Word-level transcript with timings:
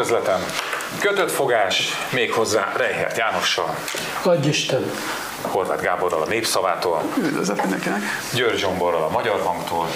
Üdvözletem! 0.00 0.44
Kötött 1.00 1.30
fogás, 1.30 1.88
méghozzá 2.12 2.72
Reihert 2.76 3.16
Jánossal, 3.16 3.74
Adj 4.22 4.48
Isten! 4.48 4.90
Horváth 5.42 5.82
Gáborral 5.82 6.22
a 6.22 6.26
Népszavától, 6.26 7.02
Üdvözlet 7.18 7.60
mindenkinek. 7.60 8.00
György 8.34 8.58
Zsomborral 8.58 9.02
a 9.02 9.08
Magyar 9.10 9.40
Hangtól, 9.40 9.86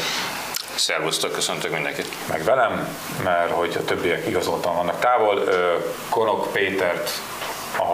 Szervusztok, 0.75 1.33
köszöntök 1.33 1.73
mindenkit. 1.73 2.09
meg 2.28 2.42
velem, 2.45 2.97
mert 3.23 3.51
hogy 3.51 3.77
a 3.78 3.84
többiek 3.84 4.27
igazoltan 4.27 4.77
vannak 4.77 4.98
távol. 5.01 5.37
Ö, 5.37 5.75
Konok 6.09 6.52
Pétert 6.52 7.11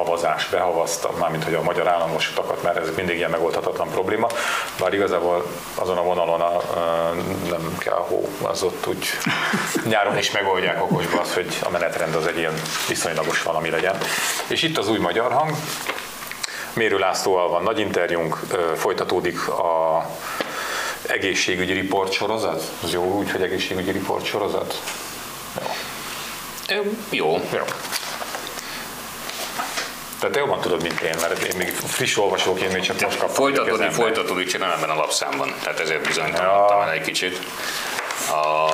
havazás 0.04 0.48
behavazta, 0.48 1.10
mármint 1.18 1.44
hogy 1.44 1.54
a 1.54 1.62
magyar 1.62 1.88
államos 1.88 2.30
utakat, 2.30 2.62
mert 2.62 2.76
ez 2.76 2.94
mindig 2.96 3.16
ilyen 3.16 3.30
megoldhatatlan 3.30 3.88
probléma, 3.88 4.26
bár 4.78 4.94
igazából 4.94 5.46
azon 5.74 5.96
a 5.96 6.02
vonalon 6.02 6.40
a, 6.40 6.60
nem 7.48 7.76
kell 7.78 8.04
hó, 8.08 8.28
az 8.42 8.62
ott 8.62 8.86
úgy 8.86 9.06
nyáron 9.84 10.18
is 10.18 10.30
megoldják 10.30 10.82
okosba 10.82 11.20
az, 11.20 11.34
hogy 11.34 11.58
a 11.62 11.70
menetrend 11.70 12.14
az 12.14 12.26
egy 12.26 12.38
ilyen 12.38 12.54
viszonylagos 12.88 13.42
valami 13.42 13.70
legyen. 13.70 13.98
És 14.46 14.62
itt 14.62 14.78
az 14.78 14.88
új 14.88 14.98
magyar 14.98 15.32
hang, 15.32 15.54
Mérő 16.72 16.98
Lászlóval 16.98 17.48
van 17.48 17.62
nagy 17.62 17.78
interjúnk, 17.78 18.38
folytatódik 18.76 19.48
a 19.48 20.06
egészségügyi 21.06 21.72
riport 21.72 22.12
sorozat? 22.12 22.62
Az 22.82 22.92
jó 22.92 23.02
úgy, 23.02 23.30
hogy 23.30 23.42
egészségügyi 23.42 23.90
riport 23.90 24.24
sorozat? 24.24 24.82
Ö, 26.68 26.80
Jó, 27.10 27.40
Jó. 27.52 27.64
Tehát 30.20 30.34
te 30.34 30.40
jobban 30.40 30.60
tudod, 30.60 30.82
mint 30.82 31.00
én, 31.00 31.14
mert 31.20 31.42
én 31.42 31.56
még 31.56 31.68
friss 31.68 32.16
olvasók, 32.16 32.60
én 32.60 32.70
még 32.70 32.82
csak 32.82 33.00
most 33.00 33.18
kaptam. 33.18 33.34
folytatódik, 33.34 33.90
folytatódik, 33.90 34.48
csak 34.48 34.60
nem 34.60 34.70
ebben 34.70 34.90
a 34.90 34.94
lapszámban, 34.94 35.54
tehát 35.62 35.80
ezért 35.80 36.06
bizonytalanodtam 36.06 36.78
Ja. 36.78 36.84
el 36.84 36.90
egy 36.90 37.02
kicsit. 37.02 37.38
A 38.28 38.70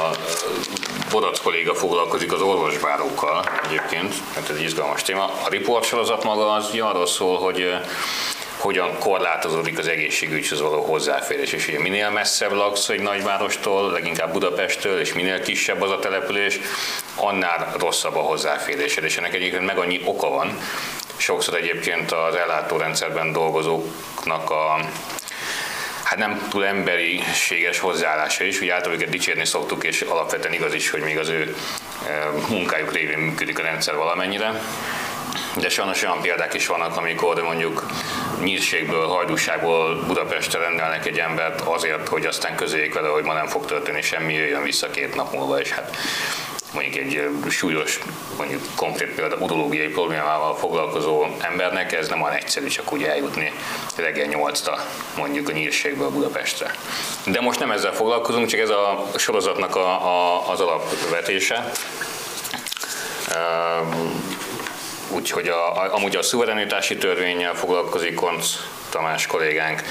Bodac 1.10 1.40
kolléga 1.40 1.74
foglalkozik 1.74 2.32
az 2.32 2.40
orvosbárókkal 2.40 3.44
egyébként, 3.64 4.14
tehát 4.34 4.50
ez 4.50 4.56
egy 4.56 4.62
izgalmas 4.62 5.02
téma. 5.02 5.24
A 5.24 5.48
riport 5.48 5.84
sorozat 5.84 6.24
maga 6.24 6.52
az 6.52 6.70
arról 6.80 7.06
szól, 7.06 7.38
hogy 7.38 7.74
hogyan 8.58 8.98
korlátozódik 8.98 9.78
az 9.78 9.88
egészségügyhöz 9.88 10.60
való 10.60 10.82
hozzáférés. 10.82 11.52
És 11.52 11.68
ugye 11.68 11.78
minél 11.80 12.10
messzebb 12.10 12.52
laksz 12.52 12.88
egy 12.88 13.00
nagyvárostól, 13.00 13.90
leginkább 13.90 14.32
Budapesttől, 14.32 15.00
és 15.00 15.12
minél 15.12 15.42
kisebb 15.42 15.82
az 15.82 15.90
a 15.90 15.98
település, 15.98 16.60
annál 17.14 17.72
rosszabb 17.78 18.16
a 18.16 18.20
hozzáférésed. 18.20 19.04
És 19.04 19.16
ennek 19.16 19.34
egyébként 19.34 19.66
meg 19.66 19.78
annyi 19.78 20.00
oka 20.04 20.28
van. 20.28 20.58
Sokszor 21.16 21.54
egyébként 21.54 22.12
az 22.12 22.34
ellátórendszerben 22.34 23.32
dolgozóknak 23.32 24.50
a 24.50 24.78
hát 26.04 26.18
nem 26.18 26.46
túl 26.50 26.66
emberiséges 26.66 27.78
hozzáállása 27.78 28.44
is, 28.44 28.60
ugye 28.60 28.72
általában 28.72 29.00
őket 29.00 29.12
dicsérni 29.12 29.44
szoktuk, 29.44 29.84
és 29.84 30.00
alapvetően 30.00 30.54
igaz 30.54 30.74
is, 30.74 30.90
hogy 30.90 31.00
még 31.00 31.18
az 31.18 31.28
ő 31.28 31.56
munkájuk 32.48 32.92
révén 32.92 33.18
működik 33.18 33.58
a 33.58 33.62
rendszer 33.62 33.96
valamennyire. 33.96 34.60
De 35.56 35.68
sajnos 35.68 36.02
olyan 36.02 36.20
példák 36.20 36.54
is 36.54 36.66
vannak, 36.66 36.96
amikor 36.96 37.42
mondjuk 37.42 37.86
nyírségből, 38.42 39.06
hajdúságból 39.06 40.04
Budapestre 40.06 40.58
rendelnek 40.58 41.06
egy 41.06 41.18
embert 41.18 41.60
azért, 41.60 42.08
hogy 42.08 42.26
aztán 42.26 42.54
közöljék 42.54 42.94
vele, 42.94 43.08
hogy 43.08 43.24
ma 43.24 43.32
nem 43.32 43.46
fog 43.46 43.64
történni 43.64 44.02
semmi, 44.02 44.34
jöjjön 44.34 44.62
vissza 44.62 44.90
két 44.90 45.14
nap 45.14 45.32
múlva, 45.32 45.60
és 45.60 45.70
hát 45.70 45.96
mondjuk 46.76 47.04
egy 47.04 47.28
súlyos, 47.48 48.00
mondjuk 48.36 48.62
konkrét 48.74 49.14
példa 49.14 49.36
urológiai 49.36 49.88
problémával 49.88 50.56
foglalkozó 50.56 51.26
embernek 51.40 51.92
ez 51.92 52.08
nem 52.08 52.22
olyan 52.22 52.34
egyszerű 52.34 52.66
csak 52.66 52.92
úgy 52.92 53.02
eljutni 53.02 53.52
reggel 53.96 54.26
8 54.26 54.62
mondjuk 55.16 55.48
a 55.48 55.52
nyírségből 55.52 56.10
Budapestre. 56.10 56.74
De 57.24 57.40
most 57.40 57.58
nem 57.58 57.70
ezzel 57.70 57.92
foglalkozunk, 57.92 58.46
csak 58.46 58.60
ez 58.60 58.70
a 58.70 59.10
sorozatnak 59.16 59.76
a, 59.76 59.88
a, 59.88 60.50
az 60.50 60.60
alapvetése. 60.60 61.70
Úgyhogy 65.08 65.48
a, 65.48 65.94
amúgy 65.94 66.16
a 66.16 66.22
szuverenitási 66.22 66.96
törvényel 66.96 67.54
foglalkozik 67.54 68.14
Konc 68.14 68.46
Tamás 68.90 69.26
kollégánk, 69.26 69.82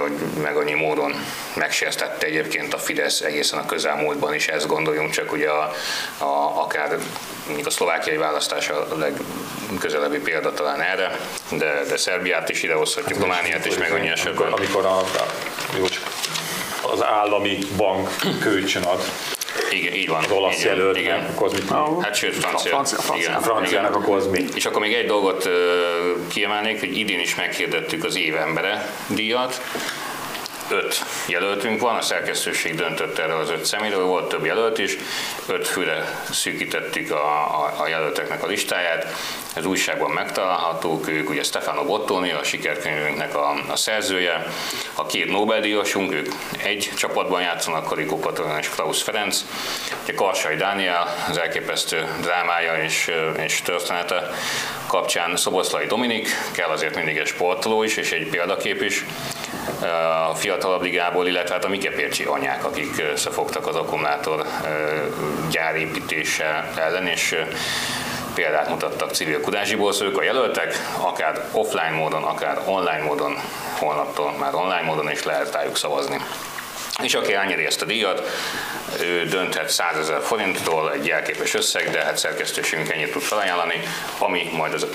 hogy 0.00 0.42
meg 0.42 0.56
annyi 0.56 0.74
módon 0.74 1.14
megsértette 1.54 2.26
egyébként 2.26 2.74
a 2.74 2.78
Fidesz 2.78 3.20
egészen 3.20 3.58
a 3.58 3.66
közelmúltban 3.66 4.34
is, 4.34 4.48
ezt 4.48 4.66
gondoljunk 4.66 5.10
csak 5.10 5.32
ugye 5.32 5.48
a, 5.50 5.72
a, 6.18 6.62
akár 6.62 6.98
mondjuk 7.46 7.66
a 7.66 7.70
szlovákiai 7.70 8.16
választás 8.16 8.68
a 8.68 8.86
legközelebbi 8.96 10.18
példa 10.18 10.52
talán 10.52 10.80
erre, 10.80 11.18
de, 11.50 11.84
de 11.88 11.96
Szerbiát 11.96 12.48
is 12.48 12.62
idehozhatjuk, 12.62 13.20
Romániát 13.20 13.66
is, 13.66 13.78
meg 13.78 13.92
annyi 13.92 14.08
esetben. 14.08 14.52
amikor 14.52 14.84
a, 14.84 14.98
a, 14.98 15.26
az 16.92 17.04
állami 17.04 17.58
bank 17.76 18.08
kölcsön 18.40 18.82
ad 18.82 19.02
Igen, 19.70 19.92
így 19.94 20.08
van. 20.08 20.24
az 20.24 20.30
olasz 20.30 20.60
igen, 20.60 20.76
jelöltnek, 20.76 21.02
igen. 21.02 21.24
akkor 21.34 21.50
mit 21.52 21.70
Ahol- 21.70 22.04
Hát 22.04 22.14
sőt, 22.14 22.34
francia. 22.34 22.70
Francia, 22.70 22.98
francia. 22.98 23.28
Igen, 23.28 23.38
a 23.40 23.42
franciának, 23.42 23.90
igen. 23.90 24.02
akkor 24.02 24.16
az 24.16 24.26
mi? 24.26 24.44
És 24.54 24.66
akkor 24.66 24.80
még 24.80 24.92
egy 24.92 25.06
dolgot 25.06 25.46
ö, 25.46 26.12
kiemelnék, 26.28 26.80
hogy 26.80 26.98
idén 26.98 27.20
is 27.20 27.34
meghirdettük 27.34 28.04
az 28.04 28.16
év 28.16 28.36
embere 28.36 28.90
díjat. 29.06 29.60
Öt 30.70 31.04
jelöltünk 31.26 31.80
van, 31.80 31.96
a 31.96 32.00
szerkesztőség 32.00 32.74
döntött 32.74 33.18
erről 33.18 33.40
az 33.40 33.50
öt 33.50 33.64
személyről, 33.64 34.04
volt 34.04 34.28
több 34.28 34.44
jelölt 34.44 34.78
is, 34.78 34.96
öt 35.46 35.68
főre 35.68 36.22
szűkítettük 36.30 37.10
a, 37.10 37.24
a, 37.64 37.74
a 37.78 37.88
jelölteknek 37.88 38.42
a 38.42 38.46
listáját. 38.46 39.14
Ez 39.54 39.64
újságban 39.64 40.10
megtalálhatók, 40.10 41.08
ők 41.08 41.30
ugye 41.30 41.42
Stefano 41.42 41.84
Bottoni, 41.84 42.30
a 42.30 42.44
sikerkönyvünknek 42.44 43.34
a, 43.34 43.54
a 43.68 43.76
szerzője, 43.76 44.46
a 44.94 45.06
két 45.06 45.30
Nobel-díjasunk, 45.30 46.12
ők 46.12 46.32
egy 46.62 46.90
csapatban 46.96 47.40
játszanak, 47.40 47.84
Karikó 47.84 48.18
Patron 48.18 48.58
és 48.58 48.68
Klaus 48.68 49.02
Ferenc, 49.02 49.44
ugye 50.02 50.14
Karsai 50.14 50.56
Dániel, 50.56 51.14
az 51.28 51.38
elképesztő 51.38 52.06
drámája 52.20 52.82
és, 52.82 53.10
és 53.38 53.62
története 53.62 54.30
kapcsán 54.86 55.36
Szoboszlai 55.36 55.86
Dominik, 55.86 56.28
kell 56.52 56.68
azért 56.68 56.94
mindig 56.94 57.16
egy 57.16 57.26
sportoló 57.26 57.82
is, 57.82 57.96
és 57.96 58.12
egy 58.12 58.28
példakép 58.28 58.82
is 58.82 59.04
a 60.30 60.34
fiatalabb 60.34 60.82
ligából, 60.82 61.26
illetve 61.26 61.54
hát 61.54 61.64
a 61.64 61.68
Mikepércsi 61.68 62.24
anyák, 62.24 62.64
akik 62.64 63.02
összefogtak 63.12 63.66
az 63.66 63.76
akkumulátor 63.76 64.46
gyárépítése 65.50 66.70
ellen, 66.76 67.06
és 67.06 67.36
példát 68.34 68.68
mutattak 68.68 69.10
civil 69.14 69.40
kudásiból, 69.40 69.92
szóval 69.92 70.08
ők 70.08 70.18
a 70.18 70.22
jelöltek, 70.22 70.74
akár 71.00 71.44
offline 71.52 71.90
módon, 71.90 72.22
akár 72.22 72.58
online 72.64 73.02
módon, 73.02 73.36
holnaptól 73.78 74.32
már 74.32 74.54
online 74.54 74.82
módon 74.82 75.10
is 75.10 75.22
lehet 75.22 75.52
rájuk 75.52 75.76
szavazni. 75.76 76.20
És 77.02 77.14
aki 77.14 77.34
elnyeri 77.34 77.64
ezt 77.64 77.82
a 77.82 77.84
díjat, 77.84 78.22
ő 79.00 79.24
dönthet 79.24 79.68
100 79.68 79.98
ezer 79.98 80.20
forinttól 80.22 80.92
egy 80.92 81.06
jelképes 81.06 81.54
összeg, 81.54 81.90
de 81.90 82.04
hát 82.04 82.18
szerkesztőségünk 82.18 82.92
ennyit 82.92 83.12
tud 83.12 83.22
felajánlani, 83.22 83.80
ami 84.18 84.50
majd 84.52 84.72
az 84.72 84.86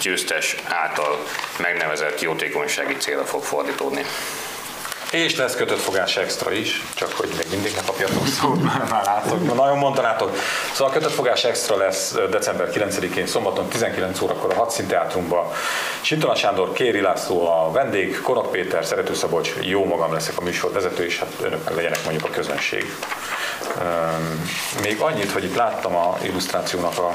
győztes 0.00 0.56
által 0.64 1.24
megnevezett 1.58 2.20
jótékonysági 2.20 2.96
célra 2.96 3.24
fog 3.24 3.42
fordítódni. 3.42 4.04
És 5.10 5.36
lesz 5.36 5.56
kötött 5.56 5.80
fogás 5.80 6.16
extra 6.16 6.52
is, 6.52 6.82
csak 6.94 7.12
hogy 7.12 7.28
még 7.36 7.46
mindig 7.50 7.74
ne 7.74 7.82
kapjatok 7.86 8.26
szót, 8.40 8.62
már 8.62 9.02
látok. 9.04 9.54
Nagyon 9.54 9.78
mondanátok. 9.78 10.36
Szóval 10.72 10.92
a 10.92 10.96
kötött 10.96 11.12
fogás 11.12 11.44
extra 11.44 11.76
lesz 11.76 12.14
december 12.30 12.70
9-én, 12.72 13.26
szombaton 13.26 13.68
19 13.68 14.20
órakor 14.20 14.52
a 14.52 14.54
Hadszín 14.54 14.86
Teátrumban. 14.86 15.52
Sintona 16.00 16.34
Sándor, 16.34 16.72
Kéri 16.72 17.00
László 17.00 17.48
a 17.48 17.70
vendég, 17.72 18.20
Konok 18.20 18.50
Péter, 18.50 18.84
Szerető 18.84 19.14
Szabolcs, 19.14 19.52
jó 19.60 19.84
magam 19.84 20.12
leszek 20.12 20.38
a 20.38 20.42
műsor 20.42 20.72
vezető, 20.72 21.04
és 21.04 21.18
hát 21.18 21.32
önök 21.42 21.64
meg 21.64 21.74
legyenek 21.74 22.04
mondjuk 22.04 22.24
a 22.24 22.30
közönség. 22.30 22.92
Még 24.82 25.00
annyit, 25.00 25.30
hogy 25.30 25.44
itt 25.44 25.56
láttam 25.56 25.96
a 25.96 26.16
illusztrációnak 26.22 26.98
a 26.98 27.14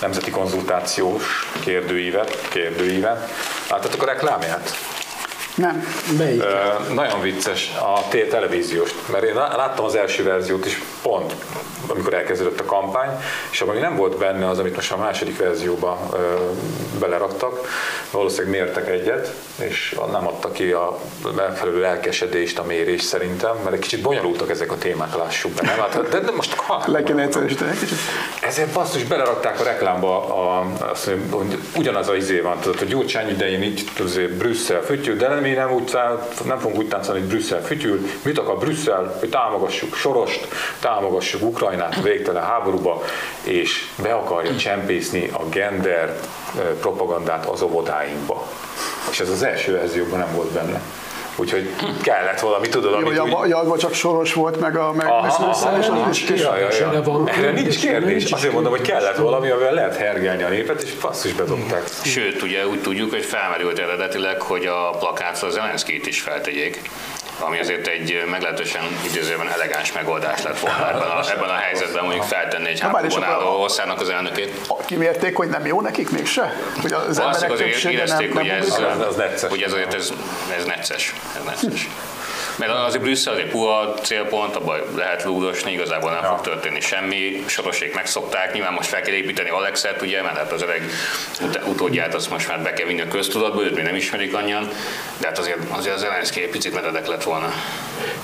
nemzeti 0.00 0.30
konzultációs 0.30 1.50
kérdőívet, 1.60 2.48
kérdőívet. 2.48 3.30
Láttatok 3.70 4.02
a 4.02 4.06
reklámját? 4.06 4.70
Nem. 5.54 5.84
Melyik? 6.18 6.42
Ö, 6.42 6.92
nagyon 6.94 7.20
vicces 7.20 7.72
a 7.80 8.08
televíziós, 8.30 8.94
mert 9.12 9.24
én 9.24 9.34
lá- 9.34 9.56
láttam 9.56 9.84
az 9.84 9.94
első 9.94 10.22
verziót 10.22 10.66
is 10.66 10.82
pont, 11.02 11.34
amikor 11.86 12.14
elkezdődött 12.14 12.60
a 12.60 12.64
kampány, 12.64 13.08
és 13.50 13.60
abban 13.60 13.76
nem 13.76 13.96
volt 13.96 14.18
benne 14.18 14.48
az, 14.48 14.58
amit 14.58 14.74
most 14.74 14.92
a 14.92 14.96
második 14.96 15.38
verzióba 15.38 16.08
ö, 16.12 16.16
beleraktak, 16.98 17.68
valószínűleg 18.10 18.60
mértek 18.60 18.88
egyet, 18.88 19.34
és 19.56 19.96
nem 20.12 20.26
adta 20.26 20.50
ki 20.52 20.70
a 20.70 20.98
megfelelő 21.36 21.80
lelkesedést 21.80 22.58
a 22.58 22.62
mérés 22.64 23.02
szerintem, 23.02 23.56
mert 23.62 23.74
egy 23.74 23.80
kicsit 23.80 24.02
bonyolultak 24.02 24.50
ezek 24.50 24.72
a 24.72 24.78
témák, 24.78 25.16
lássuk 25.16 25.52
be, 25.52 25.62
nem? 25.66 25.78
Hát, 25.78 26.08
de, 26.08 26.18
de 26.18 26.30
most 26.30 26.54
ha, 26.54 26.82
Le 26.86 27.02
kéne 27.02 27.22
egyszerűsíteni 27.22 27.70
egy 27.70 27.78
kicsit. 27.78 27.96
ezért 28.40 28.72
basszus, 28.72 29.02
belerakták 29.04 29.60
a 29.60 29.64
reklámba, 29.64 30.34
a, 30.34 30.66
azt 30.90 31.10
hogy 31.30 31.58
ugyanaz 31.76 32.08
a 32.08 32.16
izé 32.16 32.40
van, 32.40 32.58
tudod, 32.60 32.78
hogy 32.78 32.88
Gyurcsány 32.88 33.28
idején 33.28 33.74
azért 34.04 34.30
Brüsszel 34.32 34.82
fütyül, 34.82 35.16
de 35.16 35.28
mi 35.40 35.50
nem, 35.50 35.72
úgy, 35.72 35.96
nem 36.44 36.58
fogunk 36.58 36.78
úgy 36.78 36.88
táncolni, 36.88 37.20
hogy 37.20 37.28
Brüsszel 37.28 37.62
fütyül. 37.62 38.00
Mit 38.22 38.38
akar 38.38 38.58
Brüsszel? 38.58 39.16
Hogy 39.18 39.28
támogassuk 39.28 39.94
Sorost, 39.94 40.48
támogassuk 40.80 41.42
Ukrajnát 41.42 42.02
végtelen 42.02 42.42
háborúba, 42.42 43.02
és 43.42 43.88
be 44.02 44.12
akarja 44.12 44.56
csempészni 44.56 45.30
a 45.32 45.44
gender 45.48 46.08
eh, 46.08 46.62
propagandát 46.80 47.46
az 47.46 47.62
óvodáinkba. 47.62 48.46
És 49.10 49.20
ez 49.20 49.28
az 49.28 49.42
első 49.42 49.72
verzióban 49.72 50.18
nem 50.18 50.34
volt 50.34 50.50
benne. 50.50 50.80
Úgyhogy 51.40 51.74
kellett 52.02 52.40
valami, 52.40 52.68
tudod, 52.68 52.92
amit 52.92 53.18
hogy 53.18 53.30
úgy... 53.30 53.52
abba 53.52 53.78
csak 53.78 53.94
soros 53.94 54.32
volt, 54.32 54.60
meg 54.60 54.76
a 54.76 54.92
meg 54.92 55.06
ja, 56.28 56.56
ja, 56.56 56.68
ja. 56.80 56.88
erre 56.88 57.00
van 57.00 57.28
Erre 57.28 57.50
nincs 57.50 57.78
kérdés, 57.78 58.30
Azért 58.30 58.52
mondom, 58.52 58.72
hogy 58.72 58.80
kellett 58.80 59.16
valami, 59.16 59.50
amivel 59.50 59.72
lehet 59.72 59.96
hergelni 59.96 60.42
a 60.42 60.48
népet, 60.48 60.82
és 60.82 60.94
basszus 60.94 61.32
bedobták. 61.32 61.82
Sőt, 62.02 62.42
ugye 62.42 62.66
úgy 62.66 62.80
tudjuk, 62.80 63.10
hogy 63.10 63.24
felmerült 63.24 63.78
eredetileg, 63.78 64.42
hogy 64.42 64.66
a 64.66 64.90
plakátra 64.98 65.50
Zelenszkét 65.50 66.06
is 66.06 66.20
feltegyék 66.20 66.80
ami 67.40 67.58
azért 67.58 67.86
egy 67.86 68.22
meglehetősen 68.30 68.82
idézőben 69.06 69.48
elegáns 69.48 69.92
megoldás 69.92 70.42
lett 70.42 70.58
volna 70.58 70.88
ebben 70.88 71.08
a, 71.08 71.24
ebben 71.34 71.48
a 71.48 71.54
helyzetben, 71.54 72.02
mondjuk 72.04 72.24
feltenni 72.24 72.68
egy 72.68 72.80
háborúban 72.80 73.22
álló 73.24 73.46
a- 73.46 73.58
országnak 73.58 74.00
az 74.00 74.08
elnökét. 74.08 74.54
Kimérték, 74.86 75.36
hogy 75.36 75.48
nem 75.48 75.66
jó 75.66 75.80
nekik 75.80 76.10
mégse? 76.10 76.52
Hogy 76.82 76.92
az 76.92 77.00
Valószínűleg 77.16 77.34
emberek 77.34 77.50
azért 77.50 77.82
nem, 77.82 77.92
érezték, 77.92 78.28
nem 78.34 78.36
hogy 78.42 78.48
ez, 78.48 78.68
ugrik? 78.70 78.86
Az- 78.86 79.06
az 79.06 79.16
necces. 79.16 79.50
hogy 79.50 79.62
ez 79.62 79.72
ez, 79.72 80.12
ez 80.58 80.64
necces. 80.64 81.14
Ez 81.36 81.42
necces. 81.44 81.88
Mert 82.60 82.72
azért 82.86 83.02
Brüsszel 83.02 83.32
azért 83.32 83.50
puha 83.50 83.94
célpont, 84.02 84.56
abban 84.56 84.78
lehet 84.96 85.24
lúdosni, 85.24 85.72
igazából 85.72 86.10
nem 86.10 86.22
Ja. 86.22 86.28
fog 86.28 86.40
történni 86.40 86.80
semmi, 86.80 87.42
sorosék 87.46 87.94
megszokták, 87.94 88.52
nyilván 88.54 88.72
most 88.72 88.88
fel 88.88 89.00
kell 89.00 89.14
építeni 89.14 89.48
Alexet, 89.48 90.02
ugye, 90.02 90.22
mert 90.22 90.36
hát 90.36 90.52
az 90.52 90.62
öreg 90.62 90.82
ut- 91.44 91.60
utódját 91.66 92.14
azt 92.14 92.30
most 92.30 92.48
már 92.48 92.62
be 92.62 92.72
kell 92.72 92.86
vinni 92.86 93.00
a 93.00 93.08
köztudatba, 93.08 93.62
őt 93.62 93.74
még 93.74 93.84
nem 93.84 93.94
ismerik 93.94 94.34
annyian, 94.34 94.68
de 95.20 95.26
hát 95.26 95.38
azért, 95.38 95.58
azért 95.70 95.94
az 95.94 96.00
Zelenszky 96.00 96.42
egy 96.42 96.50
picit 96.50 96.74
meredek 96.74 97.06
lett 97.06 97.22
volna. 97.22 97.46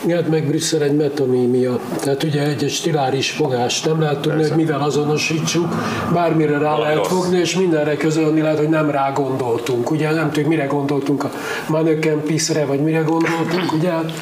Igen, 0.04 0.24
meg 0.24 0.46
Brüsszel 0.46 0.82
egy 0.82 0.96
metonímia. 0.96 1.80
Tehát 2.02 2.22
ugye 2.22 2.42
egy, 2.42 2.64
egy 2.64 2.70
stiláris 2.70 3.30
fogás. 3.30 3.80
Nem 3.82 4.00
lehet 4.00 4.18
tudni, 4.20 4.42
hogy 4.42 4.56
mivel 4.56 4.80
azonosítsuk, 4.80 5.74
bármire 6.12 6.52
rá 6.52 6.58
Valami 6.58 6.80
lehet 6.82 6.96
rossz. 6.96 7.08
fogni, 7.08 7.38
és 7.38 7.54
mindenre 7.54 7.96
közölni 7.96 8.40
lehet, 8.40 8.58
hogy 8.58 8.68
nem 8.68 8.90
rá 8.90 9.10
gondoltunk. 9.10 9.90
Ugye 9.90 10.10
nem 10.10 10.26
tudjuk, 10.26 10.46
mire 10.46 10.64
gondoltunk 10.64 11.24
a 11.24 11.30
Manöken 11.68 12.22
Piszre, 12.22 12.64
vagy 12.64 12.80
mire 12.80 13.00
gondoltunk, 13.00 13.72
ugye 13.72 13.90
hát 13.90 14.12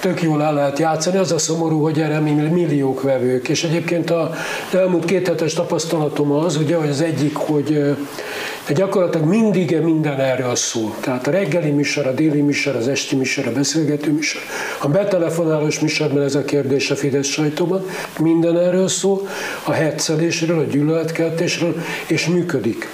tök 0.00 0.22
jól 0.22 0.42
el 0.42 0.54
lehet 0.54 0.78
játszani. 0.78 1.16
Az 1.16 1.32
a 1.32 1.38
szomorú, 1.38 1.82
hogy 1.82 2.00
erre 2.00 2.18
mi- 2.18 2.32
milliók 2.32 3.02
vevők. 3.02 3.48
És 3.48 3.64
egyébként 3.64 4.10
a 4.10 4.34
elmúlt 4.72 5.04
két 5.04 5.28
hetes 5.28 5.52
tapasztalatom 5.52 6.32
az, 6.32 6.56
ugye, 6.56 6.76
hogy 6.76 6.88
az 6.88 7.00
egyik, 7.00 7.36
hogy 7.36 7.96
de 8.66 8.72
gyakorlatilag 8.72 9.28
mindig 9.28 9.80
minden 9.80 10.20
erről 10.20 10.56
szól. 10.56 10.94
Tehát 11.00 11.26
a 11.26 11.30
reggeli 11.30 11.70
műsor, 11.70 12.06
a 12.06 12.12
déli 12.12 12.40
műsor, 12.40 12.76
az 12.76 12.88
esti 12.88 13.16
műsor, 13.16 13.46
a 13.46 13.52
beszélgető 13.52 14.12
műsor, 14.12 14.40
a 14.78 14.88
betelefonálós 14.88 15.80
műsorban 15.80 16.22
ez 16.22 16.34
a 16.34 16.44
kérdés 16.44 16.90
a 16.90 16.96
Fidesz 16.96 17.26
sajtóban, 17.26 17.86
minden 18.18 18.58
erről 18.58 18.88
szól, 18.88 19.28
a 19.64 19.72
hetszelésről, 19.72 20.58
a 20.58 20.64
gyűlöletkeltésről, 20.64 21.74
és 22.06 22.26
működik. 22.26 22.88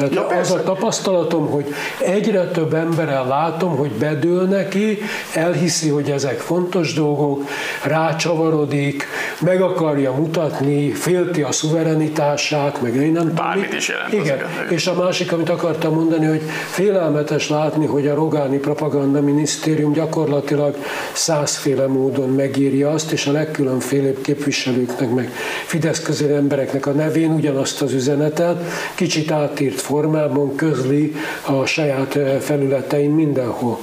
Tehát 0.00 0.14
Ja, 0.14 0.26
az 0.26 0.34
persze. 0.34 0.54
a 0.54 0.62
tapasztalatom, 0.62 1.46
hogy 1.46 1.74
egyre 1.98 2.44
több 2.46 2.74
emberrel 2.74 3.26
látom, 3.26 3.76
hogy 3.76 3.90
bedől 3.90 4.42
neki, 4.42 4.98
elhiszi, 5.34 5.88
hogy 5.88 6.10
ezek 6.10 6.38
fontos 6.38 6.94
dolgok, 6.94 7.48
rácsavarodik, 7.82 9.06
meg 9.40 9.62
akarja 9.62 10.12
mutatni, 10.12 10.90
félti 10.90 11.42
a 11.42 11.52
szuverenitását, 11.52 12.82
meg 12.82 12.94
én 12.94 13.12
nem 13.12 13.22
tudom. 13.22 13.34
Bármit 13.34 13.68
mit. 13.68 13.78
is 13.78 13.88
jelent 13.88 14.12
igen. 14.12 14.38
És 14.68 14.86
a 14.86 14.94
másik, 14.94 15.32
amit 15.32 15.48
akartam 15.48 15.94
mondani, 15.94 16.26
hogy 16.26 16.42
félelmetes 16.70 17.48
látni, 17.48 17.86
hogy 17.86 18.06
a 18.06 18.14
Rogáni 18.14 18.56
Propaganda 18.58 19.20
Minisztérium 19.20 19.92
gyakorlatilag 19.92 20.76
százféle 21.12 21.86
módon 21.86 22.28
megírja 22.28 22.90
azt, 22.90 23.12
és 23.12 23.26
a 23.26 23.32
legkülönfélebb 23.32 24.20
képviselőknek, 24.20 25.14
meg 25.14 25.32
Fidesz 25.66 26.02
közeli 26.02 26.32
embereknek 26.32 26.86
a 26.86 26.90
nevén 26.90 27.30
ugyanazt 27.30 27.82
az 27.82 27.92
üzenetet, 27.92 28.62
kicsit 28.94 29.30
átírt 29.30 29.80
formában 29.90 30.54
közli 30.54 31.12
a 31.46 31.64
saját 31.64 32.16
eh, 32.16 32.40
felületein 32.40 33.10
mindenhol. 33.10 33.78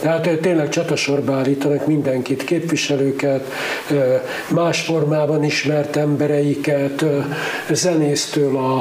Tehát 0.00 0.26
eh, 0.26 0.36
tényleg 0.40 0.68
csatasorba 0.68 1.34
állítanak 1.34 1.86
mindenkit, 1.86 2.44
képviselőket, 2.44 3.52
más 4.48 4.80
formában 4.80 5.44
ismert 5.44 5.96
embereiket, 5.96 7.04
zenésztől 7.70 8.56
a, 8.56 8.76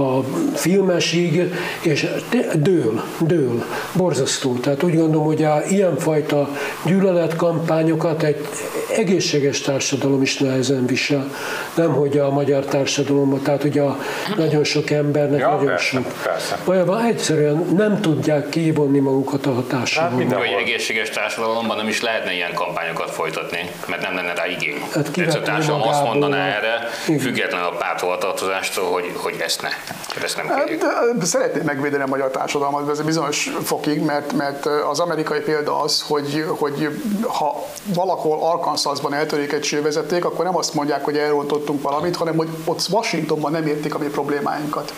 a 0.00 0.24
filmesig, 0.54 1.52
és 1.80 2.06
dől, 2.54 3.02
dől, 3.20 3.64
borzasztó. 3.96 4.52
Tehát 4.52 4.82
úgy 4.82 4.96
gondolom, 4.96 5.26
hogy 5.26 5.42
a 5.44 5.62
ilyenfajta 5.68 6.48
gyűlöletkampányokat 6.84 8.22
egy 8.22 8.46
egészséges 8.96 9.60
társadalom 9.60 10.22
is 10.22 10.38
nehezen 10.38 10.86
visel, 10.86 11.30
nem 11.74 11.92
hogy 11.92 12.18
a 12.18 12.30
magyar 12.30 12.64
társadalomban, 12.64 13.42
tehát 13.42 13.64
ugye 13.64 13.82
a 13.82 13.98
nagyon 14.36 14.64
sok 14.64 14.90
embernek 14.90 15.40
Ja, 15.40 15.50
nagyon 15.50 15.66
persze, 15.66 15.84
sok. 15.84 16.12
persze. 16.22 16.58
Valójában 16.64 17.04
egyszerűen 17.04 17.64
nem 17.76 18.00
tudják 18.00 18.48
kivonni 18.48 18.98
magukat 18.98 19.46
a 19.46 19.54
Hát 19.54 19.62
hatásról. 19.62 20.20
egy 20.20 20.63
egészséges 20.64 21.10
társadalomban 21.10 21.76
nem 21.76 21.88
is 21.88 22.00
lehetne 22.00 22.32
ilyen 22.32 22.54
kampányokat 22.54 23.10
folytatni, 23.10 23.70
mert 23.88 24.02
nem 24.02 24.14
lenne 24.14 24.34
rá 24.34 24.46
igény. 24.46 24.80
Hát 24.80 25.04
Hát 25.04 25.10
kivetni 25.10 25.38
a 25.38 25.42
társadalom 25.42 25.88
azt 25.88 26.02
mondaná 26.02 26.46
erre, 26.46 26.88
Igen. 27.08 27.20
függetlenül 27.20 27.66
a 27.66 27.76
párthovatartozástól, 27.76 28.92
hogy, 28.92 29.12
hogy 29.14 29.36
ezt 29.40 29.62
ne. 29.62 29.68
Ezt 30.22 30.36
nem 30.36 30.46
Hát, 30.46 30.64
kérjük. 30.64 30.82
de 31.18 31.24
Szeretném 31.24 31.64
megvédeni 31.64 32.02
a 32.02 32.06
magyar 32.06 32.30
társadalmat 32.30 32.90
ez 32.90 33.00
bizonyos 33.00 33.50
fokig, 33.64 34.00
mert, 34.00 34.32
mert 34.32 34.66
az 34.66 35.00
amerikai 35.00 35.40
példa 35.40 35.80
az, 35.80 36.04
hogy, 36.08 36.44
hogy 36.48 36.88
ha 37.28 37.64
valahol 37.84 38.38
Arkansasban 38.42 39.14
eltörik 39.14 39.52
egy 39.52 39.64
sővezeték, 39.64 40.24
akkor 40.24 40.44
nem 40.44 40.56
azt 40.56 40.74
mondják, 40.74 41.04
hogy 41.04 41.16
elrontottunk 41.16 41.82
valamit, 41.82 42.16
hanem 42.16 42.36
hogy 42.36 42.48
ott 42.64 42.86
Washingtonban 42.90 43.52
nem 43.52 43.66
értik 43.66 43.94
a 43.94 43.98
mi 43.98 44.06
problémáinkat. 44.06 44.92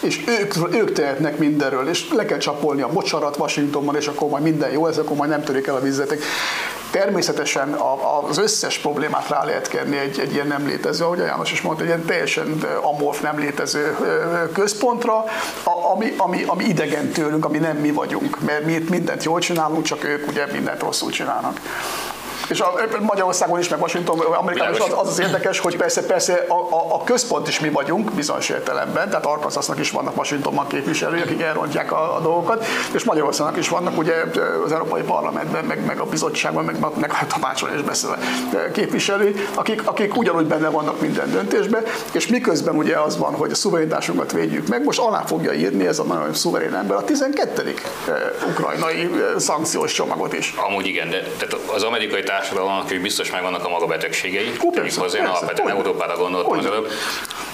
És 0.00 0.24
ők, 0.40 0.74
ők 0.74 0.92
tehetnek 0.92 1.38
mindenről, 1.38 1.88
és 1.88 2.08
le 2.10 2.24
kell 2.24 2.38
csapolni 2.38 2.82
a 2.82 2.88
mocsarat 2.92 3.36
Washingtonban, 3.36 3.96
és 3.96 4.06
akkor 4.06 4.28
majd 4.28 4.42
minden 4.42 4.70
jó, 4.70 4.86
ez 4.86 4.98
akkor 5.12 5.26
majd 5.26 5.30
nem 5.38 5.46
törik 5.46 5.66
el 5.66 5.74
a 5.74 5.80
vízvezeték. 5.80 6.24
Természetesen 6.90 7.76
az 8.28 8.38
összes 8.38 8.78
problémát 8.78 9.28
rá 9.28 9.44
lehet 9.44 9.68
kenni 9.68 9.96
egy, 9.96 10.18
egy 10.18 10.32
ilyen 10.32 10.46
nem 10.46 10.66
létező, 10.66 11.04
ahogy 11.04 11.20
a 11.20 11.24
János 11.24 11.52
is 11.52 11.60
mondta, 11.60 11.82
egy 11.82 11.88
ilyen 11.88 12.04
teljesen 12.04 12.60
amorf 12.82 13.20
nem 13.20 13.38
létező 13.38 13.96
központra, 14.52 15.24
ami, 15.92 16.14
ami, 16.16 16.42
ami 16.46 16.64
idegen 16.64 17.08
tőlünk, 17.08 17.44
ami 17.44 17.58
nem 17.58 17.76
mi 17.76 17.90
vagyunk, 17.90 18.40
mert 18.40 18.64
mi 18.64 18.72
itt 18.72 18.88
mindent 18.88 19.24
jól 19.24 19.40
csinálunk, 19.40 19.82
csak 19.84 20.04
ők 20.04 20.28
ugye 20.28 20.46
mindent 20.52 20.82
rosszul 20.82 21.10
csinálnak. 21.10 21.60
És 22.48 22.60
a, 22.60 22.72
Magyarországon 23.00 23.58
is, 23.58 23.68
meg 23.68 23.80
Washington, 23.80 24.20
Amerikában 24.20 24.74
is 24.74 24.80
az, 24.80 24.92
az 24.96 25.08
az 25.08 25.18
érdekes, 25.18 25.58
hogy 25.58 25.76
persze, 25.76 26.06
persze 26.06 26.44
a, 26.48 26.54
a, 26.54 26.94
a 26.94 27.04
központ 27.04 27.48
is 27.48 27.60
mi 27.60 27.68
vagyunk 27.68 28.12
bizonyos 28.12 28.48
értelemben, 28.48 29.08
tehát 29.08 29.26
Arkansasnak 29.26 29.78
is 29.78 29.90
vannak 29.90 30.16
Washingtonban 30.16 30.66
képviselői, 30.66 31.20
akik 31.20 31.42
elrontják 31.42 31.92
a, 31.92 32.16
a 32.16 32.20
dolgokat, 32.20 32.66
és 32.92 33.04
Magyarországnak 33.04 33.56
is 33.58 33.68
vannak 33.68 33.98
ugye 33.98 34.14
az 34.64 34.72
Európai 34.72 35.02
Parlamentben, 35.02 35.64
meg, 35.64 35.86
meg 35.86 36.00
a 36.00 36.04
bizottságban, 36.04 36.64
meg, 36.64 36.76
meg 36.96 37.10
a 37.10 37.26
tanácson 37.26 37.74
is 37.74 37.82
beszélve 37.82 38.18
képviselői, 38.72 39.34
akik, 39.54 39.82
akik 39.84 40.16
ugyanúgy 40.16 40.46
benne 40.46 40.68
vannak 40.68 41.00
minden 41.00 41.30
döntésben, 41.30 41.82
és 42.12 42.26
miközben 42.26 42.76
ugye 42.76 42.98
az 42.98 43.18
van, 43.18 43.34
hogy 43.34 43.50
a 43.50 43.54
szuverenitásunkat 43.54 44.32
védjük 44.32 44.68
meg, 44.68 44.84
most 44.84 44.98
alá 44.98 45.22
fogja 45.26 45.52
írni 45.52 45.86
ez 45.86 45.98
a 45.98 46.04
nagyon 46.04 46.34
szuverén 46.34 46.74
ember 46.74 46.96
a 46.96 47.04
12. 47.04 47.74
eh, 48.08 48.14
ukrajnai 48.48 49.10
szankciós 49.38 49.92
csomagot 49.92 50.32
is. 50.32 50.54
Amúgy 50.68 50.86
igen, 50.86 51.10
de 51.10 51.22
tehát 51.38 51.54
az 51.74 51.82
amerikai 51.82 52.22
társadalomnak 52.32 52.90
is 52.90 52.98
biztos 52.98 53.30
megvannak 53.30 53.64
a 53.64 53.68
maga 53.68 53.86
betegségei. 53.86 54.52
Ó, 54.64 54.70
persze, 54.70 55.00
hozzá, 55.00 55.18
persze, 55.18 55.32
alapvetően 55.32 55.70
hogy- 55.70 55.76
Európára 55.76 56.16
gondoltam 56.16 56.58
az 56.58 56.66
előbb. 56.66 56.90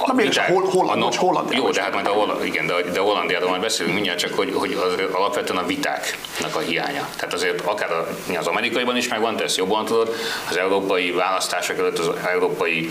Na 0.07 0.13
miért 0.15 0.33
csak 0.33 0.45
Hol- 0.45 0.71
Holland- 0.73 1.03
a- 1.03 1.05
bocs, 1.05 1.17
Hollandiáról 1.17 1.67
Jó, 1.67 1.73
de 1.73 1.83
hát 1.83 1.93
majd 1.93 2.07
a 2.07 2.11
Holland, 2.11 2.45
igen, 2.45 2.67
de, 2.67 2.75
de 2.93 3.01
Hollandiáról 3.01 3.49
majd 3.49 3.61
beszélünk 3.61 3.95
mindjárt, 3.95 4.19
csak 4.19 4.35
hogy, 4.35 4.53
hogy 4.55 4.73
az, 4.85 4.95
alapvetően 5.13 5.59
a 5.59 5.67
vitáknak 5.67 6.55
a 6.55 6.59
hiánya. 6.59 7.09
Tehát 7.17 7.35
azért 7.35 7.61
akár 7.61 7.91
a- 7.93 8.07
az 8.39 8.47
amerikaiban 8.47 8.97
is 8.97 9.09
megvan, 9.09 9.37
te 9.37 9.45
ezt 9.45 9.57
jobban 9.57 9.85
tudod, 9.85 10.15
az 10.51 10.57
európai 10.57 11.11
választások 11.11 11.79
előtt, 11.79 11.99
az 11.99 12.11
európai 12.33 12.91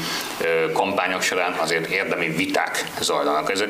kampányok 0.73 1.21
során 1.21 1.53
azért 1.53 1.85
érdemi 1.89 2.27
viták 2.27 2.85
zajlanak. 2.99 3.51
Ezek 3.51 3.69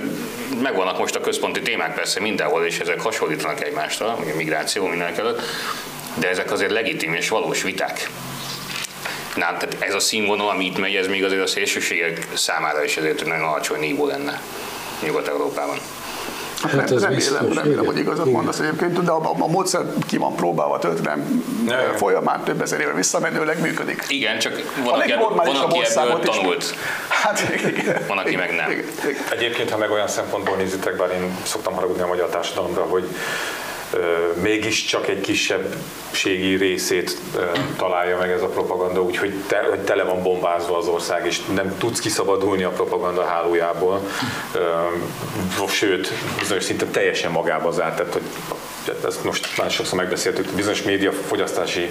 megvannak 0.62 0.98
most 1.00 1.16
a 1.16 1.20
központi 1.22 1.62
témák 1.62 1.94
persze 1.96 2.20
mindenhol, 2.20 2.66
és 2.66 2.80
ezek 2.80 3.02
hasonlítanak 3.02 3.64
egymásra, 3.64 4.18
ugye 4.22 4.34
migráció 4.34 4.86
mindenek 4.88 5.18
előtt, 5.18 5.42
de 6.20 6.30
ezek 6.30 6.52
azért 6.52 6.72
legitim 6.72 7.14
és 7.14 7.30
valós 7.30 7.62
viták. 7.62 8.10
Nem, 9.36 9.58
tehát 9.58 9.76
ez 9.80 9.94
a 9.94 10.00
színvonal, 10.00 10.50
ami 10.50 10.66
itt 10.66 10.78
megy, 10.78 10.96
ez 10.96 11.08
még 11.08 11.24
azért 11.24 11.42
a 11.44 11.48
szélsőségek 11.48 12.28
számára 12.34 12.84
is 12.84 12.98
ezért 12.98 13.22
egy 13.22 13.28
nagyon 13.28 13.48
alacsony 13.48 13.80
nívó 13.80 14.06
lenne 14.06 14.42
Nyugat-Európában. 15.06 15.78
Hát, 16.62 16.72
Hát 16.72 16.82
ez 16.82 16.90
remélem, 16.90 17.14
biztos, 17.16 17.40
remélem, 17.56 17.72
igen. 17.72 17.86
hogy 17.86 17.98
igazat 17.98 18.26
Igen. 18.26 18.38
mondasz 18.38 18.60
egyébként, 18.60 19.04
de 19.04 19.12
a, 19.12 19.16
a, 19.22 19.36
a 19.40 19.48
módszer 19.48 19.82
ki 20.08 20.18
van 20.18 20.36
próbálva 20.36 20.80
történelem 20.80 21.44
Ja, 21.68 21.82
ja. 21.82 21.94
folyamán 21.98 22.44
több 22.44 22.62
ezer 22.62 22.80
éve 22.80 22.94
visszamenőleg 22.94 23.62
működik. 23.62 24.04
Igen, 24.08 24.40
csak 24.40 24.54
A 24.58 24.84
van, 24.84 25.00
aki, 25.00 25.12
van, 25.14 25.38
aki 25.38 25.50
ebből 25.50 25.78
országot 25.78 26.28
is. 26.28 26.36
tanult. 26.36 26.76
Hát 27.10 27.50
igen. 27.78 27.98
Van, 28.08 28.18
aki 28.18 28.30
igen, 28.30 28.40
meg 28.48 28.56
nem. 28.56 28.72
Igen, 28.72 28.86
igen. 29.10 29.22
Egyébként, 29.32 29.70
ha 29.70 29.78
meg 29.78 29.92
olyan 29.92 30.08
szempontból 30.08 30.56
nézitek, 30.56 30.96
bár 30.96 31.12
én 31.12 31.38
szoktam 31.44 31.74
haragudni 31.74 32.02
a 32.02 32.08
magyar 32.08 32.30
társadalomra, 32.30 32.82
hogy 32.82 33.08
mégiscsak 34.42 35.08
egy 35.08 35.22
kisebbségi 35.22 36.56
részét 36.56 37.18
találja 37.78 38.18
meg 38.18 38.32
ez 38.32 38.42
a 38.42 38.48
propaganda, 38.48 39.02
úgyhogy 39.02 39.34
te, 39.48 39.82
tele 39.86 40.04
van 40.04 40.24
bombázva 40.24 40.78
az 40.78 40.88
ország, 40.88 41.26
és 41.26 41.46
nem 41.46 41.78
tudsz 41.78 42.00
kiszabadulni 42.00 42.64
a 42.64 42.70
propaganda 42.70 43.26
hálójából, 43.26 44.02
sőt, 45.70 46.12
bizonyos 46.40 46.64
szinten 46.64 46.92
teljesen 46.92 47.32
magába 47.32 47.72
zárt, 47.72 47.96
tehát 47.96 48.14
hogy 48.14 48.24
ezt 49.06 49.24
most 49.24 49.58
már 49.58 49.72
sokszor 49.72 49.98
megbeszéltük, 49.98 50.52
bizonyos 50.52 50.82
média 50.82 51.12
fogyasztási 51.12 51.90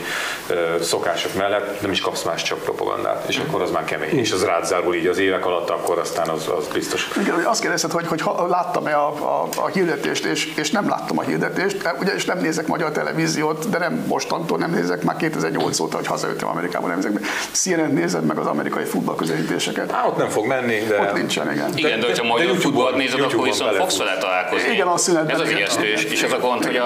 szokások 0.81 1.35
mellett 1.35 1.81
nem 1.81 1.91
is 1.91 2.00
kapsz 2.00 2.23
más 2.23 2.43
csak 2.43 2.59
propagandát, 2.59 3.29
és 3.29 3.37
akkor 3.37 3.62
az 3.62 3.71
már 3.71 3.85
kemény, 3.85 4.19
és 4.19 4.33
az 4.33 4.45
rád 4.45 4.67
zárul 4.67 4.95
így 4.95 5.07
az 5.07 5.19
évek 5.19 5.47
alatt, 5.47 5.71
akkor 5.71 5.99
aztán 5.99 6.29
az, 6.29 6.49
az 6.49 6.67
biztos. 6.73 7.09
Igen, 7.21 7.35
azt 7.45 7.61
kérdezted, 7.61 7.91
hogy, 7.91 8.07
hogy 8.07 8.23
láttam-e 8.49 8.97
a, 8.97 9.09
a, 9.09 9.49
a 9.57 9.67
hirdetést, 9.67 10.25
és, 10.25 10.55
és 10.57 10.71
nem 10.71 10.88
láttam 10.88 11.19
a 11.19 11.23
hirdetést, 11.23 11.95
ugye, 12.00 12.15
és 12.15 12.25
nem 12.25 12.38
nézek 12.38 12.67
magyar 12.67 12.91
televíziót, 12.93 13.71
de 13.71 13.79
nem 13.79 14.05
mostantól 14.09 14.59
nem 14.59 14.71
nézek, 14.71 15.03
már 15.03 15.17
2008 15.17 15.81
óta, 15.81 15.97
hogy 15.97 16.07
hazajöttem 16.07 16.49
Amerikából, 16.49 16.88
nem 16.88 16.97
nézek 16.97 17.12
meg. 17.12 17.25
CNN 17.53 17.93
nézed 17.93 18.25
meg 18.25 18.38
az 18.38 18.47
amerikai 18.47 18.85
futballközelítéseket. 18.85 19.93
Á, 19.93 20.07
ott 20.07 20.17
nem 20.17 20.29
fog 20.29 20.47
menni, 20.47 20.79
de... 20.88 21.00
Ott 21.00 21.12
nincsen, 21.12 21.53
igen. 21.53 21.71
Igen, 21.75 21.91
de, 21.91 21.97
de 21.97 22.07
hogyha 22.07 22.25
magyar 22.25 22.57
futballt 22.57 22.97
nézed, 22.97 23.21
akkor 23.21 23.45
viszont 23.45 23.76
fogsz 23.76 23.99
vele 23.99 24.19
találkozni. 24.19 24.73
Igen, 24.73 24.87
a 24.87 24.97
szünetben. 24.97 25.35
Ez 25.35 25.41
az 25.41 25.50
ijesztő, 25.50 25.87
és, 25.87 26.23
az 26.23 26.33
a 26.33 26.38
gond, 26.38 26.65
hogy 26.65 26.76
a 26.76 26.86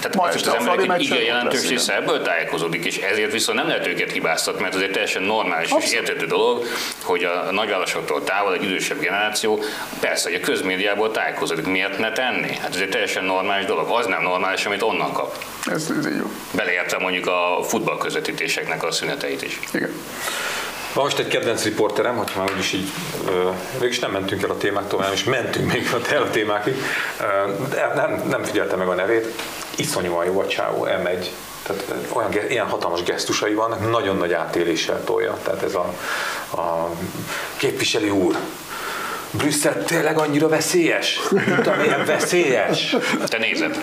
tehát 0.00 0.16
Ma 0.16 0.22
az 0.22 0.48
emberek 0.48 0.90
egy 0.90 1.02
igen 1.02 1.22
jelentős 1.22 1.68
része 1.68 1.96
ebből 1.96 2.22
tájékozódik, 2.22 2.84
és 2.84 2.96
ezért 2.96 3.32
viszont 3.32 3.58
nem 3.58 3.66
lehet 3.66 3.86
őket 3.86 4.10
hibáztatni, 4.10 4.62
mert 4.62 4.74
az 4.74 4.82
egy 4.82 4.90
teljesen 4.90 5.22
normális 5.22 5.70
Abszolút. 5.70 5.84
és 5.84 5.92
értető 5.92 6.26
dolog, 6.26 6.66
hogy 7.02 7.24
a 7.24 7.52
nagyvállasoktól 7.52 8.24
távol 8.24 8.54
egy 8.54 8.62
idősebb 8.62 9.00
generáció, 9.00 9.62
persze, 10.00 10.30
hogy 10.30 10.40
a 10.42 10.44
közmédiából 10.44 11.10
tájékozódik. 11.10 11.66
Miért 11.66 11.98
ne 11.98 12.12
tenni? 12.12 12.56
Hát 12.56 12.74
ez 12.74 12.80
egy 12.80 12.88
teljesen 12.88 13.24
normális 13.24 13.66
dolog. 13.66 13.90
Az 13.90 14.06
nem 14.06 14.22
normális, 14.22 14.66
amit 14.66 14.82
onnan 14.82 15.12
kap. 15.12 15.44
Ez, 15.66 15.92
ez 15.98 16.06
így 16.06 16.16
jó. 16.16 16.30
Beleértve 16.50 16.98
mondjuk 16.98 17.26
a 17.26 17.58
futballközvetítéseknek 17.62 18.82
a 18.82 18.92
szüneteit 18.92 19.42
is. 19.42 19.60
Igen. 19.72 19.92
Van 20.92 21.04
most 21.04 21.18
egy 21.18 21.28
kedvenc 21.28 21.64
riporterem, 21.64 22.16
hogy 22.16 22.30
már 22.36 22.50
úgyis 22.52 22.72
így, 22.72 22.88
mégis 23.80 23.98
nem 23.98 24.10
mentünk 24.10 24.42
el 24.42 24.50
a 24.50 24.56
témáktól, 24.56 25.06
és 25.12 25.24
mentünk 25.24 25.72
még 25.72 25.90
el 26.12 26.22
a 26.22 26.30
témákig, 26.30 26.74
de 27.70 27.92
nem, 27.94 28.22
nem 28.28 28.44
figyelte 28.44 28.76
meg 28.76 28.88
a 28.88 28.94
nevét, 28.94 29.42
iszonyúan 29.76 30.24
jó 30.24 30.40
a 30.40 30.46
csávó, 30.46 30.84
elmegy, 30.84 31.30
tehát 31.62 31.84
olyan, 32.12 32.30
ilyen 32.48 32.66
hatalmas 32.66 33.02
gesztusai 33.02 33.54
vannak, 33.54 33.90
nagyon 33.90 34.16
nagy 34.16 34.32
átéléssel 34.32 35.04
tolja. 35.04 35.38
Tehát 35.42 35.62
ez 35.62 35.74
a, 35.74 35.94
a 36.60 36.90
képviselő 37.56 38.10
úr, 38.10 38.36
Brüsszel 39.30 39.84
tényleg 39.84 40.18
annyira 40.18 40.48
veszélyes? 40.48 41.20
Mint 41.30 41.66
amilyen 41.66 42.04
veszélyes? 42.04 42.96
Te 43.26 43.38
nézed. 43.38 43.76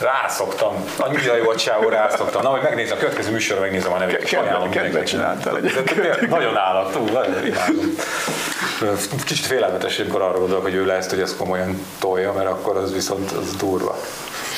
Rászoktam. 0.00 0.84
Annyira 0.96 1.36
jó 1.36 1.48
a 1.50 1.56
csávó, 1.56 1.88
rászoktam. 1.88 2.42
Na, 2.42 2.48
hogy 2.48 2.62
megnézem, 2.62 2.96
a 2.96 3.00
következő 3.00 3.30
műsorra 3.30 3.60
megnézem 3.60 3.92
a 3.92 3.98
nevét, 3.98 4.22
és 4.22 4.32
ajánlom 4.32 4.68
mindenkinek. 4.68 6.28
Nagyon 6.28 6.56
állat, 6.56 7.12
nagyon 7.12 7.46
imádom. 7.46 7.94
Kicsit 9.24 9.46
félelmetes, 9.46 9.98
amikor 9.98 10.22
arra 10.22 10.38
gondolok, 10.38 10.62
hogy 10.62 10.74
ő 10.74 10.86
lesz, 10.86 11.10
hogy 11.10 11.20
ezt 11.20 11.36
komolyan 11.36 11.86
tolja, 11.98 12.32
mert 12.32 12.48
akkor 12.48 12.76
az 12.76 12.92
viszont 12.92 13.30
az 13.30 13.56
durva. 13.56 13.98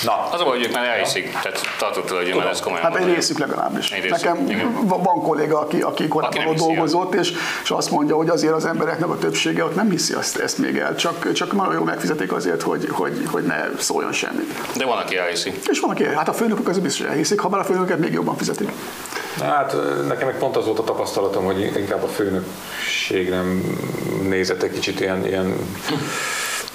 Na. 0.04 0.28
Az 0.30 0.40
a 0.40 0.44
hogy 0.44 0.64
ők 0.64 0.72
már 0.72 0.84
elhiszik, 0.84 1.30
tehát 1.30 1.60
tartott 1.78 2.10
hogy 2.10 2.34
már 2.36 2.46
ez 2.46 2.60
komolyan. 2.60 2.84
Hát 2.84 2.96
egy 2.96 3.14
részük 3.14 3.38
legalábbis. 3.38 3.90
Egy 3.90 4.02
részük, 4.02 4.16
Nekem 4.16 4.48
igen. 4.48 4.86
van 4.86 5.22
kolléga, 5.22 5.60
aki, 5.60 5.80
aki 5.80 6.08
korábban 6.08 6.46
aki 6.46 6.56
dolgozott, 6.56 7.14
és, 7.14 7.32
és 7.62 7.70
azt 7.70 7.90
mondja, 7.90 8.16
hogy 8.16 8.28
azért 8.28 8.52
az 8.52 8.64
embereknek 8.64 9.08
a 9.08 9.18
többsége 9.18 9.64
ott 9.64 9.74
nem 9.74 9.90
hiszi 9.90 10.12
azt, 10.14 10.36
ezt 10.38 10.58
még 10.58 10.76
el, 10.76 10.94
csak, 10.94 11.32
csak 11.32 11.52
nagyon 11.52 11.74
jól 11.74 11.84
megfizetik 11.84 12.32
azért, 12.32 12.62
hogy, 12.62 12.88
hogy, 12.90 13.22
hogy 13.30 13.42
ne 13.42 13.64
szóljon 13.78 14.12
semmit. 14.12 14.76
De 14.76 14.84
van, 14.84 14.98
aki 14.98 15.16
elhiszi. 15.16 15.52
És 15.70 15.80
van, 15.80 15.90
aki 15.90 16.04
hát 16.04 16.28
a 16.28 16.32
főnökök 16.32 16.68
az 16.68 16.78
biztos 16.78 17.06
elhiszik, 17.06 17.40
ha 17.40 17.48
már 17.48 17.60
a 17.60 17.64
főnöket 17.64 17.98
még 17.98 18.12
jobban 18.12 18.36
fizetik. 18.36 18.70
Hát 19.40 19.76
nekem 20.08 20.26
meg 20.26 20.38
pont 20.38 20.56
az 20.56 20.64
volt 20.64 20.78
a 20.78 20.84
tapasztalatom, 20.84 21.44
hogy 21.44 21.60
inkább 21.60 22.02
a 22.02 22.08
főnökség 22.08 23.28
nem 23.28 23.78
nézett 24.22 24.62
egy 24.62 24.72
kicsit 24.72 25.00
ilyen, 25.00 25.26
ilyen 25.26 25.56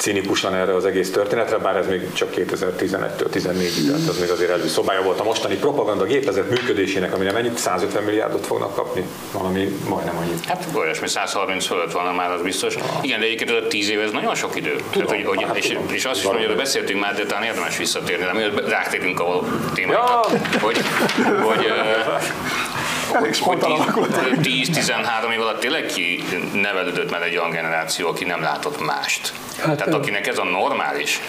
cinikusan 0.02 0.56
erre 0.56 0.76
az 0.76 0.86
egész 0.86 1.12
történetre, 1.12 1.58
bár 1.58 1.76
ez 1.76 1.88
még 1.88 2.14
csak 2.14 2.30
2011-től 2.36 3.28
14-ig, 3.34 3.86
tehát 3.86 4.08
az 4.08 4.20
még 4.20 4.30
azért 4.30 4.52
előszobája 4.52 5.02
volt 5.02 5.20
a 5.20 5.24
mostani 5.24 5.56
propaganda 5.56 6.04
gépezet 6.04 6.50
működésének, 6.50 7.14
amire 7.14 7.32
mennyit 7.32 7.58
150 7.58 8.04
milliárdot 8.04 8.46
fognak 8.46 8.76
kapni, 8.76 9.06
valami 9.32 9.80
majdnem 9.90 10.18
annyi. 10.18 10.34
Hát 10.48 10.68
olyasmi 10.74 11.08
130 11.08 11.66
fölött 11.66 11.92
van 11.92 12.16
már, 12.16 12.32
az 12.32 12.42
biztos. 12.42 12.76
Igen, 13.02 13.20
de 13.20 13.26
egyébként 13.26 13.68
10 13.68 13.90
év 13.90 14.00
ez 14.00 14.12
nagyon 14.12 14.36
sok 14.36 14.56
idő. 14.56 14.76
Tudom, 14.92 15.08
Tehát, 15.08 15.10
hogy, 15.10 15.36
hogy, 15.36 15.44
hát, 15.44 15.58
és, 15.58 15.78
és, 15.92 16.06
azt 16.06 16.20
is 16.20 16.26
mondja, 16.26 16.48
hogy 16.48 16.56
beszéltünk 16.56 17.00
már, 17.00 17.16
de 17.16 17.26
talán 17.26 17.44
érdemes 17.44 17.78
visszatérni, 17.78 18.26
de 18.26 18.34
mielőtt 18.34 18.70
rátérünk 18.70 19.20
a 19.20 19.42
témára, 19.74 20.00
ja. 20.00 20.60
hogy, 20.60 20.78
hogy 21.42 21.66
Elég 23.14 23.34
spontán 23.34 23.72
alakult. 23.72 24.16
10-13 24.42 25.34
év 25.34 25.42
alatt 25.42 25.60
tényleg 25.60 25.86
ki 25.86 26.24
nevelődött 26.54 27.12
már 27.12 27.22
egy 27.22 27.38
olyan 27.38 27.50
generáció, 27.50 28.08
aki 28.08 28.24
nem 28.26 28.42
látott 28.42 28.86
mást. 28.86 29.34
Hát, 29.58 29.78
Tehát 29.78 29.94
akinek 29.94 30.28
ez 30.28 30.38
a 30.38 30.44
normális 30.44 31.20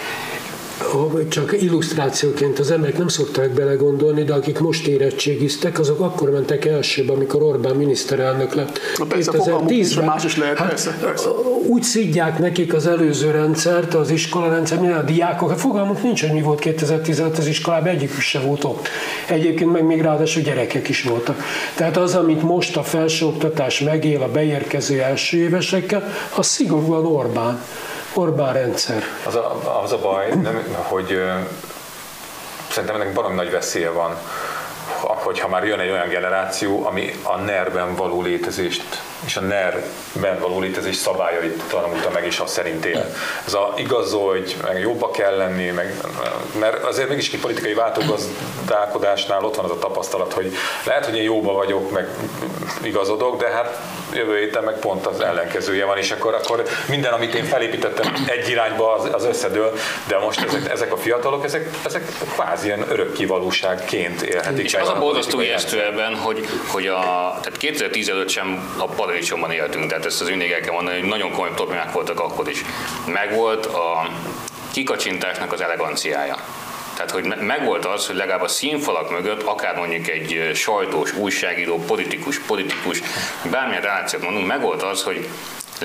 csak 1.29 1.63
illusztrációként 1.63 2.59
az 2.59 2.71
emberek 2.71 2.99
nem 2.99 3.09
szokták 3.09 3.51
belegondolni, 3.51 4.25
de 4.25 4.33
akik 4.35 4.59
most 4.59 4.87
érettségiztek, 4.87 5.79
azok 5.79 6.01
akkor 6.01 6.31
mentek 6.31 6.65
elsőbe, 6.65 7.13
amikor 7.13 7.43
Orbán 7.43 7.77
miniszterelnök 7.77 8.55
lett. 8.55 8.79
2010-ben. 8.97 10.05
Más 10.05 10.25
is 10.25 10.37
lehet, 10.37 10.59
hát, 10.59 10.69
persze, 10.69 10.99
persze. 11.01 11.29
Úgy 11.67 11.83
szidják 11.83 12.39
nekik 12.39 12.75
az 12.75 12.87
előző 12.87 13.31
rendszert, 13.31 13.95
az 13.95 14.11
iskolarendszer, 14.11 14.79
minden 14.79 14.99
a 14.99 15.03
diákok, 15.03 15.49
hát 15.49 15.61
fogalmuk 15.61 16.03
nincs, 16.03 16.21
hogy 16.21 16.33
mi 16.33 16.43
volt 16.43 16.59
2015 16.59 17.39
az 17.39 17.47
iskolában, 17.47 17.89
egyikük 17.89 18.21
se 18.21 18.41
volt 18.41 18.65
ott. 18.65 18.89
Egyébként 19.27 19.73
meg 19.73 19.85
még 19.85 20.01
ráadásul 20.01 20.43
gyerekek 20.43 20.89
is 20.89 21.03
voltak. 21.03 21.43
Tehát 21.75 21.97
az, 21.97 22.15
amit 22.15 22.43
most 22.43 22.77
a 22.77 22.83
felsőoktatás 22.83 23.81
megél 23.81 24.23
a 24.23 24.29
beérkező 24.29 25.01
első 25.01 25.37
évesekkel, 25.37 26.13
az 26.37 26.47
szigorúan 26.47 27.07
Orbán. 27.07 27.61
Orbán 28.15 28.53
rendszer. 28.53 29.03
Az 29.27 29.35
a, 29.35 29.81
az 29.83 29.93
a 29.93 29.99
baj, 29.99 30.29
nem, 30.29 30.77
hogy 30.89 31.23
szerintem 32.71 33.01
ennek 33.01 33.15
baromi 33.15 33.35
nagy 33.35 33.51
veszélye 33.51 33.91
van, 33.91 34.17
hogyha 35.23 35.49
már 35.49 35.65
jön 35.65 35.81
egy 35.81 35.91
olyan 35.91 36.09
generáció, 36.09 36.87
ami 36.87 37.15
a 37.23 37.37
NER-ben 37.37 37.95
való 37.95 38.23
létezést 38.23 39.03
és 39.25 39.37
a 39.37 39.41
NER-ben 39.41 40.39
való 40.41 40.61
létezés 40.61 40.97
szabályait 40.97 41.63
tanulta 41.69 42.11
meg, 42.11 42.27
és 42.27 42.39
azt 42.39 42.53
szerint 42.53 42.85
él. 42.85 43.15
Ez 43.47 43.55
a 43.55 43.73
igazolj, 43.77 44.43
meg 44.63 44.81
jobba 44.81 45.11
kell 45.11 45.37
lenni, 45.37 45.71
meg, 45.71 45.95
mert 46.59 46.85
azért 46.85 47.09
mégis 47.09 47.33
egy 47.33 47.41
politikai 47.41 47.75
váltogazdálkodásnál 47.75 49.45
ott 49.45 49.57
van 49.57 49.65
az 49.65 49.71
a 49.71 49.79
tapasztalat, 49.79 50.33
hogy 50.33 50.57
lehet, 50.85 51.05
hogy 51.05 51.17
én 51.17 51.23
jóba 51.23 51.53
vagyok, 51.53 51.91
meg 51.91 52.09
igazodok, 52.83 53.41
de 53.41 53.49
hát 53.49 53.81
jövő 54.13 54.39
héten 54.39 54.65
meg 54.65 54.79
pont 54.79 55.07
az 55.07 55.21
ellenkezője 55.21 55.85
van, 55.85 55.99
és 55.99 56.11
akkor, 56.11 56.35
akkor 56.35 56.63
minden, 56.89 57.13
amit 57.13 57.35
én 57.35 57.45
felépítettem 57.45 58.13
egy 58.27 58.49
irányba, 58.49 58.95
az, 58.95 59.09
az 59.13 59.25
összedől, 59.25 59.73
de 60.07 60.19
most 60.19 60.41
ezek, 60.41 60.71
ezek 60.71 60.93
a 60.93 60.97
fiatalok, 60.97 61.45
ezek, 61.45 61.69
ezek 61.85 62.05
kvázi 62.35 62.67
ilyen 62.67 62.85
örökkivalóságként 62.91 64.23
élhetik. 64.23 64.65
És 64.65 64.75
az 64.75 64.89
a 64.89 64.99
borzasztó 65.13 65.41
ijesztő 65.41 65.83
ebben, 65.85 66.17
hogy, 66.17 66.47
hogy 66.67 66.87
a, 66.87 67.01
tehát 67.43 67.57
2010 67.57 68.09
előtt 68.09 68.29
sem 68.29 68.75
a 68.79 68.85
paradicsomban 68.85 69.51
éltünk, 69.51 69.87
tehát 69.89 70.07
ezt 70.07 70.21
az 70.21 70.29
mindig 70.29 70.51
el 70.51 70.61
kell 70.61 70.73
mondani, 70.73 71.01
hogy 71.01 71.09
nagyon 71.09 71.31
komoly 71.31 71.51
problémák 71.55 71.93
voltak 71.93 72.21
akkor 72.21 72.49
is. 72.49 72.63
Megvolt 73.07 73.67
a 73.67 74.09
kikacsintásnak 74.73 75.53
az 75.53 75.61
eleganciája. 75.61 76.37
Tehát, 76.95 77.11
hogy 77.11 77.35
megvolt 77.41 77.85
az, 77.85 78.07
hogy 78.07 78.17
legalább 78.17 78.43
a 78.43 78.49
színfalak 78.49 79.11
mögött, 79.11 79.43
akár 79.43 79.77
mondjuk 79.77 80.09
egy 80.09 80.51
sajtós, 80.55 81.15
újságíró, 81.15 81.79
politikus, 81.79 82.39
politikus, 82.39 83.03
bármilyen 83.51 83.83
relációt 83.83 84.23
mondunk, 84.23 84.47
megvolt 84.47 84.83
az, 84.83 85.03
hogy 85.03 85.29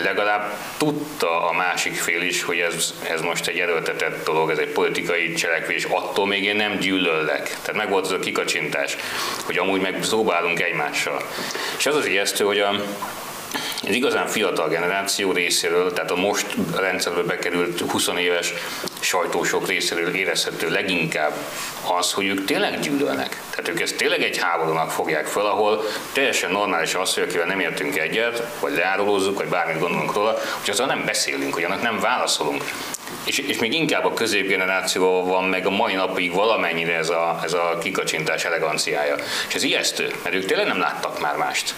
legalább 0.03 0.53
tudta 0.77 1.49
a 1.49 1.53
másik 1.53 1.95
fél 1.95 2.21
is, 2.21 2.43
hogy 2.43 2.59
ez, 2.59 2.93
ez 3.09 3.21
most 3.21 3.47
egy 3.47 3.57
erőltetett 3.57 4.25
dolog, 4.25 4.49
ez 4.49 4.57
egy 4.57 4.71
politikai 4.71 5.33
cselekvés, 5.33 5.83
attól 5.83 6.27
még 6.27 6.43
én 6.43 6.55
nem 6.55 6.77
gyűlöllek. 6.77 7.43
Tehát 7.43 7.75
meg 7.75 7.89
volt 7.89 8.05
az 8.05 8.11
a 8.11 8.19
kikacsintás, 8.19 8.97
hogy 9.45 9.57
amúgy 9.57 9.81
meg 9.81 10.03
szóbálunk 10.03 10.61
egymással. 10.61 11.21
És 11.77 11.85
az 11.85 11.95
az 11.95 12.05
ijesztő, 12.05 12.43
hogy 12.43 12.59
a, 12.59 12.71
az 13.87 13.95
igazán 13.95 14.27
fiatal 14.27 14.69
generáció 14.69 15.31
részéről, 15.31 15.93
tehát 15.93 16.11
a 16.11 16.15
most 16.15 16.55
rendszerbe 16.75 17.21
bekerült 17.21 17.79
20 17.79 18.07
éves 18.17 18.53
sajtósok 18.99 19.67
részéről 19.67 20.15
érezhető 20.15 20.69
leginkább 20.69 21.33
az, 21.99 22.13
hogy 22.13 22.25
ők 22.25 22.45
tényleg 22.45 22.79
gyűlölnek. 22.79 23.41
Tehát 23.49 23.67
ők 23.67 23.81
ezt 23.81 23.97
tényleg 23.97 24.21
egy 24.21 24.37
háborúnak 24.37 24.91
fogják 24.91 25.25
fel, 25.25 25.45
ahol 25.45 25.83
teljesen 26.13 26.51
normális 26.51 26.95
az, 26.95 27.13
hogy 27.13 27.23
akivel 27.23 27.45
nem 27.45 27.59
értünk 27.59 27.97
egyet, 27.97 28.43
vagy 28.59 28.73
leárulózzuk, 28.73 29.37
vagy 29.37 29.47
bármit 29.47 29.79
gondolunk 29.79 30.13
róla, 30.13 30.37
hogy 30.59 30.69
azzal 30.69 30.87
nem 30.87 31.05
beszélünk, 31.05 31.53
hogy 31.53 31.63
annak 31.63 31.81
nem 31.81 31.99
válaszolunk. 31.99 32.63
És, 33.27 33.37
és 33.37 33.59
még 33.59 33.73
inkább 33.73 34.05
a 34.05 34.13
középgenerációval 34.13 35.23
van 35.25 35.43
meg 35.43 35.65
a 35.65 35.69
mai 35.69 35.93
napig 35.93 36.33
valamennyire 36.33 36.97
ez 36.97 37.09
a, 37.09 37.39
ez 37.43 37.53
a 37.53 37.77
kikacsintás 37.81 38.45
eleganciája. 38.45 39.15
És 39.47 39.55
ez 39.55 39.63
ijesztő, 39.63 40.11
mert 40.23 40.35
ők 40.35 40.45
tényleg 40.45 40.67
nem 40.67 40.79
láttak 40.79 41.21
már 41.21 41.35
mást. 41.35 41.73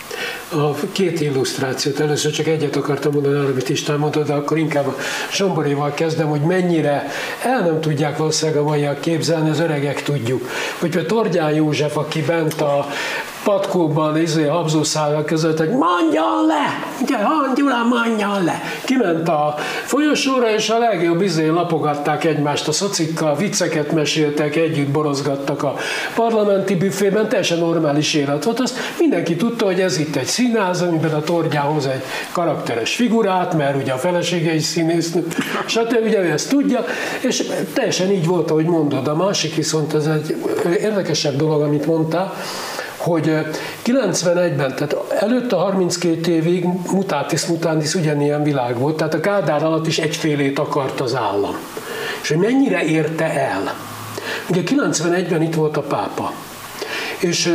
A 0.52 0.74
két 0.92 1.22
illusztrációt, 1.22 2.00
először 2.00 2.32
csak 2.32 2.48
egyet 2.48 2.76
akartam 2.76 3.12
mondani 3.14 3.36
arra, 3.36 3.48
amit 3.48 3.70
István 3.70 3.98
mondta, 3.98 4.24
de 4.24 4.34
akkor 4.34 4.58
inkább 4.58 4.88
a 4.88 4.96
Zsomboréval 5.32 5.94
kezdem, 5.94 6.28
hogy 6.28 6.42
mennyire 6.42 7.12
el 7.44 7.60
nem 7.60 7.82
tudják 7.82 8.18
valószínűleg 8.18 8.62
a 8.62 8.64
maiak 8.64 9.02
képzelni, 9.02 9.50
az 9.50 9.60
öregek 9.60 10.04
tudjuk. 10.04 10.50
Hogy 10.80 10.90
például 10.90 11.22
Tordján 11.22 11.54
József, 11.54 11.98
aki 11.98 12.22
bent 12.22 12.62
a 12.62 12.88
patkóban, 13.44 14.18
izé, 14.18 14.46
habzószálak 14.46 15.26
között, 15.26 15.58
hogy 15.58 15.70
mondjon 15.70 16.46
le! 16.48 16.88
Ugye, 17.02 17.18
Gyula, 17.56 17.84
mondjon 17.84 18.44
le! 18.44 18.62
Kiment 18.84 19.28
a 19.30 19.56
folyosóra, 19.86 20.52
és 20.54 20.70
a 20.70 20.78
legjobb 20.78 21.22
izé 21.22 21.48
lapogatták 21.48 22.24
egymást 22.24 22.68
a 22.68 22.72
szocikkal, 22.72 23.36
vicceket 23.36 23.92
meséltek, 23.92 24.56
együtt 24.56 24.90
borozgattak 24.90 25.64
a 25.64 25.76
parlamenti 26.16 26.76
büfében, 26.76 27.30
teljesen 27.30 27.58
normális 27.58 28.14
élet 28.14 28.44
volt. 28.44 28.60
Azt 28.60 28.78
mindenki 29.00 29.36
tudta, 29.36 29.66
hogy 29.66 29.80
ez 29.80 29.98
itt 29.98 30.16
egy 30.16 30.26
színház, 30.26 30.82
amiben 30.82 31.14
a 31.14 31.22
torgyához 31.22 31.86
egy 31.86 32.04
karakteres 32.32 32.96
figurát, 32.96 33.58
mert 33.58 33.82
ugye 33.82 33.92
a 33.92 33.98
felesége 33.98 34.56
is 34.56 34.64
színésznő, 34.64 35.28
stb. 35.66 36.00
ugye 36.04 36.20
ő 36.20 36.32
ezt 36.32 36.50
tudja, 36.50 36.86
és 37.22 37.44
teljesen 37.74 38.12
így 38.12 38.26
volt, 38.26 38.52
ahogy 38.52 38.66
mondod. 38.66 39.08
A 39.08 39.16
másik 39.16 39.56
viszont 39.56 39.94
ez 39.94 40.06
egy 40.06 40.36
érdekesebb 40.82 41.36
dolog, 41.36 41.62
amit 41.62 41.86
mondtál, 41.86 42.34
hogy 43.00 43.38
91-ben, 43.86 44.76
tehát 44.76 44.96
előtt 45.20 45.52
a 45.52 45.58
32 45.58 46.32
évig 46.32 46.66
mutatis 46.92 47.46
mutandis 47.46 47.96
ugyanilyen 47.96 48.44
világ 48.44 48.80
volt, 48.80 48.98
tehát 48.98 49.14
a 49.14 49.20
Kádár 49.20 49.64
alatt 49.64 49.88
is 49.88 49.98
egyfélét 49.98 50.60
akart 50.60 51.00
az 51.00 51.16
állam. 51.16 51.56
És 52.22 52.28
hogy 52.28 52.38
mennyire 52.38 52.84
érte 52.84 53.34
el? 53.34 53.74
Ugye 54.50 54.62
91-ben 54.66 55.42
itt 55.42 55.54
volt 55.54 55.78
a 55.78 55.82
pápa, 55.82 56.34
és 57.20 57.54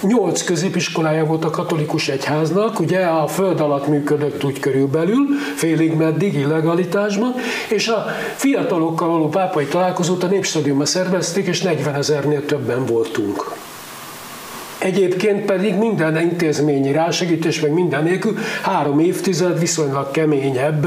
nyolc 0.00 0.42
középiskolája 0.42 1.24
volt 1.24 1.44
a 1.44 1.50
katolikus 1.50 2.08
egyháznak, 2.08 2.80
ugye 2.80 3.00
a 3.04 3.26
föld 3.26 3.60
alatt 3.60 3.86
működött 3.86 4.44
úgy 4.44 4.60
körülbelül, 4.60 5.26
félig 5.56 5.92
meddig 5.92 6.34
illegalitásban, 6.34 7.34
és 7.68 7.88
a 7.88 8.06
fiatalokkal 8.34 9.08
való 9.08 9.28
pápai 9.28 9.64
találkozót 9.64 10.22
a 10.22 10.26
Népstadiumban 10.26 10.86
szervezték, 10.86 11.46
és 11.46 11.62
40 11.62 11.94
ezernél 11.94 12.44
többen 12.44 12.86
voltunk. 12.86 13.54
Egyébként 14.80 15.44
pedig 15.44 15.74
minden 15.74 16.20
intézményi 16.20 16.92
rásegítés, 16.92 17.60
meg 17.60 17.72
minden 17.72 18.02
nélkül 18.02 18.38
három 18.62 18.98
évtized 18.98 19.58
viszonylag 19.58 20.10
keményebb 20.10 20.86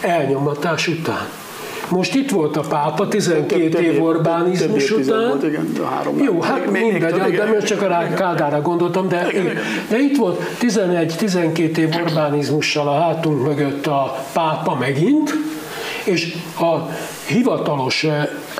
elnyomatás 0.00 0.88
után. 0.88 1.28
Most 1.90 2.14
itt 2.14 2.30
volt 2.30 2.56
a 2.56 2.60
pápa 2.60 3.08
12 3.08 3.68
több, 3.68 3.82
év 3.82 4.02
Orbánizmus 4.02 4.90
után. 4.90 5.28
Volt, 5.28 5.42
igen, 5.42 5.72
három 5.90 6.22
Jó, 6.22 6.40
hát 6.40 6.70
még, 6.70 6.82
mindegy, 6.82 7.20
még 7.22 7.36
de 7.36 7.44
még 7.44 7.62
csak 7.62 7.82
a 7.82 8.06
Kádára 8.14 8.60
gondoltam, 8.60 9.08
de, 9.08 9.26
igen, 9.30 9.58
de 9.88 9.98
itt 9.98 10.16
volt 10.16 10.42
11-12 10.60 11.76
év 11.76 11.88
Orbánizmussal 12.04 12.88
a 12.88 13.00
hátunk 13.00 13.46
mögött 13.46 13.86
a 13.86 14.24
pápa 14.32 14.74
megint, 14.74 15.34
és 16.04 16.34
a 16.60 16.90
hivatalos, 17.26 18.06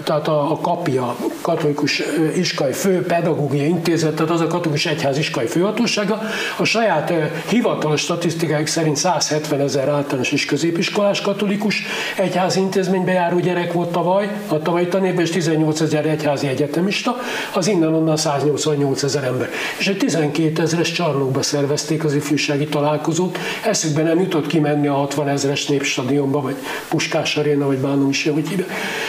tehát 0.05 0.29
a, 0.29 0.51
a 0.51 0.57
kapja, 0.57 1.17
katolikus 1.41 2.03
iskai 2.37 2.73
fő 2.73 3.03
pedagógiai 3.03 3.69
intézet, 3.69 4.15
tehát 4.15 4.31
az 4.31 4.41
a 4.41 4.47
katolikus 4.47 4.87
egyház 4.87 5.19
iskai 5.19 5.47
főhatósága, 5.47 6.21
a 6.57 6.65
saját 6.65 7.13
hivatalos 7.49 8.01
statisztikáik 8.01 8.67
szerint 8.67 8.97
170 8.97 9.61
ezer 9.61 9.89
általános 9.89 10.33
és 10.33 10.45
középiskolás 10.45 11.21
katolikus 11.21 11.83
egyházi 12.17 12.61
intézménybe 12.61 13.13
járó 13.13 13.39
gyerek 13.39 13.73
volt 13.73 13.89
tavaly, 13.93 14.31
a 14.49 14.59
tavalyi 14.59 14.87
tanévben, 14.87 15.25
és 15.25 15.31
18 15.31 15.81
ezer 15.81 16.07
egyházi 16.07 16.47
egyetemista, 16.47 17.17
az 17.55 17.67
innen-onnan 17.67 18.17
188 18.17 19.03
ezer 19.03 19.25
ember. 19.25 19.49
És 19.79 19.89
egy 19.89 19.97
12 19.97 20.63
ezeres 20.63 20.93
csarnokba 20.93 21.43
szervezték 21.43 22.05
az 22.05 22.15
ifjúsági 22.15 22.67
találkozót, 22.67 23.39
eszükbe 23.65 24.03
nem 24.03 24.21
jutott 24.21 24.47
kimenni 24.47 24.87
a 24.87 24.95
60 24.95 25.29
ezeres 25.29 25.67
népstadionba, 25.67 26.41
vagy 26.41 26.57
Puskás 26.89 27.37
Aréna, 27.37 27.67
vagy 27.67 27.79
Bánom 27.79 28.09
is, 28.09 28.29
hogy. 28.33 28.65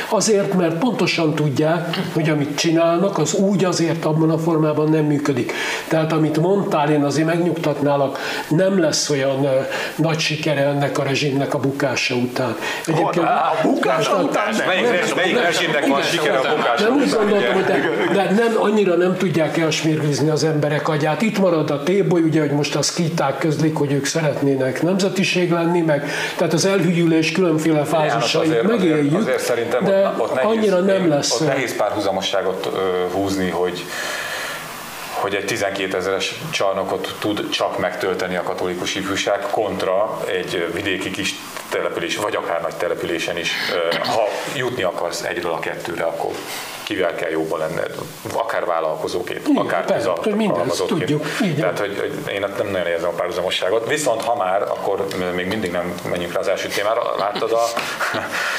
Azért, 0.10 0.54
mert 0.54 0.71
pontosan 0.78 1.36
tudják, 1.36 2.00
hogy 2.14 2.30
amit 2.30 2.56
csinálnak, 2.56 3.18
az 3.18 3.34
úgy 3.34 3.66
azért 3.66 4.06
abban 4.06 4.30
a 4.30 4.38
formában 4.38 4.90
nem 4.90 5.06
működik. 5.06 5.54
Tehát 5.88 6.12
amit 6.12 6.38
mondtál, 6.38 6.92
én 6.92 7.04
azért 7.04 7.28
megnyugtatnálak, 7.28 8.20
nem 8.48 8.80
lesz 8.80 9.10
olyan 9.10 9.48
nagy 9.96 10.20
sikere 10.20 10.62
ennek 10.62 10.98
a 10.98 11.04
rezsimnek 11.04 11.54
a 11.54 11.60
bukása 11.60 12.16
után. 12.16 12.56
Egyébként, 12.86 13.26
a 13.26 13.56
bukása 13.64 14.22
után? 14.24 14.56
Melyik, 15.16 15.40
rezsimnek 15.42 15.88
van 15.88 16.02
sikere 16.02 16.38
a 16.38 16.56
bukása 16.56 16.84
nem 16.84 17.00
úgy 17.00 17.10
gondoltam, 17.10 17.54
hogy 17.54 17.64
de, 17.64 17.80
de 18.14 18.24
nem, 18.24 18.54
annyira 18.60 18.96
nem 18.96 19.18
tudják 19.18 19.58
elsmérlizni 19.58 20.30
az 20.30 20.44
emberek 20.44 20.88
agyát. 20.90 21.22
Itt 21.22 21.40
marad 21.40 21.70
a 21.70 21.84
téboly, 21.84 22.22
ugye, 22.22 22.40
hogy 22.40 22.52
most 22.52 22.76
a 22.76 22.82
szkíták 22.82 23.38
közlik, 23.38 23.76
hogy 23.76 23.92
ők 23.92 24.06
szeretnének 24.06 24.82
nemzetiség 24.82 25.52
lenni, 25.52 25.82
meg 25.82 26.10
tehát 26.38 26.54
az 26.54 26.66
elhűlés 26.66 27.32
különféle 27.32 27.84
fázisait 27.84 28.62
megéljük. 28.68 29.06
Azért, 29.06 29.22
azért 29.22 29.40
szerintem 29.40 29.84
de 29.84 30.14
ott, 30.18 30.20
ott 30.20 30.34
nehéz, 30.34 30.50
annyira 30.62 30.80
nem 30.80 31.10
lesz. 31.10 31.32
Ott 31.32 31.48
nehéz 31.48 31.76
párhuzamosságot 31.76 32.70
húzni, 33.12 33.50
hogy 33.50 33.86
hogy 35.22 35.36
egy 35.36 35.46
12 35.46 35.98
ezeres 35.98 36.36
csarnokot 36.52 37.16
tud 37.20 37.50
csak 37.50 37.80
megtölteni 37.80 38.36
a 38.36 38.44
katolikus 38.44 38.96
ifjúság 38.96 39.40
kontra 39.52 40.20
egy 40.28 40.74
vidéki 40.74 41.12
kis 41.12 41.36
település, 41.70 42.18
vagy 42.18 42.36
akár 42.36 42.62
nagy 42.62 42.76
településen 42.76 43.38
is. 43.38 43.52
Ha 44.00 44.28
jutni 44.56 44.84
akarsz 44.84 45.24
egyről 45.24 45.52
a 45.52 45.60
kettőre, 45.60 46.04
akkor 46.04 46.32
kivel 46.92 47.16
kell 47.16 47.30
jobban 47.30 47.60
lenned, 47.60 47.96
akár 48.34 48.66
vállalkozóként, 48.66 49.48
Igen, 49.48 49.62
akár 49.62 50.04
mindent 50.36 50.84
tudjuk. 50.88 51.26
Tehát, 51.56 51.80
hogy, 51.80 51.98
hogy 52.00 52.34
én 52.34 52.40
nem 52.40 52.68
nagyon 52.72 52.88
érzem 52.88 53.10
a 53.10 53.14
párhuzamosságot. 53.14 53.88
Viszont 53.88 54.22
ha 54.22 54.36
már, 54.36 54.62
akkor 54.62 55.06
még 55.36 55.48
mindig 55.48 55.72
nem 55.72 55.94
menjünk 56.10 56.34
rá 56.34 56.40
az 56.40 56.48
első 56.48 56.68
témára. 56.68 57.02
Láttad 57.18 57.52
a 57.52 57.64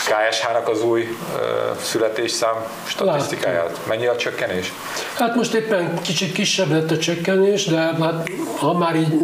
KSH-nak 0.08 0.68
az 0.68 0.82
új 0.82 1.00
uh, 1.02 1.76
születésszám 1.82 2.54
statisztikáját? 2.84 3.62
Láttam. 3.62 3.82
Mennyi 3.88 4.06
a 4.06 4.16
csökkenés? 4.16 4.72
Hát 5.14 5.34
most 5.34 5.54
éppen 5.54 6.00
kicsit 6.02 6.32
kisebb 6.32 6.70
lett 6.70 6.90
a 6.90 6.98
csökkenés, 6.98 7.64
de 7.64 7.76
hát 7.76 8.30
ha 8.56 8.72
már 8.72 8.96
így 8.96 9.14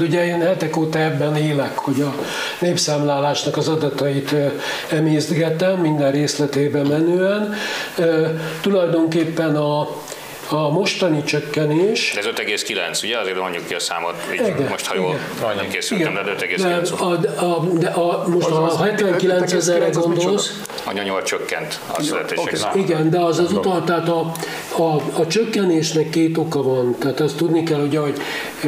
ugye 0.00 0.26
én 0.26 0.40
hetek 0.40 0.76
óta 0.76 0.98
ebben 0.98 1.36
élek, 1.36 1.78
hogy 1.78 2.00
a 2.00 2.14
népszámlálásnak 2.58 3.56
az 3.56 3.68
adatait 3.68 4.34
emészgetem 4.90 5.78
minden 5.78 6.10
részletében 6.10 6.86
menően 6.86 7.54
tulajdonképpen 8.60 9.56
a 9.56 9.88
a 10.52 10.70
mostani 10.70 11.24
csökkenés... 11.24 12.12
De 12.14 12.20
ez 12.20 12.26
5,9, 12.26 13.04
ugye? 13.04 13.18
Azért 13.18 13.38
mondjuk 13.38 13.66
ki 13.66 13.74
a 13.74 13.78
számot, 13.78 14.14
így 14.32 14.46
igen, 14.46 14.68
most 14.68 14.86
ha 14.86 14.94
jól 14.94 15.18
majdnem 15.42 15.68
készültem, 15.68 16.14
de 16.14 16.20
5,9. 16.38 16.56
De, 17.20 17.30
a, 17.36 17.44
a, 17.44 17.64
de 17.64 17.88
a, 17.88 18.28
most 18.28 18.46
az 18.46 18.56
a 18.56 18.84
79 18.84 19.52
ezerre 19.52 19.88
gondolsz... 19.88 20.60
A 20.90 21.02
nyolc 21.02 21.24
csökkent 21.24 21.80
a 21.96 22.02
születések. 22.02 22.68
Okay. 22.70 22.82
Igen, 22.82 23.10
de 23.10 23.18
az 23.18 23.38
az 23.38 23.52
utal, 23.52 23.84
tehát 23.84 24.08
a, 24.08 24.32
a, 24.76 25.02
a 25.12 25.26
csökkenésnek 25.26 26.10
két 26.10 26.38
oka 26.38 26.62
van. 26.62 26.96
Tehát 26.98 27.20
azt 27.20 27.36
tudni 27.36 27.62
kell, 27.62 27.78
hogy 27.78 28.12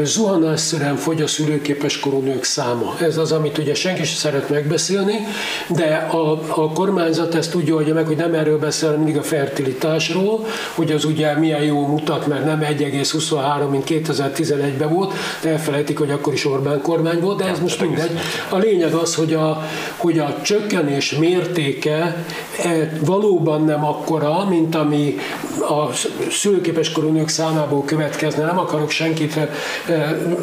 zuhanásszerűen 0.03 0.97
fogy 0.97 1.23
a 1.23 1.27
szülőképes 1.27 2.01
koronők 2.01 2.45
száma. 2.45 2.95
Ez 3.01 3.17
az, 3.17 3.33
amit 3.33 3.59
ugye 3.59 3.75
senki 3.75 4.05
sem 4.05 4.17
szeret 4.17 4.49
megbeszélni, 4.49 5.27
de 5.69 6.09
a, 6.11 6.33
a 6.49 6.73
kormányzat 6.73 7.35
ezt 7.35 7.51
tudja, 7.51 7.75
hogy 7.75 7.93
meg, 7.93 8.07
hogy 8.07 8.17
nem 8.17 8.35
erről 8.35 8.59
beszél, 8.59 8.91
mindig 8.91 9.17
a 9.17 9.23
fertilitásról, 9.23 10.47
hogy 10.75 10.93
az 10.93 11.05
ugye 11.05 11.39
milyen 11.39 11.63
jó 11.63 11.87
mutat, 11.87 12.27
mert 12.27 12.45
nem 12.45 12.61
1,23, 12.61 13.71
mint 13.71 13.85
2011-ben 13.89 14.93
volt, 14.93 15.13
de 15.43 15.51
elfelejtik, 15.51 15.99
hogy 15.99 16.11
akkor 16.11 16.33
is 16.33 16.47
Orbán 16.47 16.81
kormány 16.81 17.21
volt, 17.21 17.39
de 17.39 17.45
ez 17.45 17.61
most 17.61 17.81
mindegy. 17.81 18.19
A 18.49 18.57
lényeg 18.57 18.93
az, 18.95 19.15
hogy 19.15 19.35
a, 19.35 19.63
hogy 19.97 20.19
a 20.19 20.37
csökkenés 20.43 21.17
mértéke 21.17 22.12
valóban 23.01 23.65
nem 23.65 23.85
akkora, 23.85 24.45
mint 24.49 24.75
ami 24.75 25.17
a 25.61 25.93
szülőképes 26.31 26.93
korú 26.93 27.23
számából 27.27 27.85
következne. 27.85 28.45
Nem 28.45 28.59
akarok 28.59 28.91
senkit 28.91 29.37
e, 29.37 29.49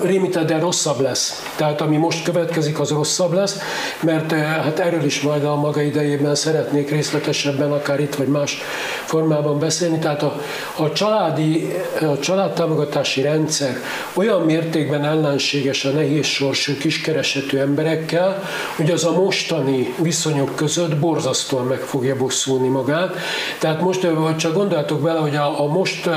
rémíteni, 0.03 0.45
de 0.45 0.60
rosszabb 0.60 0.99
lesz. 0.99 1.53
Tehát 1.55 1.82
ami 1.82 1.97
most 1.97 2.23
következik, 2.23 2.79
az 2.79 2.89
rosszabb 2.89 3.34
lesz, 3.34 3.58
mert 3.99 4.32
e, 4.32 4.36
hát 4.36 4.79
erről 4.79 5.03
is 5.03 5.21
majd 5.21 5.43
a 5.43 5.55
maga 5.55 5.82
idejében 5.82 6.36
szeretnék 6.36 6.89
részletesebben, 6.89 7.71
akár 7.71 7.99
itt 7.99 8.15
vagy 8.15 8.27
más 8.27 8.58
formában 9.05 9.60
beszélni. 9.60 9.99
Tehát 9.99 10.23
a, 10.23 10.41
a 10.77 10.91
család 10.91 11.29
családi, 11.29 11.71
a 12.01 12.19
családtámogatási 12.19 13.21
rendszer 13.21 13.77
olyan 14.13 14.41
mértékben 14.41 15.05
ellenséges 15.05 15.86
a 15.86 15.89
nehéz 15.89 16.25
sorsú 16.25 16.77
kiskeresetű 16.77 17.58
emberekkel, 17.58 18.43
hogy 18.75 18.91
az 18.91 19.05
a 19.05 19.12
mostani 19.12 19.93
viszonyok 20.01 20.55
között 20.55 20.97
borzasztó 20.97 21.48
borzasztóan 21.49 21.65
meg 21.65 21.79
fogja 21.79 22.15
bosszulni 22.15 22.67
magát. 22.67 23.15
Tehát 23.59 23.81
most 23.81 24.03
hogy 24.03 24.38
csak 24.38 24.53
gondoltok 24.53 25.01
bele, 25.01 25.19
hogy 25.19 25.35
a, 25.35 25.62
a 25.62 25.67
most 25.67 26.09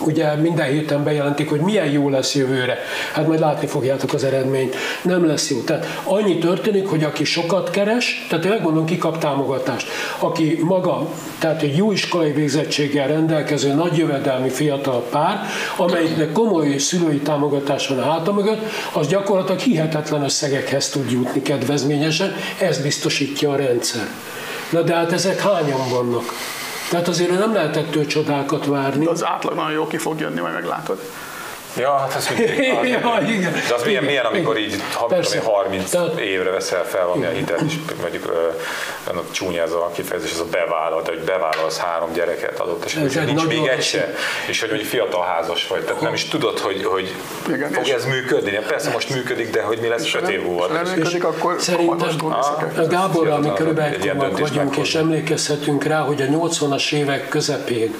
ugye 0.00 0.34
minden 0.34 0.66
héten 0.66 1.04
bejelentik, 1.04 1.48
hogy 1.48 1.60
milyen 1.60 1.90
jó 1.90 2.08
lesz 2.08 2.34
jövőre. 2.34 2.78
Hát 3.12 3.26
majd 3.26 3.40
látni 3.40 3.66
fogjátok 3.66 4.12
az 4.12 4.24
eredményt. 4.24 4.76
Nem 5.02 5.26
lesz 5.26 5.50
jó. 5.50 5.60
Tehát 5.60 5.86
annyi 6.04 6.38
történik, 6.38 6.86
hogy 6.86 7.04
aki 7.04 7.24
sokat 7.24 7.70
keres, 7.70 8.26
tehát 8.28 8.48
megmondom, 8.48 8.84
ki 8.84 8.98
kap 8.98 9.18
támogatást. 9.18 9.86
Aki 10.18 10.58
maga, 10.62 11.08
tehát 11.38 11.62
egy 11.62 11.76
jó 11.76 11.92
iskolai 11.92 12.32
végzettséggel 12.32 13.08
rendelkező, 13.08 13.72
nagy 13.72 13.96
jövedelmi 13.96 14.48
fiatal 14.48 15.02
pár, 15.10 15.40
amelyiknek 15.76 16.32
komoly 16.32 16.76
szülői 16.76 17.18
támogatás 17.18 17.88
van 17.88 17.98
a 17.98 18.10
háta 18.10 18.32
mögött, 18.32 18.60
az 18.92 19.06
gyakorlatilag 19.06 19.60
hihetetlen 19.60 20.22
összegekhez 20.22 20.88
tud 20.88 21.10
jutni 21.10 21.42
kedvezményesen, 21.42 22.34
ez 22.60 22.78
biztosítja 22.78 23.50
a 23.50 23.56
rendszer. 23.56 24.06
Na 24.74 24.82
de 24.82 24.94
hát 24.94 25.12
ezek 25.12 25.40
hányan 25.40 25.88
vannak? 25.90 26.24
Tehát 26.90 27.08
azért 27.08 27.38
nem 27.38 27.54
lehet 27.54 27.76
ettől 27.76 28.06
várni. 28.66 29.04
De 29.04 29.10
az 29.10 29.24
átlag 29.24 29.54
nagyon 29.54 29.72
jó 29.72 29.86
ki 29.86 29.96
fog 29.96 30.20
jönni, 30.20 30.40
majd 30.40 30.54
meglátod. 30.54 30.98
Ja, 31.76 31.96
hát 31.96 32.14
ez 32.14 32.28
mindig. 32.28 32.72
Az, 32.80 32.86
ja, 32.88 33.20
igen. 33.28 33.52
De 33.68 33.74
az 33.74 33.84
milyen, 33.84 34.04
milyen 34.04 34.24
amikor 34.24 34.58
így 34.58 34.82
ha, 34.92 35.06
Persze. 35.06 35.38
tudom 35.38 35.48
én, 35.48 35.54
30 35.54 35.90
Tehát- 35.90 36.18
évre 36.18 36.50
veszel 36.50 36.84
fel 36.84 37.06
valamilyen 37.06 37.34
hitelt, 37.34 37.60
és 37.60 37.74
mondjuk 38.00 38.26
ö, 38.26 38.48
olyan 39.10 39.24
csúnya 39.30 39.62
ez 39.62 39.72
a 39.72 39.90
kifejezés, 39.94 40.32
ez 40.32 40.38
a 40.38 40.46
bevállal, 40.50 41.02
de 41.02 41.10
hogy 41.10 41.20
bevállalsz 41.20 41.78
három 41.78 42.12
gyereket 42.12 42.58
adott 42.60 42.84
esetben, 42.84 43.10
és 43.10 43.16
egy 43.16 43.26
nincs 43.26 43.46
még 43.46 43.66
egy 43.66 43.82
se, 43.82 44.14
és 44.46 44.60
hogy, 44.60 44.70
hogy 44.70 44.82
fiatal 44.82 45.24
házas 45.24 45.66
vagy, 45.66 45.84
tehát 45.84 46.00
nem 46.00 46.14
is 46.14 46.28
tudod, 46.28 46.58
hogy, 46.58 46.84
hogy 46.84 47.14
Igen, 47.48 47.72
fog 47.72 47.88
ez 47.88 48.04
működni. 48.04 48.50
Persze 48.68 48.90
most 48.90 49.14
működik, 49.14 49.50
de 49.50 49.62
hogy 49.62 49.78
mi 49.80 49.88
lesz 49.88 50.14
öt 50.14 50.28
év 50.28 50.42
múlva. 50.42 50.66
Ha 50.66 50.72
nem 50.72 50.92
működik, 50.94 51.24
akkor 51.24 51.56
Szerintem-. 51.60 52.32
A 52.76 52.86
Gáborral 52.86 53.38
mi 53.38 53.50
körülbelül 53.54 53.94
egy 53.94 54.00
döntést 54.16 54.54
vagyunk, 54.54 54.76
és 54.76 54.94
emlékezhetünk 54.94 55.84
rá, 55.84 56.00
hogy 56.00 56.22
a 56.22 56.24
80-as 56.24 56.92
évek 56.92 57.28
közepén 57.28 57.94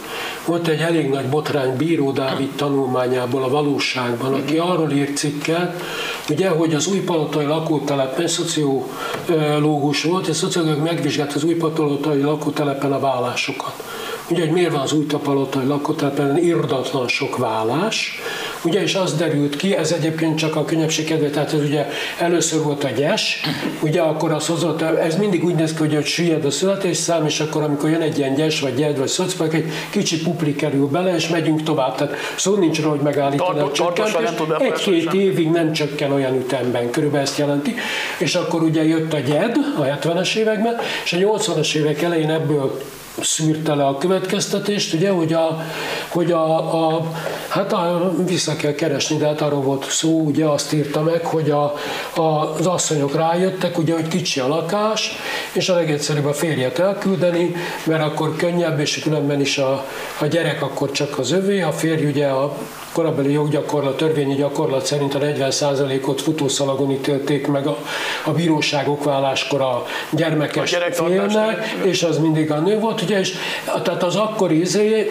volt 0.45 0.69
egy 0.69 0.81
elég 0.81 1.09
nagy 1.09 1.27
botrány 1.27 1.77
Bíró 1.77 2.11
Dávid 2.11 2.51
tanulmányából 2.57 3.43
a 3.43 3.49
valóságban, 3.65 4.35
aki 4.35 4.59
arról 4.59 4.91
írt 4.91 5.17
cikket, 5.17 5.83
ugye, 6.31 6.49
hogy 6.49 6.75
az 6.75 6.87
újpalotai 6.87 7.45
lakótelepen 7.45 8.29
szociológus 8.29 10.03
volt, 10.03 10.27
és 10.27 10.37
szociológus 10.37 10.83
megvizsgált 10.83 11.33
az 11.33 11.45
újpalotai 11.45 12.21
lakótelepen 12.21 12.93
a 12.93 13.01
vállásokat. 13.01 13.83
Ugye, 14.31 14.41
hogy 14.41 14.51
miért 14.51 14.73
van 14.73 14.81
az 14.81 14.93
újtapalotai 14.93 15.67
lakótelepen 15.67 16.39
irdatlan 16.39 17.09
sok 17.09 17.37
vállás, 17.37 18.21
ugye, 18.65 18.83
és 18.83 18.95
az 18.95 19.17
derült 19.17 19.57
ki, 19.57 19.77
ez 19.77 19.93
egyébként 19.93 20.39
csak 20.39 20.57
a 20.57 20.65
könnyebbség 20.65 21.07
kedve, 21.07 21.31
tehát 21.31 21.53
ez 21.53 21.61
ugye 21.61 21.87
először 22.19 22.63
volt 22.63 22.85
a 22.85 22.89
gyes, 22.89 23.41
ugye 23.81 24.01
akkor 24.01 24.33
az 24.33 24.47
hozott, 24.47 24.83
ez 24.83 25.17
mindig 25.17 25.45
úgy 25.45 25.55
néz 25.55 25.73
ki, 25.73 25.79
hogy, 25.79 25.95
hogy 25.95 26.07
süllyed 26.07 26.45
a 26.45 26.51
születésszám, 26.51 27.27
és 27.27 27.41
akkor 27.41 27.63
amikor 27.63 27.91
jön 27.91 28.01
egy 28.01 28.19
ilyen 28.19 28.35
gyes, 28.35 28.61
vagy 28.61 28.75
gyed, 28.75 28.99
vagy 28.99 29.09
szocpak, 29.09 29.55
egy 29.55 29.73
kicsi 29.91 30.23
pupli 30.23 30.55
kerül 30.55 30.87
bele, 30.87 31.15
és 31.15 31.29
megyünk 31.29 31.63
tovább. 31.63 31.95
Tehát 31.95 32.15
szó 32.37 32.55
nincs 32.55 32.81
róla, 32.81 32.95
hogy 32.95 33.05
megállítani 33.05 33.61
a 33.61 33.73
csökkentést. 33.73 34.31
Egy-két 34.59 35.13
évig 35.13 35.51
nem 35.51 35.73
csökken 35.73 36.13
olyan 36.13 36.35
ütemben, 36.35 36.91
körülbelül 36.91 37.27
ezt 37.27 37.39
jelenti. 37.39 37.75
És 38.19 38.35
akkor 38.35 38.63
ugye 38.63 38.85
jött 38.85 39.13
a 39.13 39.19
gyed 39.19 39.57
a 39.79 39.83
70-es 39.83 40.37
években, 40.37 40.77
és 41.05 41.13
a 41.13 41.17
80-as 41.17 41.75
évek 41.75 42.03
elején 42.03 42.31
ebből 42.31 42.81
szűrte 43.21 43.75
le 43.75 43.87
a 43.87 43.99
következtetést, 43.99 44.95
ugye, 44.95 45.11
hogy 45.11 45.33
a, 45.33 45.65
hogy 46.09 46.33
a, 46.33 46.57
a 46.97 47.11
hát 47.49 47.73
a, 47.73 48.13
vissza 48.27 48.57
kell 48.57 48.75
keresni, 48.75 49.17
de 49.17 49.27
hát 49.27 49.41
arról 49.41 49.63
volt 49.63 49.91
szó, 49.91 50.21
ugye 50.21 50.47
azt 50.47 50.73
írta 50.73 51.03
meg, 51.03 51.27
hogy 51.27 51.51
a, 51.51 51.75
a, 52.15 52.55
az 52.59 52.67
asszonyok 52.67 53.15
rájöttek, 53.15 53.79
ugye, 53.79 53.95
hogy 53.95 54.09
kicsi 54.09 54.41
a 54.41 54.49
lakás, 54.49 55.13
és 55.53 55.69
a 55.69 55.75
legegyszerűbb 55.75 56.25
a 56.25 56.33
férjet 56.33 56.79
elküldeni, 56.79 57.55
mert 57.85 58.03
akkor 58.03 58.37
könnyebb, 58.37 58.81
és 58.81 58.99
különben 58.99 59.41
is 59.41 59.59
a, 59.59 59.85
a 60.21 60.27
gyerek 60.27 60.63
akkor 60.63 60.91
csak 60.91 61.19
az 61.19 61.33
övé, 61.33 61.61
a 61.61 61.73
férj 61.73 62.07
ugye 62.07 62.27
a 62.27 62.57
korabeli 62.95 63.33
joggyakorlat, 63.33 63.97
törvényi 63.97 64.35
gyakorlat 64.35 64.87
szerint 64.87 65.15
a 65.15 65.19
40%-ot 65.19 66.21
futószalagon 66.21 66.91
ítélték 66.91 67.47
meg 67.47 67.67
a, 67.67 67.79
a 68.25 68.31
bíróságok 68.31 69.05
válláskor 69.05 69.61
a 69.61 69.85
gyermekes 70.11 70.73
A 70.73 70.91
félnek, 70.91 71.77
és 71.83 72.03
az 72.03 72.19
mindig 72.19 72.51
a 72.51 72.59
nő 72.59 72.79
volt, 72.79 73.03
ugye, 73.03 73.19
és 73.19 73.35
tehát 73.83 74.03
az 74.03 74.17
akkori 74.17 74.61
izé 74.61 75.11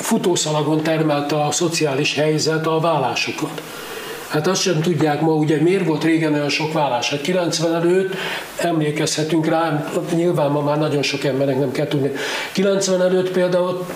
futószalagon 0.00 0.82
termelte 0.82 1.42
a 1.44 1.50
szociális 1.50 2.14
helyzet 2.14 2.66
a 2.66 2.80
vállásokat. 2.80 3.62
Hát 4.30 4.46
azt 4.46 4.60
sem 4.60 4.80
tudják 4.80 5.20
ma, 5.20 5.32
ugye 5.32 5.60
miért 5.60 5.86
volt 5.86 6.04
régen 6.04 6.32
olyan 6.32 6.48
sok 6.48 6.72
vállás. 6.72 7.10
Hát 7.10 7.20
90 7.20 7.74
előtt 7.74 8.14
emlékezhetünk 8.56 9.46
rá, 9.46 9.84
nyilván 10.14 10.50
ma 10.50 10.60
már 10.60 10.78
nagyon 10.78 11.02
sok 11.02 11.24
embernek 11.24 11.58
nem 11.58 11.72
kell 11.72 11.86
tudni. 11.86 12.10
90 12.52 13.02
előtt 13.02 13.30
például 13.30 13.86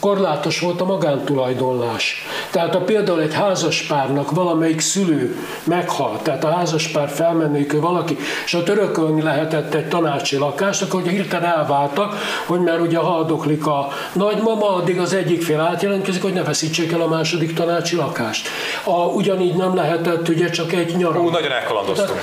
korlátos 0.00 0.60
volt 0.60 0.80
a 0.80 0.84
magántulajdonlás. 0.84 2.26
Tehát 2.50 2.74
ha 2.74 2.80
például 2.80 3.20
egy 3.20 3.34
házaspárnak 3.34 4.30
valamelyik 4.30 4.80
szülő 4.80 5.36
meghalt, 5.64 6.22
tehát 6.22 6.44
a 6.44 6.50
házaspár 6.50 7.08
felmennék 7.08 7.72
ő 7.72 7.80
valaki, 7.80 8.16
és 8.44 8.54
ott 8.54 8.68
örökölni 8.68 9.22
lehetett 9.22 9.74
egy 9.74 9.88
tanácsi 9.88 10.36
lakást, 10.36 10.82
akkor 10.82 11.00
ugye 11.00 11.10
hirtelen 11.10 11.50
elváltak, 11.50 12.16
hogy 12.46 12.60
mert 12.60 12.80
ugye 12.80 12.98
haldoklik 12.98 13.66
a 13.66 13.88
nagymama, 14.12 14.74
addig 14.74 14.98
az 14.98 15.14
egyik 15.14 15.42
fél 15.42 15.60
átjelentkezik, 15.60 16.22
hogy 16.22 16.32
ne 16.32 16.42
veszítsék 16.42 16.92
el 16.92 17.00
a 17.00 17.08
második 17.08 17.54
tanácsi 17.54 17.96
lakást. 17.96 18.48
A, 18.84 19.04
ugyanígy 19.04 19.53
nem 19.56 19.74
lehetett 19.74 20.28
ugye 20.28 20.50
csak 20.50 20.72
egy 20.72 20.96
nyaral. 20.96 21.22
Ú, 21.22 21.28
nagyon 21.28 21.52
elkalandoztunk. 21.52 22.20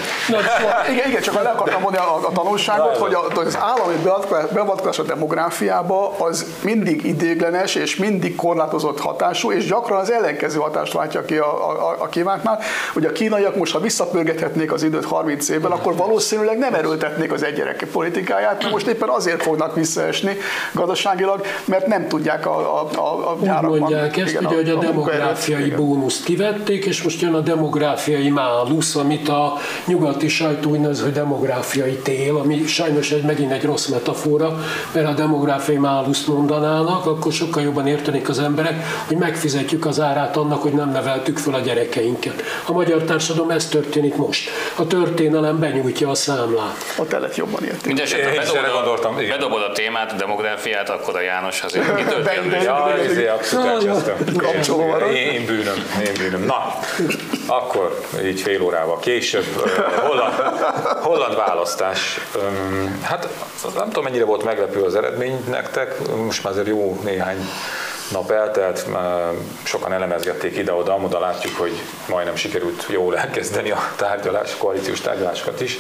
Igen, 0.92 1.10
igen, 1.10 1.22
csak 1.22 1.44
le 1.44 1.50
akartam 1.50 1.82
mondani 1.82 2.06
a, 2.06 2.28
a 2.28 2.32
tanulságot, 2.32 2.98
hogy, 2.98 3.14
a, 3.14 3.24
hogy 3.34 3.48
az 3.48 3.58
állami 3.62 3.96
beavatkozás- 4.54 5.00
a 5.00 5.04
demográfiába 5.04 6.16
az 6.18 6.46
mindig 6.64 7.04
idéglenes 7.04 7.76
és 7.76 7.96
mindig 7.96 8.36
korlátozott 8.36 9.00
hatású, 9.00 9.52
és 9.52 9.66
gyakran 9.68 10.00
az 10.00 10.12
ellenkező 10.12 10.60
hatást 10.60 10.94
váltja 10.94 11.26
ki 11.26 11.38
a, 11.38 11.70
a, 11.70 11.96
a 12.00 12.08
kívántnál, 12.08 12.60
hogy 12.94 13.06
a 13.06 13.12
kínaiak 13.12 13.56
most, 13.56 13.74
ha 13.74 13.80
visszapörgethetnék 13.80 14.72
az 14.72 14.84
időt 14.84 15.06
30 15.06 15.50
évvel, 15.50 15.72
akkor 15.72 15.96
valószínűleg 15.96 16.58
nem 16.58 16.74
erőltetnék 16.74 17.32
az 17.32 17.44
egygyerek 17.44 17.88
politikáját, 17.92 18.62
mert 18.62 18.72
most 18.72 18.88
éppen 18.88 19.10
azért 19.10 19.42
fognak 19.42 19.76
visszaesni 19.76 20.38
gazdaságilag, 20.72 21.46
mert 21.66 21.88
nem 21.88 22.08
tudják 22.08 22.46
a, 22.46 22.80
a, 22.82 22.90
a, 22.96 23.30
a 23.30 23.38
Úgy 23.68 23.80
mondják 23.80 24.18
ezt, 24.18 24.32
igen, 24.32 24.46
ugye, 24.46 24.56
hogy 24.56 24.70
a, 24.70 24.74
munkaerőt, 24.74 24.90
demográfiai 24.92 25.70
bónuszt 25.70 26.24
kivették, 26.24 26.86
és 26.86 27.04
most 27.04 27.21
jön 27.22 27.34
a 27.34 27.40
demográfiai 27.40 28.30
málusz, 28.30 28.96
amit 28.96 29.30
a 29.30 29.58
nyugati 29.86 30.28
sajtó 30.28 30.70
úgy 30.70 30.80
nevez, 30.80 31.02
hogy 31.02 31.12
demográfiai 31.12 31.96
tél, 31.96 32.38
ami 32.38 32.66
sajnos 32.66 33.12
egy, 33.12 33.24
megint 33.24 33.52
egy 33.52 33.64
rossz 33.64 33.88
metafora, 33.88 34.60
mert 34.92 35.08
a 35.08 35.12
demográfiai 35.14 35.78
máluszt 35.78 36.28
mondanának, 36.28 37.06
akkor 37.06 37.32
sokkal 37.34 37.64
jobban 37.64 37.88
értenék 37.88 38.30
az 38.30 38.40
emberek, 38.40 38.86
hogy 39.08 39.18
megfizetjük 39.18 39.86
az 39.86 40.00
árát 40.00 40.38
annak, 40.38 40.62
hogy 40.62 40.74
nem 40.74 40.92
neveltük 40.92 41.38
fel 41.38 41.54
a 41.54 41.60
gyerekeinket. 41.60 42.44
A 42.66 42.72
magyar 42.72 43.04
társadalom 43.04 43.50
ez 43.50 43.68
történik 43.68 44.16
most. 44.16 44.50
A 44.76 44.88
történelem 44.88 45.60
benyújtja 45.60 46.10
a 46.10 46.16
számlát. 46.16 46.78
A 46.98 47.06
telet 47.06 47.36
jobban 47.36 47.64
értik. 47.64 47.86
Mindenesetre 47.86 48.32
bedobod, 48.32 48.74
gondoltam, 48.74 49.16
a, 49.16 49.22
igen. 49.22 49.38
bedobod 49.38 49.62
a 49.62 49.72
témát, 49.72 50.12
a 50.12 50.16
demográfiát, 50.16 50.90
akkor 50.90 51.16
a 51.16 51.22
János 51.22 51.62
azért 51.62 51.86
de- 52.24 52.62
Ja, 52.64 53.34
abszolút 53.34 53.66
elcsesztem. 53.66 54.16
Én 55.14 55.46
bűnöm, 55.46 55.86
én 56.06 56.14
bűnöm. 56.18 56.44
Na, 56.46 56.80
akkor 57.46 58.00
így 58.24 58.42
fél 58.42 58.62
órával 58.62 59.00
később, 59.00 59.46
holland, 60.08 60.34
holland 61.02 61.36
választás. 61.36 62.20
Hát 63.02 63.28
nem 63.76 63.88
tudom, 63.88 64.04
mennyire 64.04 64.26
volt 64.26 64.44
meglepő 64.44 64.84
az 64.84 64.96
eredmény 64.96 65.44
nektek, 65.50 66.16
most 66.16 66.44
már 66.44 66.54
azért 66.54 66.68
jó 66.68 67.00
néhány 67.04 67.50
nap 68.12 68.32
eltelt, 68.32 68.86
sokan 69.64 69.94
elemezgették 69.94 70.58
ide-oda, 70.58 71.00
oda 71.04 71.20
látjuk, 71.20 71.58
hogy 71.58 71.82
majdnem 72.08 72.36
sikerült 72.36 72.86
jól 72.90 73.18
elkezdeni 73.18 73.72
a 73.72 73.92
tárgyalás, 73.96 74.58
koalíciós 74.58 75.02
tárgyalásokat 75.02 75.62
is. 75.62 75.78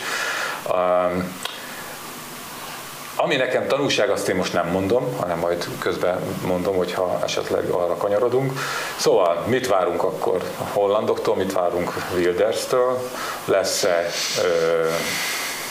Ami 3.15 3.35
nekem 3.35 3.67
tanulság, 3.67 4.09
azt 4.09 4.29
én 4.29 4.35
most 4.35 4.53
nem 4.53 4.67
mondom, 4.67 5.15
hanem 5.19 5.39
majd 5.39 5.67
közben 5.79 6.19
mondom, 6.45 6.75
hogyha 6.75 7.19
esetleg 7.23 7.69
arra 7.69 7.95
kanyarodunk. 7.95 8.53
Szóval 8.97 9.43
mit 9.47 9.67
várunk 9.67 10.03
akkor 10.03 10.43
a 10.57 10.63
hollandoktól, 10.73 11.35
mit 11.35 11.53
várunk 11.53 11.93
Wilders-től? 12.15 12.99
Lesz-e 13.45 14.09
ö, 14.43 14.85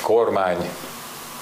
kormány 0.02 0.70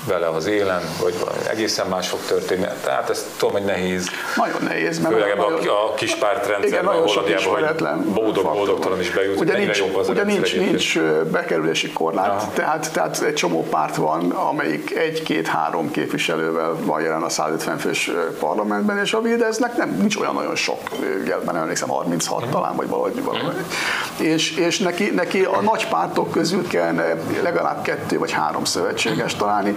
vele 0.09 0.27
az 0.29 0.47
élen, 0.47 0.81
vagy 1.01 1.14
egészen 1.51 1.87
más 1.87 2.09
fog 2.09 2.21
történni? 2.27 2.66
Tehát 2.85 3.11
ez 3.11 3.25
tudom, 3.38 3.55
hogy 3.55 3.64
nehéz. 3.64 4.09
Nagyon 4.37 4.61
nehéz, 4.62 4.99
mert 4.99 5.14
Főleg 5.14 5.37
nagyon- 5.37 5.66
a, 5.68 5.85
a 5.90 5.94
kis 5.94 6.09
Igen, 6.09 6.21
pártrendszerben, 6.21 6.85
nagyon 6.85 7.07
sok 7.09 7.29
ismeretlen 7.29 7.94
hogy 7.97 8.05
boldog, 8.07 8.35
faktor 8.35 8.53
boldogtalan 8.55 8.90
van. 8.97 9.01
is 9.01 9.11
bejut. 9.11 9.40
Ugye 9.40 9.57
nincs, 9.59 9.79
jobb 9.79 9.97
az 9.97 10.09
ugye 10.09 10.25
nincs, 10.25 10.57
nincs 10.57 10.99
bekerülési 11.33 11.92
korlát, 11.92 12.29
Aha. 12.29 12.51
tehát, 12.55 12.92
tehát 12.92 13.23
egy 13.23 13.35
csomó 13.35 13.62
párt 13.71 13.97
van, 13.97 14.31
amelyik 14.31 14.97
egy-két-három 14.97 15.90
képviselővel 15.90 16.77
van 16.85 17.01
jelen 17.01 17.23
a 17.23 17.29
150 17.29 17.79
fős 17.79 18.11
parlamentben, 18.40 18.99
és 18.99 19.12
a 19.12 19.18
Wildesnek 19.18 19.77
nem, 19.77 19.97
nincs 19.99 20.16
olyan 20.16 20.35
nagyon 20.35 20.57
sok, 20.57 20.79
már 21.44 21.55
nem 21.55 21.62
emlékszem, 21.62 21.88
36 21.88 22.42
Mhm. 22.42 22.51
talán, 22.51 22.77
vagy 22.77 22.88
valahogy. 22.88 23.25
valahogy. 23.25 23.55
És, 24.18 24.57
és 24.57 24.79
neki, 24.79 25.11
neki 25.11 25.42
a 25.44 25.61
nagy 25.61 25.87
pártok 25.88 26.31
közül 26.31 26.66
kellene 26.68 27.14
legalább 27.42 27.83
kettő 27.83 28.18
vagy 28.18 28.33
három 28.33 28.64
szövetséges 28.64 29.35
találni, 29.35 29.77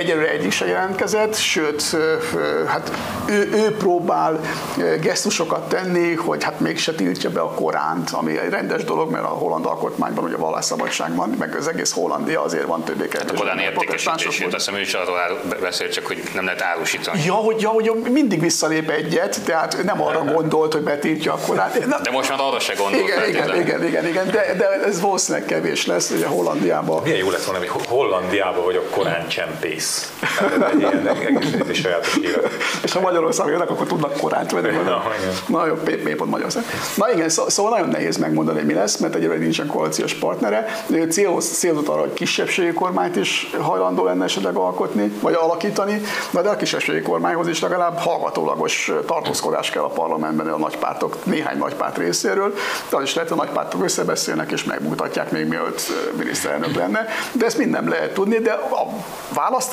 egyelőre 0.00 0.30
egyik 0.30 0.52
se 0.52 0.66
jelentkezett, 0.66 1.36
sőt, 1.36 1.96
hát 2.66 2.92
ő, 3.28 3.50
ő 3.52 3.76
próbál 3.76 4.40
gesztusokat 5.00 5.68
tenni, 5.68 6.14
hogy 6.14 6.44
hát 6.44 6.60
mégse 6.60 6.92
tiltja 6.92 7.30
be 7.30 7.40
a 7.40 7.50
Koránt, 7.50 8.10
ami 8.10 8.38
egy 8.38 8.50
rendes 8.50 8.84
dolog, 8.84 9.10
mert 9.10 9.24
a 9.24 9.28
holland 9.28 9.66
alkotmányban 9.66 10.24
ugye 10.24 10.36
vallásszabadság 10.36 11.14
van, 11.14 11.34
meg 11.38 11.56
az 11.56 11.68
egész 11.68 11.92
Hollandia 11.92 12.42
azért 12.42 12.66
van 12.66 12.84
többé 12.84 13.08
kevésbé. 13.08 13.36
A 13.36 13.38
Korán 13.38 13.58
értékesítését, 13.58 14.46
azt 14.46 14.54
hiszem 14.54 14.74
ő 14.74 14.80
is 14.80 14.94
arról 14.94 15.40
beszél, 15.60 15.88
csak 15.88 16.06
hogy 16.06 16.22
nem 16.34 16.44
lehet 16.44 16.62
árusítani. 16.62 17.22
Ja, 17.24 17.34
hogy, 17.34 17.60
ja, 17.60 17.68
hogy 17.68 17.92
mindig 18.10 18.40
visszalép 18.40 18.90
egyet, 18.90 19.40
tehát 19.44 19.82
nem 19.84 20.02
arra 20.02 20.24
gondolt, 20.24 20.72
hogy 20.72 20.82
betiltja 20.82 21.32
a 21.32 21.38
Korán. 21.46 21.70
Na, 21.88 22.00
de 22.00 22.10
most 22.10 22.28
már 22.28 22.40
arra 22.40 22.60
se 22.60 22.74
gondolt. 22.74 23.08
Igen, 23.08 23.28
igen, 23.28 23.60
igen, 23.60 23.84
igen, 23.84 24.06
igen, 24.06 24.30
de, 24.30 24.54
de 24.56 24.68
ez 24.86 25.00
valószínűleg 25.00 25.46
kevés 25.46 25.86
lesz, 25.86 26.10
ugye 26.10 26.26
Hollandiában. 26.26 27.02
Milyen 27.02 27.18
jó 27.18 27.30
lesz 27.30 27.44
volna, 27.44 27.60
hogy 27.60 27.86
Hollandiában 27.86 28.64
vagy 28.64 28.76
a 28.76 28.82
Korán 28.82 29.28
csempész. 29.28 29.89
Egy 30.72 30.78
ilyen 30.78 31.08
egész 31.08 31.78
sajátos 31.78 32.16
élet. 32.16 32.50
És 32.82 32.92
ha 32.92 33.00
Magyarországon 33.00 33.52
jönnek, 33.52 33.70
akkor 33.70 33.86
tudnak 33.86 34.16
Koránt 34.16 34.50
venni. 34.50 34.76
Na, 34.84 35.02
nagyon 35.46 35.78
pont 36.16 36.30
Magyarország. 36.30 36.64
Na 36.94 37.12
igen, 37.12 37.28
szó, 37.28 37.48
szóval 37.48 37.70
nagyon 37.72 37.88
nehéz 37.88 38.16
megmondani, 38.16 38.58
hogy 38.58 38.66
mi 38.66 38.74
lesz, 38.74 38.96
mert 38.96 39.14
egyébként 39.14 39.40
nincsen 39.40 39.66
koalíciós 39.66 40.14
partnere. 40.14 40.84
Célzott 41.40 41.88
arra, 41.88 42.00
hogy 42.00 42.12
kisebbségi 42.12 42.72
kormányt 42.72 43.16
is 43.16 43.50
hajlandó 43.60 44.04
lenne 44.04 44.24
esetleg 44.24 44.56
alkotni, 44.56 45.12
vagy 45.20 45.34
alakítani, 45.34 46.02
de 46.30 46.38
a 46.38 46.56
kisebbségi 46.56 47.00
kormányhoz 47.02 47.48
is 47.48 47.60
legalább 47.60 47.98
hallgatólagos 47.98 48.92
tartózkodás 49.06 49.70
kell 49.70 49.82
a 49.82 49.88
parlamentben 49.88 50.46
a 50.46 50.58
nagypártok, 50.58 51.24
néhány 51.24 51.58
nagypárt 51.58 51.98
részéről. 51.98 52.54
De 52.88 52.96
az 52.96 53.02
is 53.02 53.14
lehet, 53.14 53.30
hogy 53.30 53.38
a 53.38 53.42
nagypártok 53.44 53.84
összebeszélnek 53.84 54.52
és 54.52 54.64
megmutatják 54.64 55.30
még 55.30 55.46
mielőtt 55.46 55.82
miniszterelnök 56.16 56.74
lenne. 56.74 57.06
De 57.32 57.46
ezt 57.46 57.58
mind 57.58 57.70
nem 57.70 57.88
lehet 57.88 58.14
tudni, 58.14 58.38
de 58.38 58.50
a 58.52 58.86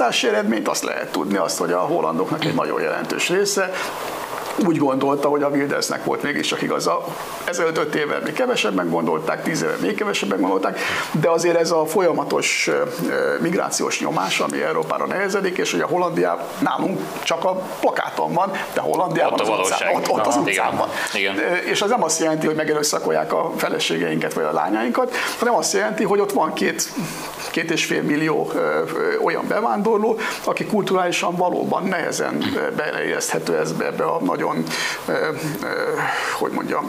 választási 0.07 0.35
eredményt 0.35 0.67
azt 0.67 0.83
lehet 0.83 1.11
tudni, 1.11 1.37
azt, 1.37 1.57
hogy 1.57 1.71
a 1.71 1.79
hollandoknak 1.79 2.45
egy 2.45 2.53
nagyon 2.53 2.81
jelentős 2.81 3.29
része 3.29 3.71
úgy 4.65 4.77
gondolta, 4.77 5.27
hogy 5.27 5.43
a 5.43 5.47
Wildersnek 5.47 6.03
volt 6.03 6.23
mégiscsak 6.23 6.61
igaza. 6.61 7.05
Ezelőtt 7.45 7.77
öt 7.77 7.95
évvel 7.95 8.21
még 8.23 8.33
kevesebben 8.33 8.89
gondolták, 8.89 9.43
tíz 9.43 9.61
éve 9.61 9.75
még 9.81 9.95
kevesebben 9.95 10.41
gondolták, 10.41 10.79
de 11.11 11.29
azért 11.29 11.57
ez 11.57 11.71
a 11.71 11.85
folyamatos 11.85 12.69
migrációs 13.39 13.99
nyomás, 13.99 14.39
ami 14.39 14.61
Európára 14.61 15.05
nehezedik, 15.05 15.57
és 15.57 15.71
hogy 15.71 15.81
a 15.81 15.87
Hollandia 15.87 16.47
nálunk 16.59 16.99
csak 17.23 17.43
a 17.43 17.51
plakáton 17.79 18.33
van, 18.33 18.51
de 18.73 18.81
Hollandiában 18.81 19.39
ott, 19.39 19.59
az 19.59 19.59
utcán, 19.59 19.95
ott, 19.95 20.09
ott 20.09 20.25
az 20.25 20.35
utcán 20.35 20.77
van. 20.77 20.89
Igen. 21.13 21.35
És 21.65 21.81
az 21.81 21.89
nem 21.89 22.03
azt 22.03 22.19
jelenti, 22.19 22.45
hogy 22.45 22.55
megerőszakolják 22.55 23.33
a 23.33 23.51
feleségeinket 23.57 24.33
vagy 24.33 24.43
a 24.43 24.53
lányainkat, 24.53 25.15
hanem 25.39 25.55
azt 25.55 25.73
jelenti, 25.73 26.03
hogy 26.03 26.19
ott 26.19 26.31
van 26.31 26.53
két 26.53 26.89
két 27.51 27.71
és 27.71 27.85
fél 27.85 28.01
millió 28.01 28.51
olyan 29.23 29.45
bevándorló, 29.47 29.96
aki 30.43 30.65
kulturálisan 30.65 31.35
valóban 31.35 31.83
nehezen 31.83 32.43
beleérezhető 32.75 33.59
ebbe 33.79 34.03
a 34.03 34.21
nagyon, 34.23 34.63
hogy 36.37 36.51
mondjam, 36.51 36.85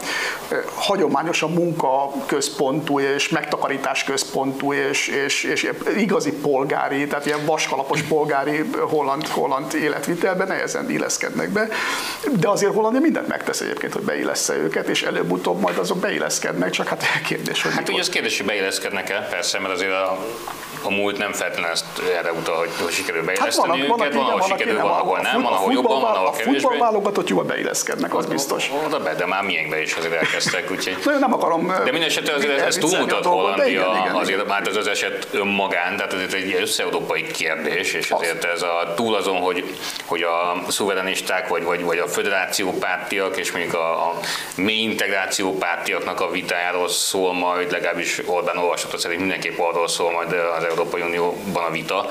hagyományosan 0.75 1.51
munka 1.51 2.11
központú 2.25 2.99
és 2.99 3.29
megtakarítás 3.29 4.03
központú 4.03 4.73
és, 4.73 5.07
és, 5.07 5.43
és 5.43 5.69
igazi 5.97 6.31
polgári, 6.31 7.07
tehát 7.07 7.25
ilyen 7.25 7.45
vaskalapos 7.45 8.01
polgári 8.01 8.69
holland, 8.79 9.27
holland 9.27 9.73
életvitelben 9.73 10.47
nehezen 10.47 10.89
illeszkednek 10.89 11.49
be, 11.49 11.67
de 12.39 12.49
azért 12.49 12.73
Hollandia 12.73 13.01
mindent 13.01 13.27
megtesz 13.27 13.61
egyébként, 13.61 13.93
hogy 13.93 14.03
beillessze 14.03 14.57
őket, 14.57 14.87
és 14.87 15.03
előbb-utóbb 15.03 15.59
majd 15.59 15.77
azok 15.77 15.97
beilleszkednek, 15.97 16.69
csak 16.69 16.87
hát 16.87 17.03
kérdés, 17.25 17.61
hogy 17.61 17.73
Hát 17.73 17.89
ugye 17.89 17.99
az 17.99 18.09
kérdés, 18.09 18.37
hogy 18.37 18.45
beilleszkednek-e, 18.45 19.27
persze, 19.29 19.59
mert 19.59 19.73
azért 19.73 19.91
a 19.91 20.17
a 20.83 20.89
múlt 20.89 21.17
nem 21.17 21.33
feltétlenül 21.33 21.71
ezt 21.71 21.85
erre 22.17 22.31
utal, 22.31 22.57
hogy, 22.57 22.69
hogy 22.81 22.98
sikerül 22.99 23.23
beilleszteni 23.23 23.79
hát 23.79 23.87
van, 23.87 23.99
őket, 23.99 24.13
van, 24.13 24.25
ahol 24.25 24.41
sikerül, 24.41 24.81
van, 24.81 24.91
ahol 24.91 25.19
nem, 25.19 25.41
van, 25.41 25.53
ahol 25.53 25.73
jobban, 25.73 26.01
van, 26.01 26.15
ahol 26.15 26.31
kevésbé. 26.31 26.57
A 26.57 26.59
futballválogatott 26.59 27.29
jól 27.29 27.43
beilleszkednek, 27.43 28.15
az 28.15 28.25
biztos. 28.25 28.71
Oda 28.85 28.99
be, 28.99 29.15
de 29.15 29.25
már 29.25 29.43
miénkbe 29.43 29.81
is 29.81 29.93
azért 29.93 30.13
elkezdtek, 30.13 30.71
úgyhogy... 30.71 30.97
nem 31.19 31.33
akarom... 31.33 31.67
De 31.67 31.91
minden 31.91 32.09
esetre 32.09 32.33
azért 32.33 32.59
ez 32.59 32.75
túlmutat 32.75 33.25
Hollandia, 33.25 33.91
azért 34.13 34.47
már 34.47 34.67
ez 34.67 34.75
az 34.75 34.87
eset 34.87 35.27
önmagán, 35.31 35.95
tehát 35.95 36.13
ez 36.13 36.33
egy 36.33 36.57
összeurópai 36.61 37.27
kérdés, 37.31 37.93
és 37.93 38.11
azért 38.11 38.43
ez 38.43 38.61
a 38.61 38.93
túl 38.95 39.15
azon, 39.15 39.37
hogy, 39.37 39.75
hogy 40.05 40.21
a 40.21 40.61
szuverenisták, 40.67 41.47
vagy, 41.47 41.63
vagy, 41.63 41.83
vagy 41.83 41.97
a 41.97 42.07
föderáció 42.07 42.71
pártiak, 42.71 43.37
és 43.37 43.51
mondjuk 43.51 43.73
a, 43.73 44.09
a 44.09 44.19
mély 44.55 44.81
integráció 44.81 45.57
pártiaknak 45.57 46.21
a 46.21 46.31
vitájáról 46.31 46.89
szól 46.89 47.33
majd, 47.33 47.71
legalábbis 47.71 48.21
Orbán 48.25 48.57
olvasata 48.57 48.97
szerint 48.97 49.19
mindenképp 49.19 49.59
arról 49.59 49.87
szól 49.87 50.11
majd 50.11 50.33
az 50.57 50.63
Európai 50.63 51.01
Unióban 51.01 51.63
a 51.63 51.71
vita, 51.71 52.09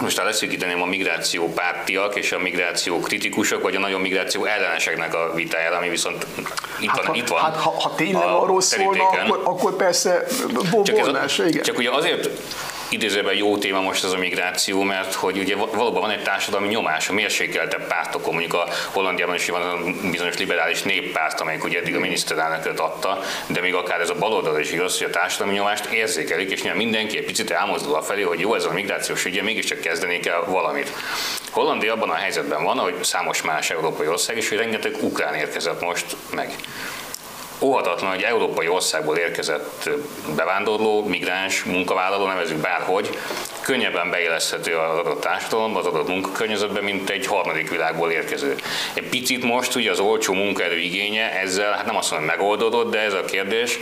most 0.00 0.18
ha 0.18 0.24
leszűkíteném 0.24 0.82
a 0.82 0.86
migráció 0.86 1.52
pártiak 1.52 2.16
és 2.16 2.32
a 2.32 2.38
migráció 2.38 3.00
kritikusok, 3.00 3.62
vagy 3.62 3.74
a 3.74 3.78
nagyon 3.78 4.00
migráció 4.00 4.44
elleneseknek 4.44 5.14
a 5.14 5.32
vitájára, 5.34 5.76
ami 5.76 5.88
viszont 5.88 6.26
itt 6.80 6.88
hát, 6.88 6.96
van. 6.96 7.06
Ha, 7.06 7.14
itt 7.14 7.28
van 7.28 7.40
hát 7.40 7.56
ha, 7.56 7.70
ha 7.70 7.94
tényleg 7.94 8.28
arról 8.28 8.60
szólna, 8.60 9.08
akkor, 9.08 9.40
akkor 9.44 9.76
persze 9.76 10.26
volnás, 10.92 11.38
igen. 11.38 11.62
Csak 11.62 11.78
ugye 11.78 11.90
azért 11.90 12.30
idézőben 12.88 13.34
jó 13.34 13.58
téma 13.58 13.80
most 13.80 14.04
ez 14.04 14.12
a 14.12 14.18
migráció, 14.18 14.82
mert 14.82 15.14
hogy 15.14 15.38
ugye 15.38 15.56
valóban 15.56 16.00
van 16.00 16.10
egy 16.10 16.22
társadalmi 16.22 16.68
nyomás 16.68 17.08
a 17.08 17.12
mérsékeltebb 17.12 17.86
pártokon, 17.86 18.32
mondjuk 18.32 18.54
a 18.54 18.68
Hollandiában 18.90 19.34
is 19.34 19.48
van 19.48 19.96
bizonyos 20.10 20.36
liberális 20.36 20.82
néppárt, 20.82 21.40
amelyik 21.40 21.64
ugye 21.64 21.78
eddig 21.78 21.96
a 21.96 22.00
miniszterelnököt 22.00 22.80
adta, 22.80 23.20
de 23.46 23.60
még 23.60 23.74
akár 23.74 24.00
ez 24.00 24.10
a 24.10 24.14
baloldal 24.14 24.60
is 24.60 24.72
igaz, 24.72 24.98
hogy 24.98 25.06
a 25.06 25.10
társadalmi 25.10 25.54
nyomást 25.54 25.84
érzékelik, 25.84 26.50
és 26.50 26.62
nyilván 26.62 26.82
mindenki 26.82 27.18
egy 27.18 27.24
picit 27.24 27.50
elmozdul 27.50 27.94
a 27.94 28.02
felé, 28.02 28.22
hogy 28.22 28.40
jó, 28.40 28.54
ez 28.54 28.64
a 28.64 28.72
migrációs 28.72 29.24
ügye, 29.24 29.42
mégiscsak 29.42 29.80
kezdeni 29.80 30.20
kell 30.20 30.44
valamit. 30.46 30.92
Hollandia 31.50 31.92
abban 31.92 32.10
a 32.10 32.14
helyzetben 32.14 32.64
van, 32.64 32.78
hogy 32.78 33.04
számos 33.04 33.42
más 33.42 33.70
európai 33.70 34.06
ország 34.06 34.36
is, 34.36 34.48
hogy 34.48 34.58
rengeteg 34.58 34.96
ukrán 35.00 35.34
érkezett 35.34 35.80
most 35.80 36.16
meg 36.30 36.54
óhatatlan, 37.60 38.10
hogy 38.10 38.22
európai 38.22 38.68
országból 38.68 39.16
érkezett 39.16 39.90
bevándorló, 40.36 41.04
migráns, 41.04 41.64
munkavállaló, 41.64 42.26
nevezük 42.26 42.58
bárhogy, 42.58 43.18
könnyebben 43.60 44.10
beilleszthető 44.10 44.76
az 44.76 44.98
adott 44.98 45.20
társadalomba, 45.20 45.78
az 45.78 45.86
adott 45.86 46.08
munkakörnyezetbe, 46.08 46.80
mint 46.80 47.10
egy 47.10 47.26
harmadik 47.26 47.70
világból 47.70 48.10
érkező. 48.10 48.54
Egy 48.94 49.08
picit 49.08 49.42
most 49.42 49.74
ugye 49.74 49.90
az 49.90 49.98
olcsó 49.98 50.34
munkaerő 50.34 50.78
igénye 50.78 51.32
ezzel, 51.40 51.72
hát 51.72 51.86
nem 51.86 51.96
azt 51.96 52.10
mondom, 52.10 52.28
megoldódott, 52.28 52.90
de 52.90 53.00
ez 53.00 53.12
a 53.12 53.24
kérdés, 53.24 53.78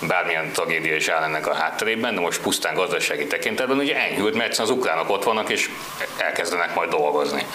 bármilyen 0.00 0.52
tragédia 0.52 0.94
is 0.94 1.08
áll 1.08 1.22
ennek 1.22 1.46
a 1.46 1.54
hátterében, 1.54 2.14
de 2.14 2.20
most 2.20 2.40
pusztán 2.40 2.74
gazdasági 2.74 3.26
tekintetben 3.26 3.78
ugye 3.78 3.96
enyhült, 3.96 4.34
mert 4.34 4.58
az 4.58 4.70
ukránok 4.70 5.10
ott 5.10 5.24
vannak 5.24 5.50
és 5.50 5.70
elkezdenek 6.16 6.74
majd 6.74 6.90
dolgozni. 6.90 7.46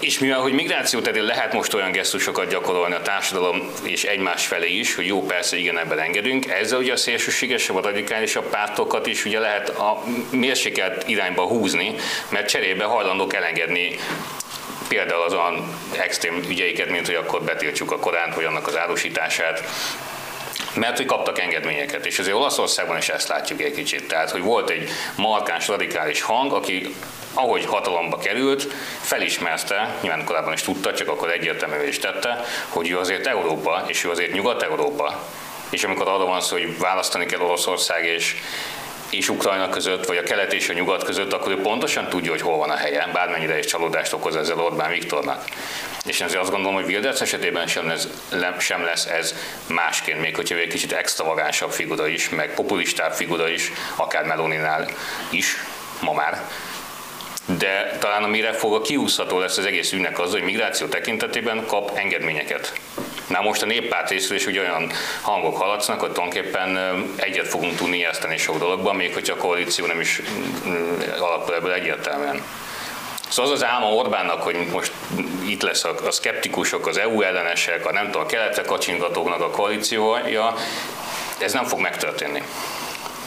És 0.00 0.18
mivel, 0.18 0.40
hogy 0.40 0.52
migráció 0.52 1.00
terén 1.00 1.22
lehet 1.22 1.52
most 1.52 1.74
olyan 1.74 1.92
gesztusokat 1.92 2.48
gyakorolni 2.48 2.94
a 2.94 3.02
társadalom 3.02 3.70
és 3.82 4.04
egymás 4.04 4.46
felé 4.46 4.70
is, 4.70 4.94
hogy 4.94 5.06
jó, 5.06 5.26
persze, 5.26 5.56
igen, 5.56 5.78
ebben 5.78 5.98
engedünk, 5.98 6.46
ezzel 6.46 6.78
ugye 6.78 6.92
a 6.92 6.96
szélsőségesebb, 6.96 7.76
a 7.76 7.80
radikálisabb 7.80 8.50
pártokat 8.50 9.06
is 9.06 9.24
ugye 9.24 9.38
lehet 9.38 9.68
a 9.68 10.02
mérsékelt 10.30 11.08
irányba 11.08 11.46
húzni, 11.46 11.94
mert 12.28 12.48
cserébe 12.48 12.84
hajlandók 12.84 13.34
elengedni 13.34 13.98
például 14.88 15.22
az 15.22 15.32
olyan 15.32 15.78
extrém 15.98 16.42
ügyeiket, 16.48 16.90
mint 16.90 17.06
hogy 17.06 17.14
akkor 17.14 17.42
betiltsuk 17.42 17.92
a 17.92 17.98
Koránt, 17.98 18.34
vagy 18.34 18.44
annak 18.44 18.66
az 18.66 18.76
árusítását, 18.76 19.62
mert 20.78 20.96
hogy 20.96 21.06
kaptak 21.06 21.38
engedményeket, 21.38 22.06
és 22.06 22.18
azért 22.18 22.36
Olaszországban 22.36 22.96
is 22.96 23.08
ezt 23.08 23.28
látjuk 23.28 23.60
egy 23.60 23.72
kicsit. 23.72 24.08
Tehát, 24.08 24.30
hogy 24.30 24.42
volt 24.42 24.70
egy 24.70 24.90
markáns, 25.16 25.68
radikális 25.68 26.20
hang, 26.20 26.52
aki 26.52 26.94
ahogy 27.34 27.64
hatalomba 27.64 28.18
került, 28.18 28.72
felismerte, 29.00 29.96
nyilván 30.00 30.24
korábban 30.24 30.52
is 30.52 30.62
tudta, 30.62 30.94
csak 30.94 31.08
akkor 31.08 31.30
egyértelművé 31.30 31.88
is 31.88 31.98
tette, 31.98 32.44
hogy 32.68 32.90
ő 32.90 32.98
azért 32.98 33.26
Európa, 33.26 33.84
és 33.86 34.04
ő 34.04 34.10
azért 34.10 34.32
Nyugat-Európa. 34.32 35.22
És 35.70 35.84
amikor 35.84 36.08
arról 36.08 36.26
van 36.26 36.40
szó, 36.40 36.56
hogy 36.56 36.78
választani 36.78 37.26
kell 37.26 37.40
Oroszország 37.40 38.04
és 38.04 38.36
és 39.10 39.28
Ukrajna 39.28 39.68
között, 39.68 40.06
vagy 40.06 40.16
a 40.16 40.22
kelet 40.22 40.52
és 40.52 40.68
a 40.68 40.72
nyugat 40.72 41.04
között, 41.04 41.32
akkor 41.32 41.52
ő 41.52 41.60
pontosan 41.60 42.08
tudja, 42.08 42.30
hogy 42.30 42.40
hol 42.40 42.56
van 42.56 42.70
a 42.70 42.76
helye, 42.76 43.10
bármennyire 43.12 43.58
is 43.58 43.66
csalódást 43.66 44.12
okoz 44.12 44.36
ezzel 44.36 44.60
Orbán 44.60 44.90
Viktornak. 44.90 45.44
És 46.04 46.20
ezért 46.20 46.40
azt 46.40 46.50
gondolom, 46.50 46.74
hogy 46.74 46.92
Wilders 46.92 47.20
esetében 47.20 47.66
sem 47.66 47.86
lesz, 47.86 48.08
sem 48.58 48.84
lesz 48.84 49.06
ez 49.06 49.34
másként, 49.66 50.20
még 50.20 50.36
hogyha 50.36 50.56
egy 50.56 50.68
kicsit 50.68 50.92
extravagánsabb 50.92 51.70
figura 51.70 52.06
is, 52.06 52.28
meg 52.28 52.54
populistább 52.54 53.12
figura 53.12 53.48
is, 53.48 53.72
akár 53.96 54.24
Meloninál 54.24 54.88
is, 55.30 55.56
ma 56.00 56.12
már, 56.12 56.42
de 57.58 57.96
talán 58.00 58.22
amire 58.22 58.52
fog 58.52 58.74
a 58.74 58.80
kiúszható 58.80 59.38
lesz 59.38 59.56
az 59.56 59.64
egész 59.64 59.92
ügynek 59.92 60.18
az, 60.18 60.32
hogy 60.32 60.42
migráció 60.42 60.86
tekintetében 60.86 61.66
kap 61.66 61.90
engedményeket. 61.94 62.72
Na 63.28 63.40
most 63.40 63.62
a 63.62 63.66
néppárt 63.66 64.10
részről 64.10 64.38
is 64.38 64.46
ugye 64.46 64.60
olyan 64.60 64.92
hangok 65.20 65.56
haladsznak, 65.56 66.00
hogy 66.00 66.12
tulajdonképpen 66.12 66.78
egyet 67.16 67.48
fogunk 67.48 67.76
tudni 67.76 67.96
ijeszteni 67.96 68.36
sok 68.36 68.58
dologban, 68.58 68.96
még 68.96 69.14
hogyha 69.14 69.34
a 69.34 69.38
koalíció 69.38 69.86
nem 69.86 70.00
is 70.00 70.22
alapul 71.20 71.54
ebből 71.54 71.72
egyértelműen. 71.72 72.42
Szóval 73.28 73.52
az 73.52 73.62
az 73.62 73.68
álma 73.68 73.86
Orbánnak, 73.86 74.42
hogy 74.42 74.66
most 74.72 74.92
itt 75.46 75.62
lesz 75.62 75.84
a, 75.84 75.94
a 76.06 76.10
szkeptikusok, 76.10 76.86
az 76.86 76.98
EU 76.98 77.22
ellenesek, 77.22 77.86
a 77.86 77.92
nem 77.92 78.04
tudom, 78.04 78.22
a 78.22 78.26
keletre 78.26 78.62
kacsingatóknak 78.62 79.40
a 79.40 79.50
koalíciója, 79.50 80.54
ez 81.38 81.52
nem 81.52 81.64
fog 81.64 81.80
megtörténni. 81.80 82.42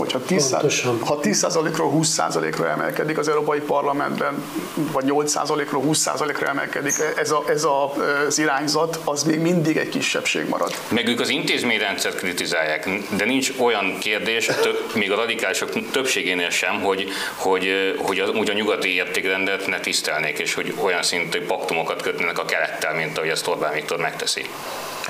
Hogyha 0.02 0.20
10, 0.20 0.52
ha 1.00 1.20
10%-ról 1.22 1.92
20%-ra 1.96 2.70
emelkedik 2.70 3.18
az 3.18 3.28
Európai 3.28 3.60
Parlamentben, 3.60 4.44
vagy 4.92 5.06
8%-ról 5.08 5.84
20%-ra 5.88 6.48
emelkedik 6.48 6.94
ez, 7.16 7.32
a, 7.32 7.44
ez 7.48 7.64
a, 7.64 7.94
az 8.28 8.40
irányzat, 8.40 9.00
az 9.04 9.24
még 9.24 9.40
mindig 9.40 9.78
egy 9.78 9.90
kisebbség 9.90 10.48
marad. 10.50 10.76
Meg 10.90 11.08
ők 11.08 11.20
az 11.20 11.30
intézményrendszert 11.30 12.18
kritizálják, 12.18 12.90
de 13.18 13.26
nincs 13.26 13.52
olyan 13.58 13.98
kérdés, 14.00 14.46
több, 14.62 14.80
még 14.96 15.12
a 15.12 15.16
radikálisok 15.16 15.92
többségénél 15.92 16.50
sem, 16.50 16.82
hogy, 16.82 17.08
hogy, 17.36 17.96
hogy 17.98 18.20
az, 18.20 18.30
úgy 18.30 18.50
a 18.50 18.54
nyugati 18.54 18.94
értékrendet 18.94 19.68
ne 19.68 19.80
tisztelnék, 19.80 20.40
és 20.40 20.54
hogy 20.54 20.74
olyan 20.82 21.04
szintű 21.04 21.46
paktumokat 21.46 22.02
kötnének 22.02 22.40
a 22.40 22.46
kelettel, 22.46 22.94
mint 22.94 23.18
ahogy 23.18 23.30
ezt 23.30 23.48
Orbán 23.48 23.74
Viktor 23.74 23.98
megteszi. 23.98 24.46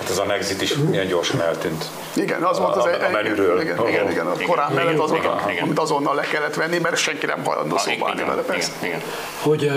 Hát 0.02 0.10
ez 0.10 0.18
a 0.18 0.26
Nexit 0.26 0.62
is 0.62 0.74
milyen 0.76 1.08
gyorsan 1.08 1.42
eltűnt. 1.42 1.86
Igen, 2.14 2.44
az 2.44 2.60
volt 2.60 2.76
az 2.76 2.86
a, 2.86 3.06
a 3.08 3.10
menüről. 3.12 3.62
Igen, 3.62 3.88
igen, 3.88 4.12
igen, 4.12 4.26
a 4.26 4.34
korán 4.48 4.72
mellett 4.72 5.00
az 5.00 5.10
volt, 5.10 5.28
amit 5.62 5.80
azonnal 5.80 6.16
le 6.16 6.22
kellett 6.22 6.56
venni, 6.56 6.78
mert 6.78 6.98
senki 6.98 7.26
nem 7.26 7.44
hajlandó 7.44 7.78
szóba 7.78 8.08
állni 8.10 8.24
vele, 8.24 8.42
persze. 8.42 8.72
Igen, 8.80 9.02
Hogy 9.42 9.72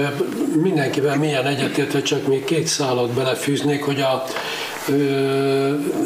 mindenkivel 0.56 1.16
milyen 1.16 1.46
egyetértve, 1.46 2.02
csak 2.02 2.26
még 2.26 2.44
két 2.44 2.66
szállat 2.66 3.10
belefűznék, 3.10 3.84
hogy 3.84 4.00
a 4.00 4.24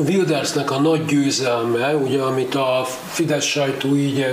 Wildersnek 0.07 0.71
a 0.71 0.81
nagy 0.81 1.05
győzelme, 1.05 1.95
ugye, 1.95 2.21
amit 2.21 2.55
a 2.55 2.87
Fidesz 3.11 3.45
sajtó 3.45 3.97
így 3.97 4.27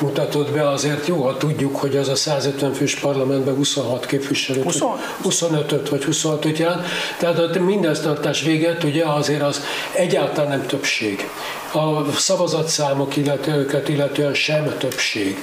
mutatott 0.00 0.50
be, 0.50 0.68
azért 0.68 1.06
jó, 1.06 1.22
ha 1.22 1.36
tudjuk, 1.36 1.76
hogy 1.76 1.96
az 1.96 2.08
a 2.08 2.14
150 2.14 2.72
fős 2.72 2.94
parlamentben 2.94 3.54
26 3.54 4.06
képviselőt, 4.06 4.84
25 5.22 5.88
vagy 5.88 6.04
26 6.04 6.58
jelent, 6.58 6.86
tehát 7.18 7.38
a 7.38 7.60
mindeztartás 7.60 8.42
véget 8.42 8.84
ugye 8.84 9.04
azért 9.04 9.42
az 9.42 9.62
egyáltalán 9.92 10.50
nem 10.50 10.66
többség 10.66 11.28
a 11.74 12.04
szavazatszámok 12.16 13.16
illetőket 13.16 13.88
illetően 13.88 14.34
sem 14.34 14.74
többség. 14.78 15.36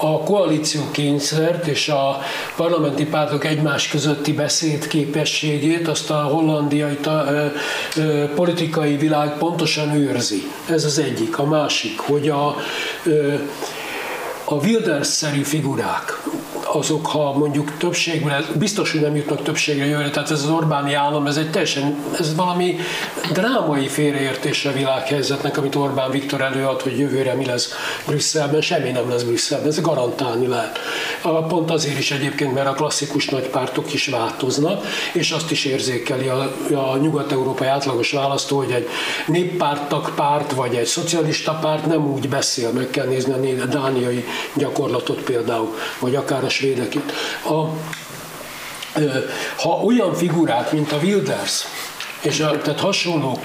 A 0.00 0.18
koalíció 0.22 0.90
kényszert 0.90 1.66
és 1.66 1.88
a 1.88 2.18
parlamenti 2.56 3.06
pártok 3.06 3.44
egymás 3.44 3.88
közötti 3.88 4.32
beszéd 4.32 4.86
képességét 4.86 5.88
azt 5.88 6.10
a 6.10 6.22
hollandiai 6.22 6.96
ta, 6.96 7.24
ö, 7.28 7.46
ö, 7.96 8.24
politikai 8.34 8.96
világ 8.96 9.38
pontosan 9.38 9.94
őrzi. 9.94 10.42
Ez 10.68 10.84
az 10.84 10.98
egyik. 10.98 11.38
A 11.38 11.44
másik, 11.44 11.98
hogy 11.98 12.28
a 12.28 12.56
ö, 13.04 13.34
a 14.48 14.54
Wilders-szerű 14.54 15.42
figurák, 15.42 16.22
azok, 16.72 17.06
ha 17.06 17.32
mondjuk 17.32 17.76
többségben, 17.76 18.44
biztos, 18.54 18.92
hogy 18.92 19.00
nem 19.00 19.16
jutnak 19.16 19.42
többségre 19.42 19.86
jövőre, 19.86 20.10
tehát 20.10 20.30
ez 20.30 20.42
az 20.42 20.50
Orbáni 20.50 20.94
állam, 20.94 21.26
ez 21.26 21.36
egy 21.36 21.50
teljesen, 21.50 22.04
ez 22.18 22.34
valami 22.34 22.76
drámai 23.32 23.88
félreértése 23.88 24.72
világhelyzetnek, 24.72 25.58
amit 25.58 25.74
Orbán 25.74 26.10
Viktor 26.10 26.40
előad, 26.40 26.80
hogy 26.80 26.98
jövőre 26.98 27.34
mi 27.34 27.44
lesz 27.44 27.72
Brüsszelben, 28.06 28.60
semmi 28.60 28.90
nem 28.90 29.10
lesz 29.10 29.22
Brüsszelben, 29.22 29.68
ez 29.68 29.80
garantálni 29.80 30.46
lehet. 30.46 30.78
Pont 31.48 31.70
azért 31.70 31.98
is 31.98 32.10
egyébként, 32.10 32.54
mert 32.54 32.68
a 32.68 32.72
klasszikus 32.72 33.28
nagy 33.28 33.48
pártok 33.48 33.92
is 33.92 34.06
változnak, 34.06 34.84
és 35.12 35.30
azt 35.30 35.50
is 35.50 35.64
érzékeli 35.64 36.28
a, 36.28 36.52
a 36.72 36.96
nyugat-európai 36.96 37.66
átlagos 37.66 38.12
választó, 38.12 38.56
hogy 38.56 38.70
egy 38.70 38.88
néppártak 39.26 40.12
párt, 40.14 40.52
vagy 40.52 40.74
egy 40.74 40.86
szocialista 40.86 41.52
párt 41.52 41.86
nem 41.86 42.12
úgy 42.12 42.28
beszél, 42.28 42.70
meg 42.70 42.90
kell 42.90 43.06
nézni 43.06 43.60
a 43.60 43.64
dániai 43.64 44.24
gyakorlatot 44.54 45.20
például, 45.20 45.74
vagy 45.98 46.14
akár 46.14 46.44
a 46.44 46.48
svédeket. 46.48 47.12
A, 47.44 47.64
ha 49.56 49.70
olyan 49.70 50.14
figurák, 50.14 50.72
mint 50.72 50.92
a 50.92 50.96
Wilders, 50.96 51.64
és 52.20 52.40
a, 52.40 52.60
tehát 52.60 52.80
hasonló 52.80 53.38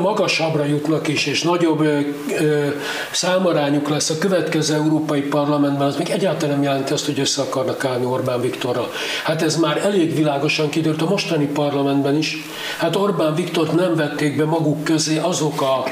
magasabbra 0.00 0.64
jutnak 0.64 1.08
is, 1.08 1.26
és 1.26 1.42
nagyobb 1.42 1.80
ö, 1.80 2.00
ö, 2.40 2.68
számarányuk 3.10 3.88
lesz 3.88 4.10
a 4.10 4.18
következő 4.18 4.74
Európai 4.74 5.20
Parlamentben, 5.20 5.86
az 5.86 5.96
még 5.96 6.10
egyáltalán 6.10 6.54
nem 6.54 6.64
jelenti 6.64 6.92
azt, 6.92 7.06
hogy 7.06 7.20
össze 7.20 7.42
akarnak 7.42 7.84
állni 7.84 8.04
Orbán 8.04 8.40
Viktorral. 8.40 8.90
Hát 9.24 9.42
ez 9.42 9.56
már 9.56 9.76
elég 9.84 10.14
világosan 10.14 10.68
kiderült 10.68 11.02
a 11.02 11.08
mostani 11.08 11.46
parlamentben 11.46 12.16
is. 12.16 12.36
Hát 12.78 12.96
Orbán 12.96 13.34
Viktort 13.34 13.72
nem 13.72 13.94
vették 13.96 14.36
be 14.36 14.44
maguk 14.44 14.84
közé 14.84 15.18
azok 15.18 15.62
a, 15.62 15.84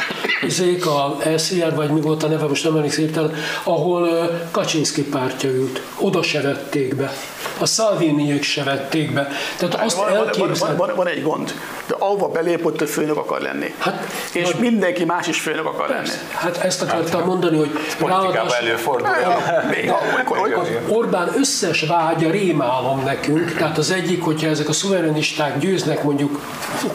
azék 0.46 0.86
a 0.86 1.18
SZR, 1.36 1.74
vagy 1.74 1.90
mi 1.90 2.00
volt 2.00 2.22
a 2.22 2.28
neve, 2.28 2.46
most 2.46 2.64
nem 2.64 2.76
emlékszem 2.76 2.96
ahol 3.64 4.08
ö, 4.08 4.24
Kaczynszki 4.50 5.02
pártja 5.02 5.50
ült. 5.50 5.82
Oda 6.00 6.22
se 6.22 6.40
vették 6.40 6.96
be. 6.96 7.12
A 7.58 7.66
Szalviniék 7.66 8.42
se 8.42 8.62
vették 8.62 9.12
be. 9.12 9.28
Tehát 9.56 9.74
azt 9.74 9.96
van, 9.96 10.06
van, 10.38 10.76
van, 10.76 10.92
van, 10.96 11.06
egy 11.06 11.22
gond. 11.22 11.54
De 11.86 11.94
ahova 11.98 12.28
belépott, 12.28 12.78
hogy 12.78 12.88
főnök 12.88 13.16
akar 13.16 13.40
lenni 13.40 13.57
lenni. 13.58 13.74
Hát, 13.78 14.06
és 14.32 14.52
vagy... 14.52 14.60
mindenki 14.60 15.04
más 15.04 15.26
is 15.26 15.40
főnök 15.40 15.66
akar 15.66 15.86
persze. 15.86 16.12
lenni. 16.12 16.28
Hát 16.32 16.56
ezt 16.56 16.82
akartam 16.82 17.20
hát, 17.20 17.28
mondani, 17.28 17.56
hogy 17.56 17.70
politikában 17.98 18.52
előfordul. 18.60 19.08
Orbán 20.88 21.32
összes 21.36 21.80
vágya 21.82 22.30
rémálom 22.30 23.02
nekünk, 23.04 23.52
tehát 23.52 23.78
az 23.78 23.90
egyik, 23.90 24.22
hogyha 24.22 24.48
ezek 24.48 24.68
a 24.68 24.72
szuverenisták 24.72 25.58
győznek 25.58 26.02
mondjuk, 26.02 26.40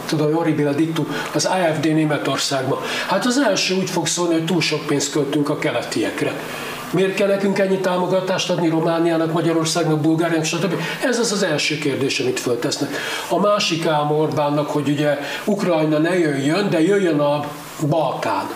tudom, 0.05 0.33
horribile 0.33 0.73
diktu, 0.73 1.05
az 1.33 1.45
AFD 1.45 1.93
Németországban. 1.93 2.79
Hát 3.07 3.25
az 3.25 3.37
első 3.37 3.75
úgy 3.75 3.89
fog 3.89 4.07
szólni, 4.07 4.33
hogy 4.33 4.45
túl 4.45 4.61
sok 4.61 4.85
pénzt 4.85 5.11
költünk 5.11 5.49
a 5.49 5.57
keletiekre. 5.57 6.33
Miért 6.93 7.15
kell 7.15 7.27
nekünk 7.27 7.59
ennyi 7.59 7.77
támogatást 7.77 8.49
adni 8.49 8.69
Romániának, 8.69 9.31
Magyarországnak, 9.31 9.99
Bulgáriának, 9.99 10.45
stb. 10.45 10.73
Ez 11.03 11.19
az 11.19 11.31
az 11.31 11.43
első 11.43 11.77
kérdés, 11.77 12.19
amit 12.19 12.39
föltesznek. 12.39 12.89
A 13.29 13.39
másik 13.39 13.85
álma 13.85 14.15
Orbánnak, 14.15 14.69
hogy 14.69 14.89
ugye 14.89 15.17
Ukrajna 15.45 15.97
ne 15.97 16.19
jöjjön, 16.19 16.69
de 16.69 16.81
jöjjön 16.81 17.19
a 17.19 17.45
Balkán 17.89 18.49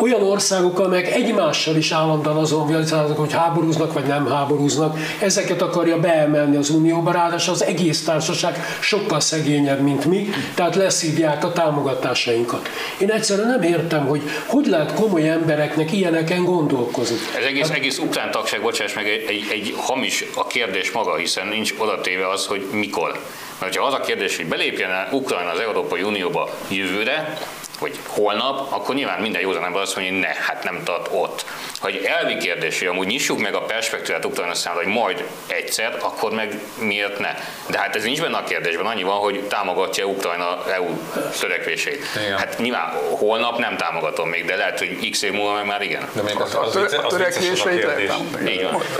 olyan 0.00 0.22
országok, 0.22 0.78
amelyek 0.78 1.12
egymással 1.14 1.76
is 1.76 1.90
állandóan 1.90 2.36
azon 2.36 2.66
vitatkoznak, 2.66 3.18
hogy 3.18 3.32
háborúznak 3.32 3.92
vagy 3.92 4.04
nem 4.04 4.26
háborúznak, 4.26 4.98
ezeket 5.20 5.62
akarja 5.62 5.98
beemelni 5.98 6.56
az 6.56 6.70
Unióba, 6.70 7.12
ráadásul 7.12 7.54
az 7.54 7.64
egész 7.64 8.04
társaság 8.04 8.78
sokkal 8.80 9.20
szegényebb, 9.20 9.80
mint 9.80 10.04
mi, 10.04 10.28
tehát 10.54 10.74
leszívják 10.74 11.44
a 11.44 11.52
támogatásainkat. 11.52 12.68
Én 12.98 13.10
egyszerűen 13.10 13.48
nem 13.48 13.62
értem, 13.62 14.06
hogy 14.06 14.22
hogy 14.46 14.66
lehet 14.66 14.94
komoly 14.94 15.28
embereknek 15.28 15.92
ilyeneken 15.92 16.44
gondolkozni. 16.44 17.16
Ez 17.38 17.44
egész, 17.44 17.66
hát, 17.68 17.76
egész 17.76 17.98
ukrán 17.98 18.30
tagság, 18.30 18.62
bocsáss 18.62 18.94
meg, 18.94 19.08
egy, 19.08 19.24
egy, 19.28 19.46
egy 19.50 19.74
hamis 19.76 20.24
a 20.34 20.46
kérdés 20.46 20.90
maga, 20.92 21.16
hiszen 21.16 21.46
nincs 21.46 21.74
odatéve 21.78 22.28
az, 22.28 22.46
hogy 22.46 22.66
mikor. 22.72 23.20
Mert 23.60 23.76
ha 23.76 23.86
az 23.86 23.94
a 23.94 24.00
kérdés, 24.00 24.36
hogy 24.36 24.46
belépjen 24.46 24.90
Ukrajna 25.10 25.50
az 25.50 25.60
Európai 25.60 26.02
Unióba 26.02 26.50
jövőre, 26.68 27.38
hogy 27.80 27.98
holnap, 28.06 28.72
akkor 28.72 28.94
nyilván 28.94 29.20
minden 29.20 29.40
józan 29.40 29.64
ember 29.64 29.82
azt 29.82 29.96
mondja, 29.96 30.12
hogy 30.12 30.22
ne, 30.22 30.42
hát 30.42 30.64
nem 30.64 30.82
tart 30.84 31.08
ott. 31.10 31.44
Ha 31.80 31.88
egy 31.88 32.04
elvi 32.04 32.36
kérdés, 32.36 32.78
hogy 32.78 32.88
amúgy 32.88 33.06
nyissuk 33.06 33.38
meg 33.38 33.54
a 33.54 33.60
perspektívát 33.60 34.24
Ukrajna 34.24 34.54
számára, 34.54 34.84
hogy 34.84 34.92
majd 34.92 35.24
egyszer, 35.46 35.96
akkor 36.02 36.32
meg 36.32 36.60
miért 36.78 37.18
ne? 37.18 37.34
De 37.66 37.78
hát 37.78 37.96
ez 37.96 38.02
nincs 38.02 38.20
benne 38.20 38.36
a 38.36 38.44
kérdésben, 38.44 38.86
annyi 38.86 39.02
van, 39.02 39.16
hogy 39.16 39.42
támogatja 39.42 40.04
Ukrajna 40.04 40.72
EU 40.72 40.98
törekvését. 41.40 42.04
Igen. 42.16 42.38
Hát 42.38 42.58
nyilván 42.58 42.92
holnap 43.10 43.58
nem 43.58 43.76
támogatom 43.76 44.28
még, 44.28 44.44
de 44.44 44.56
lehet, 44.56 44.78
hogy 44.78 45.10
x 45.10 45.22
év 45.22 45.32
múlva 45.32 45.52
meg 45.52 45.66
már 45.66 45.82
igen. 45.82 46.08
De 46.12 46.22
még 46.22 46.40
az, 46.40 46.54
az, 46.54 46.76
az, 46.76 46.92
az, 46.92 47.12
az 47.12 47.16
vicces 47.16 47.60
az 47.60 47.66
a 47.66 47.68
kérdés. 47.68 48.10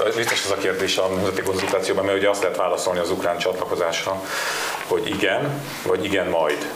Az 0.05 0.15
vicces 0.15 0.45
az 0.45 0.51
a 0.51 0.57
kérdés 0.57 0.97
a 0.97 1.07
nemzeti 1.09 1.43
konzultációban, 1.43 2.05
mert 2.05 2.19
ugye 2.19 2.29
azt 2.29 2.43
lehet 2.43 2.57
válaszolni 2.57 3.01
az 3.01 3.11
ukrán 3.11 3.39
csatlakozásra, 3.39 4.23
hogy 4.87 5.09
igen, 5.09 5.63
vagy 5.83 6.05
igen 6.05 6.27
majd 6.27 6.67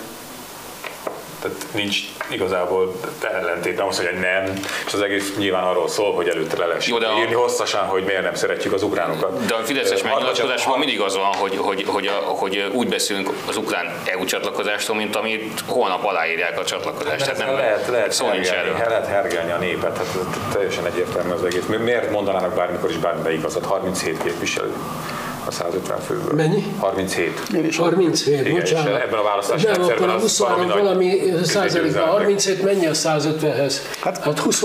tehát 1.44 1.66
nincs 1.72 1.98
igazából 2.28 2.94
ellentét, 3.22 3.76
nem 3.76 3.86
az, 3.86 3.96
hogy 3.96 4.18
nem, 4.20 4.52
és 4.86 4.92
az 4.92 5.00
egész 5.00 5.36
nyilván 5.36 5.64
arról 5.64 5.88
szól, 5.88 6.14
hogy 6.14 6.28
előtte 6.28 6.56
le 6.58 6.66
lesz 6.66 6.88
írni 6.88 7.34
a... 7.34 7.38
hosszasan, 7.38 7.84
hogy 7.84 8.04
miért 8.04 8.22
nem 8.22 8.34
szeretjük 8.34 8.72
az 8.72 8.82
ukránokat. 8.82 9.44
De 9.46 9.54
a 9.54 9.58
Fideszes 9.58 10.02
megnyilatkozásban 10.02 10.78
mindig 10.78 11.00
az 11.00 11.16
van, 11.16 11.34
hogy, 11.34 11.56
hogy, 11.56 11.84
hogy, 11.86 12.06
a, 12.06 12.12
hogy 12.12 12.70
úgy 12.72 12.88
beszélünk 12.88 13.30
az 13.48 13.56
ukrán 13.56 14.02
EU 14.04 14.24
csatlakozástól, 14.24 14.96
mint 14.96 15.16
amit 15.16 15.60
holnap 15.66 16.04
aláírják 16.04 16.58
a 16.58 16.64
csatlakozást. 16.64 17.26
Hát, 17.26 17.36
tehát 17.36 17.50
nem 17.50 17.56
lehet, 17.56 17.88
lehet, 17.88 18.12
szó 18.12 18.26
hergelni, 18.26 18.70
lehet 18.70 19.06
hergelni 19.06 19.50
a 19.50 19.58
népet, 19.58 19.96
hát 19.96 20.06
teljesen 20.52 20.86
egyértelmű 20.86 21.32
az 21.32 21.44
egész. 21.44 21.64
Miért 21.66 22.10
mondanának 22.10 22.54
bármikor 22.54 22.90
is 22.90 22.96
bármibe 22.96 23.32
igazat? 23.32 23.64
37 23.64 24.22
képviselő 24.22 24.72
a 25.46 25.50
150 25.50 25.98
főből. 25.98 26.34
Mennyi? 26.34 26.74
37. 26.78 27.40
is 27.62 27.76
37, 27.76 28.40
Igen, 28.40 28.52
bocsánat. 28.52 28.86
És 28.86 29.02
ebben 29.02 29.18
a 29.18 29.22
választási 29.22 29.66
Nem, 29.66 29.82
akkor 29.82 30.08
a 30.08 30.12
23 30.12 30.66
valami, 30.66 30.82
valami 30.82 31.44
százalékban. 31.44 32.08
37 32.08 32.62
mennyi 32.62 32.86
a 32.86 32.92
150-hez? 32.92 33.74
Hát, 34.00 34.18
hát 34.18 34.38
20, 34.38 34.62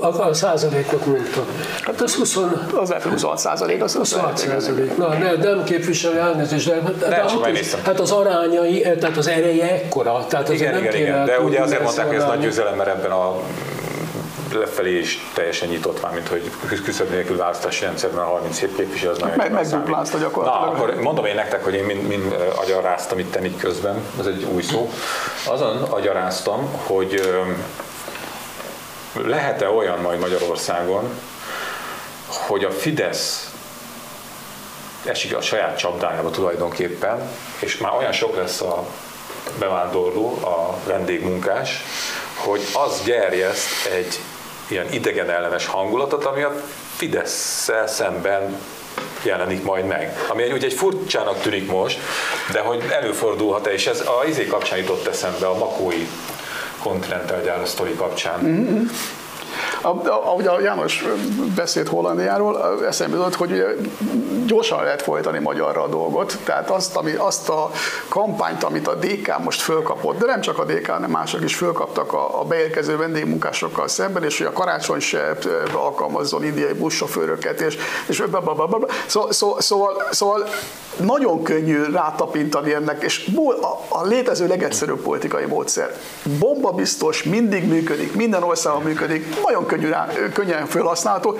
a 0.00 0.34
százalékot 0.34 1.06
mondta. 1.06 1.46
Hát 1.80 2.00
az 2.00 2.14
20... 2.14 2.36
Az 2.74 2.88
lehet, 2.88 3.04
26 3.04 3.38
százalék. 3.38 3.82
Az 3.82 3.94
26 3.94 4.36
százalék. 4.36 4.96
Na, 4.96 5.08
ne, 5.08 5.32
nem 5.32 5.64
képviselő 5.64 6.18
elnézést, 6.18 6.68
de, 6.68 6.80
de, 6.98 7.08
de 7.08 7.14
hát, 7.14 7.78
hát 7.84 8.00
az 8.00 8.10
arányai, 8.10 8.80
tehát 8.80 9.16
az 9.16 9.26
ereje 9.26 9.70
ekkora. 9.72 10.26
Tehát 10.28 10.48
igen, 10.48 10.78
igen, 10.78 10.94
igen. 10.94 11.24
De 11.24 11.40
ugye 11.40 11.60
azért 11.60 11.82
mondták, 11.82 12.06
hogy 12.06 12.16
ez 12.16 12.24
nagy 12.24 12.40
győzelem, 12.40 12.76
mert 12.76 12.88
ebben 12.88 13.10
a 13.10 13.40
lefelé 14.54 14.98
is 14.98 15.30
teljesen 15.34 15.68
nyitott 15.68 16.02
már, 16.02 16.12
mint 16.12 16.28
hogy 16.28 16.50
küszöbb 16.84 17.10
nélkül 17.10 17.36
választási 17.36 17.84
rendszerben 17.84 18.20
a 18.20 18.26
37 18.26 18.76
képviselő 18.76 19.12
az 19.12 19.18
nagyon 19.18 19.36
Meg, 19.36 19.52
Megduplázta 19.52 20.18
gyakorlatilag. 20.18 20.66
Na, 20.66 20.82
akkor 20.82 20.94
mondom 20.94 21.24
én 21.24 21.34
nektek, 21.34 21.64
hogy 21.64 21.74
én 21.74 21.84
mind, 21.84 22.06
mind 22.06 22.36
agyaráztam 22.56 23.18
itt 23.18 23.38
így 23.44 23.56
közben, 23.56 24.02
ez 24.18 24.26
egy 24.26 24.44
új 24.44 24.62
szó. 24.62 24.90
Azon 25.46 25.82
agyaráztam, 25.82 26.68
hogy 26.86 27.32
lehet-e 29.12 29.70
olyan 29.70 29.98
majd 29.98 30.20
Magyarországon, 30.20 31.08
hogy 32.26 32.64
a 32.64 32.70
Fidesz 32.70 33.52
esik 35.04 35.36
a 35.36 35.40
saját 35.40 35.78
csapdájába 35.78 36.30
tulajdonképpen, 36.30 37.30
és 37.58 37.78
már 37.78 37.92
olyan 37.98 38.12
sok 38.12 38.36
lesz 38.36 38.60
a 38.60 38.84
bevándorló, 39.58 40.38
a 40.44 40.76
vendégmunkás, 40.86 41.82
hogy 42.34 42.62
az 42.72 43.02
gerjeszt 43.04 43.86
egy 43.86 44.20
ilyen 44.72 44.92
idegen 44.92 45.30
ellenes 45.30 45.66
hangulatot, 45.66 46.24
ami 46.24 46.42
a 46.42 46.52
fidesz 46.96 47.70
szemben 47.86 48.58
jelenik 49.22 49.64
majd 49.64 49.86
meg. 49.86 50.16
Ami 50.28 50.52
ugye 50.52 50.66
egy 50.66 50.72
furcsának 50.72 51.40
tűnik 51.40 51.70
most, 51.70 51.98
de 52.52 52.60
hogy 52.60 52.82
előfordulhat-e, 52.90 53.72
és 53.72 53.86
ez 53.86 54.00
a 54.00 54.24
izé 54.28 54.46
kapcsán 54.46 54.78
jutott 54.78 55.06
eszembe, 55.06 55.46
a 55.46 55.58
makói 55.58 56.06
kontinentális 56.82 57.44
gyár 57.44 57.68
sztori 57.68 57.94
kapcsán. 57.94 58.40
Mm-hmm. 58.40 58.84
Ahogy 59.82 60.46
a 60.46 60.60
János 60.60 61.04
beszélt 61.54 61.88
Hollandiáról, 61.88 62.84
eszembe 62.86 63.16
jutott, 63.16 63.34
hogy 63.34 63.64
gyorsan 64.46 64.82
lehet 64.82 65.02
folytani 65.02 65.38
magyarra 65.38 65.82
a 65.82 65.88
dolgot. 65.88 66.38
Tehát 66.44 66.70
azt, 66.70 66.96
ami, 66.96 67.12
azt 67.12 67.48
a 67.48 67.70
kampányt, 68.08 68.62
amit 68.62 68.88
a 68.88 68.94
DK 68.94 69.38
most 69.38 69.60
fölkapott, 69.60 70.18
de 70.18 70.26
nem 70.26 70.40
csak 70.40 70.58
a 70.58 70.64
DK, 70.64 70.86
hanem 70.86 71.10
mások 71.10 71.42
is 71.42 71.54
fölkaptak 71.54 72.12
a, 72.12 72.40
a 72.40 72.44
beérkező 72.44 72.96
vendégmunkásokkal 72.96 73.88
szemben, 73.88 74.24
és 74.24 74.38
hogy 74.38 74.46
a 74.46 74.52
karácsony 74.52 75.00
se 75.00 75.36
alkalmazzon 75.74 76.44
indiai 76.44 76.72
buszsofőröket, 76.72 77.60
és, 77.60 77.76
és 78.06 78.22
blablabla. 78.30 78.86
Szóval, 79.06 79.32
szóval, 79.32 79.60
szóval, 79.60 80.02
szóval 80.10 80.48
nagyon 81.00 81.42
könnyű 81.42 81.82
rátapintani 81.92 82.74
ennek, 82.74 83.02
és 83.02 83.30
a, 83.60 83.98
a 83.98 84.06
létező 84.06 84.46
legegyszerűbb 84.46 85.00
politikai 85.00 85.44
módszer. 85.44 85.96
Bomba 86.38 86.70
biztos, 86.70 87.22
mindig 87.22 87.68
működik, 87.68 88.14
minden 88.14 88.42
országban 88.42 88.82
működik, 88.82 89.40
nagyon 89.44 89.66
könnyű 89.72 90.28
könnyen 90.32 90.66
felhasználható, 90.66 91.38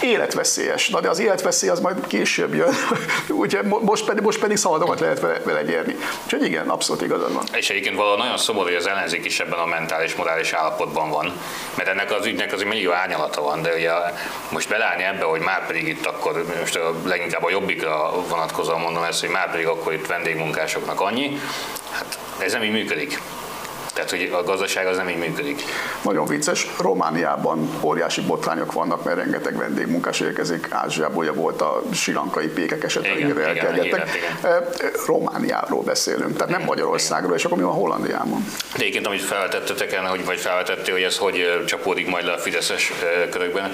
életveszélyes. 0.00 0.88
Na 0.88 1.00
de 1.00 1.08
az 1.08 1.18
életveszély 1.18 1.68
az 1.70 1.80
majd 1.80 2.06
később 2.06 2.54
jön, 2.54 2.74
ugye 3.28 3.62
most 3.62 4.04
pedig, 4.04 4.22
most 4.22 4.40
pedig 4.40 4.56
szabadokat 4.56 5.00
lehet 5.00 5.20
vele, 5.20 5.40
vele 5.44 5.62
nyerni. 5.62 5.96
Úgyhogy 6.24 6.44
igen, 6.44 6.68
abszolút 6.68 7.02
igazad 7.02 7.32
van. 7.32 7.44
És 7.52 7.70
egyébként 7.70 7.96
valahol 7.96 8.18
nagyon 8.18 8.36
szomorú, 8.36 8.66
hogy 8.66 8.74
az 8.74 8.86
ellenzék 8.86 9.24
is 9.24 9.40
ebben 9.40 9.58
a 9.58 9.66
mentális, 9.66 10.14
morális 10.14 10.52
állapotban 10.52 11.10
van, 11.10 11.32
mert 11.74 11.88
ennek 11.88 12.12
az 12.12 12.26
ügynek 12.26 12.52
az 12.52 12.62
millió 12.62 12.92
árnyalata 12.92 13.42
van, 13.42 13.62
de 13.62 13.74
ugye 13.74 13.90
most 14.50 14.68
belállni 14.68 15.02
ebbe, 15.02 15.24
hogy 15.24 15.40
már 15.40 15.66
pedig 15.66 15.88
itt 15.88 16.06
akkor 16.06 16.44
most 16.60 16.78
leginkább 17.04 17.44
a 17.44 17.50
jobbikra 17.50 18.12
vonatkozóan 18.28 18.80
mondom 18.80 19.02
ezt, 19.02 19.20
hogy 19.20 19.28
már 19.28 19.50
pedig 19.50 19.66
akkor 19.66 19.92
itt 19.92 20.06
vendégmunkásoknak 20.06 21.00
annyi, 21.00 21.38
hát 21.90 22.18
ez 22.38 22.52
nem 22.52 22.62
így 22.62 22.72
működik. 22.72 23.20
Tehát, 23.94 24.10
hogy 24.10 24.30
a 24.32 24.42
gazdaság 24.42 24.86
az 24.86 24.96
nem 24.96 25.08
így 25.08 25.18
működik. 25.18 25.62
Nagyon 26.02 26.26
vicces. 26.26 26.66
Romániában 26.78 27.68
óriási 27.82 28.20
botrányok 28.20 28.72
vannak, 28.72 29.04
mert 29.04 29.16
rengeteg 29.16 29.56
vendégmunkás 29.56 30.20
érkezik. 30.20 30.66
Ázsiából 30.70 31.22
ugye 31.22 31.32
volt 31.32 31.60
a 31.60 31.82
silankai 31.92 32.46
pékek 32.46 32.84
esetleg 32.84 33.38
elterjedtek. 33.38 34.08
Romániáról 35.06 35.82
beszélünk, 35.82 36.36
tehát 36.36 36.52
nem 36.52 36.62
Magyarországról, 36.62 37.34
és 37.34 37.44
akkor 37.44 37.58
mi 37.58 37.64
van 37.64 37.74
Hollandiában? 37.74 38.46
De 38.76 38.80
egyébként, 38.80 39.06
amit 39.06 39.22
felvetettetek 39.22 39.92
el, 39.92 40.04
hogy, 40.04 40.24
vagy 40.24 40.38
felvetette, 40.38 40.92
hogy 40.92 41.02
ez 41.02 41.18
hogy 41.18 41.64
csapódik 41.66 42.08
majd 42.08 42.24
le 42.24 42.32
a 42.32 42.38
fideszes 42.38 42.92
körökben. 43.30 43.72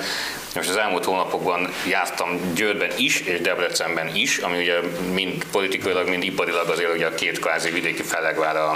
Most 0.54 0.68
az 0.68 0.76
elmúlt 0.76 1.04
hónapokban 1.04 1.68
jártam 1.88 2.52
Győrben 2.54 2.90
is, 2.96 3.20
és 3.20 3.40
Debrecenben 3.40 4.14
is, 4.14 4.38
ami 4.38 4.58
ugye 4.58 4.78
mind 5.12 5.44
politikailag, 5.52 6.08
mind 6.08 6.22
iparilag 6.22 6.68
azért 6.68 6.94
ugye 6.94 7.06
a 7.06 7.14
két 7.14 7.38
kvázi 7.38 7.70
vidéki 7.70 8.02
felegvár 8.02 8.56
a, 8.56 8.70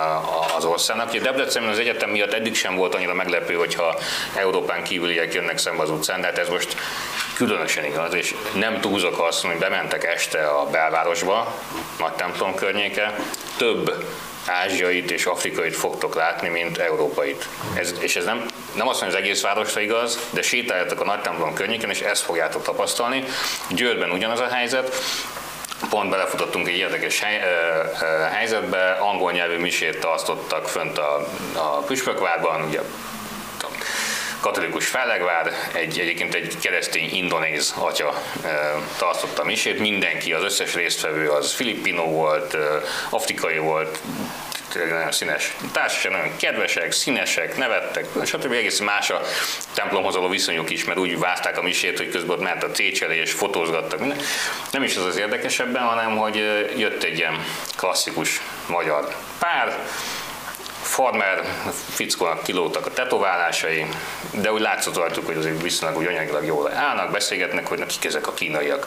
a, 0.00 0.54
az 0.56 0.64
országnak. 0.90 1.14
Ugye 1.14 1.30
Debrecenben 1.30 1.72
az 1.72 1.78
egyetem 1.78 2.10
miatt 2.10 2.32
eddig 2.32 2.54
sem 2.54 2.76
volt 2.76 2.94
annyira 2.94 3.14
meglepő, 3.14 3.54
hogyha 3.54 3.98
Európán 4.34 4.82
kívüliek 4.82 5.34
jönnek 5.34 5.58
szembe 5.58 5.82
az 5.82 5.90
utcán, 5.90 6.20
de 6.20 6.26
hát 6.26 6.38
ez 6.38 6.48
most 6.48 6.76
különösen 7.34 7.84
igaz, 7.84 8.14
és 8.14 8.34
nem 8.54 8.80
túlzok 8.80 9.20
azt, 9.20 9.44
hogy 9.44 9.56
bementek 9.56 10.04
este 10.04 10.46
a 10.46 10.66
belvárosba, 10.70 11.62
nagy 11.98 12.12
templom 12.12 12.54
környéke, 12.54 13.14
több 13.56 14.04
ázsiait 14.46 15.10
és 15.10 15.26
afrikait 15.26 15.76
fogtok 15.76 16.14
látni, 16.14 16.48
mint 16.48 16.78
európait. 16.78 17.48
Ez, 17.74 17.94
és 17.98 18.16
ez 18.16 18.24
nem, 18.24 18.46
nem 18.74 18.88
azt 18.88 19.00
mondja, 19.00 19.18
az 19.18 19.24
egész 19.24 19.42
városra 19.42 19.80
igaz, 19.80 20.18
de 20.30 20.42
sétáljatok 20.42 21.00
a 21.00 21.04
nagy 21.04 21.20
templom 21.20 21.54
környéken, 21.54 21.90
és 21.90 22.00
ezt 22.00 22.22
fogjátok 22.22 22.62
tapasztalni. 22.62 23.24
Győrben 23.70 24.10
ugyanaz 24.10 24.40
a 24.40 24.48
helyzet, 24.48 24.94
pont 25.90 26.10
belefutottunk 26.10 26.68
egy 26.68 26.76
érdekes 26.76 27.20
hely, 27.20 27.40
ö, 27.40 27.84
ö, 28.04 28.22
helyzetbe, 28.22 28.90
angol 28.90 29.32
nyelvű 29.32 29.56
misét 29.56 29.98
tartottak 29.98 30.68
fönt 30.68 30.98
a, 30.98 31.26
a 31.54 31.78
Püspökvárban, 31.86 32.62
ugye 32.62 32.80
katolikus 34.40 34.86
fellegvár, 34.86 35.52
egy, 35.72 35.98
egyébként 35.98 36.34
egy 36.34 36.58
keresztény 36.60 37.08
indonéz 37.12 37.74
atya 37.78 38.22
e, 38.44 38.48
tartotta 38.98 39.44
misét, 39.44 39.78
mindenki, 39.78 40.32
az 40.32 40.42
összes 40.42 40.74
résztvevő 40.74 41.30
az 41.30 41.52
filippinó 41.52 42.04
volt, 42.04 42.54
e, 42.54 42.58
afrikai 43.10 43.58
volt, 43.58 43.98
nagyon 44.74 45.12
színes 45.12 45.56
társaság, 45.72 46.12
nagyon 46.12 46.36
kedvesek, 46.36 46.92
színesek, 46.92 47.56
nevettek, 47.56 48.06
stb. 48.24 48.52
egész 48.52 48.78
más 48.78 49.10
a 49.10 49.20
templomhoz 49.74 50.14
való 50.14 50.28
viszonyuk 50.28 50.70
is, 50.70 50.84
mert 50.84 50.98
úgy 50.98 51.18
várták 51.18 51.58
a 51.58 51.62
misét, 51.62 51.96
hogy 51.96 52.10
közben 52.10 52.36
ott 52.36 52.42
ment 52.42 52.62
a 52.62 52.70
técselés, 52.70 53.32
fotózgattak. 53.32 54.00
Minden. 54.00 54.18
Nem 54.70 54.82
is 54.82 54.96
az 54.96 55.04
az 55.04 55.16
érdekesebben, 55.16 55.82
hanem 55.82 56.16
hogy 56.16 56.36
jött 56.76 57.02
egy 57.02 57.18
ilyen 57.18 57.44
klasszikus 57.76 58.40
magyar 58.66 59.14
pár, 59.38 59.78
farmer 60.82 61.44
fickónak 61.94 62.42
kilógtak 62.42 62.86
a 62.86 62.90
tetoválásai, 62.90 63.86
de 64.30 64.52
úgy 64.52 64.60
látszott 64.60 64.96
rajtuk, 64.96 65.26
hogy 65.26 65.36
azért 65.36 65.62
viszonylag 65.62 65.98
úgy 65.98 66.06
anyagilag 66.06 66.44
jól 66.44 66.72
állnak, 66.72 67.10
beszélgetnek, 67.10 67.66
hogy 67.66 67.86
kik 67.86 68.04
ezek 68.04 68.26
a 68.26 68.34
kínaiak. 68.34 68.86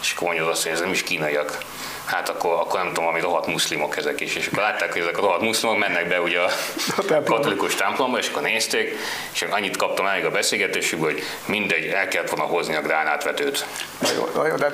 És 0.00 0.12
akkor 0.12 0.26
mondja 0.26 0.50
azt, 0.50 0.62
hogy 0.62 0.72
ez 0.72 0.80
nem 0.80 0.90
is 0.90 1.02
kínaiak, 1.02 1.58
hát 2.04 2.28
akkor, 2.28 2.52
akkor 2.52 2.80
nem 2.80 2.92
tudom, 2.92 3.06
ami 3.06 3.20
rohadt 3.20 3.46
muszlimok 3.46 3.96
ezek 3.96 4.20
is. 4.20 4.34
És 4.34 4.46
akkor 4.46 4.62
látták, 4.62 4.92
hogy 4.92 5.00
ezek 5.00 5.18
a 5.18 5.20
rohadt 5.20 5.42
muszlimok 5.42 5.78
mennek 5.78 6.08
be 6.08 6.20
ugye 6.20 6.40
a, 6.40 6.50
a 6.96 7.22
katolikus 7.24 7.74
templomba, 7.74 8.18
és 8.18 8.28
akkor 8.28 8.42
nézték, 8.42 8.96
és 9.32 9.42
annyit 9.50 9.76
kaptam 9.76 10.06
elég 10.06 10.24
a 10.24 10.30
beszélgetésükből, 10.30 11.12
hogy 11.12 11.22
mindegy, 11.46 11.84
el 11.84 12.08
kellett 12.08 12.30
volna 12.30 12.52
hozni 12.52 12.74
a 12.74 12.80
gránátvetőt. 12.80 13.66
Na 14.00 14.08
jó, 14.16 14.28
na 14.34 14.46
jó 14.46 14.54
de, 14.54 14.70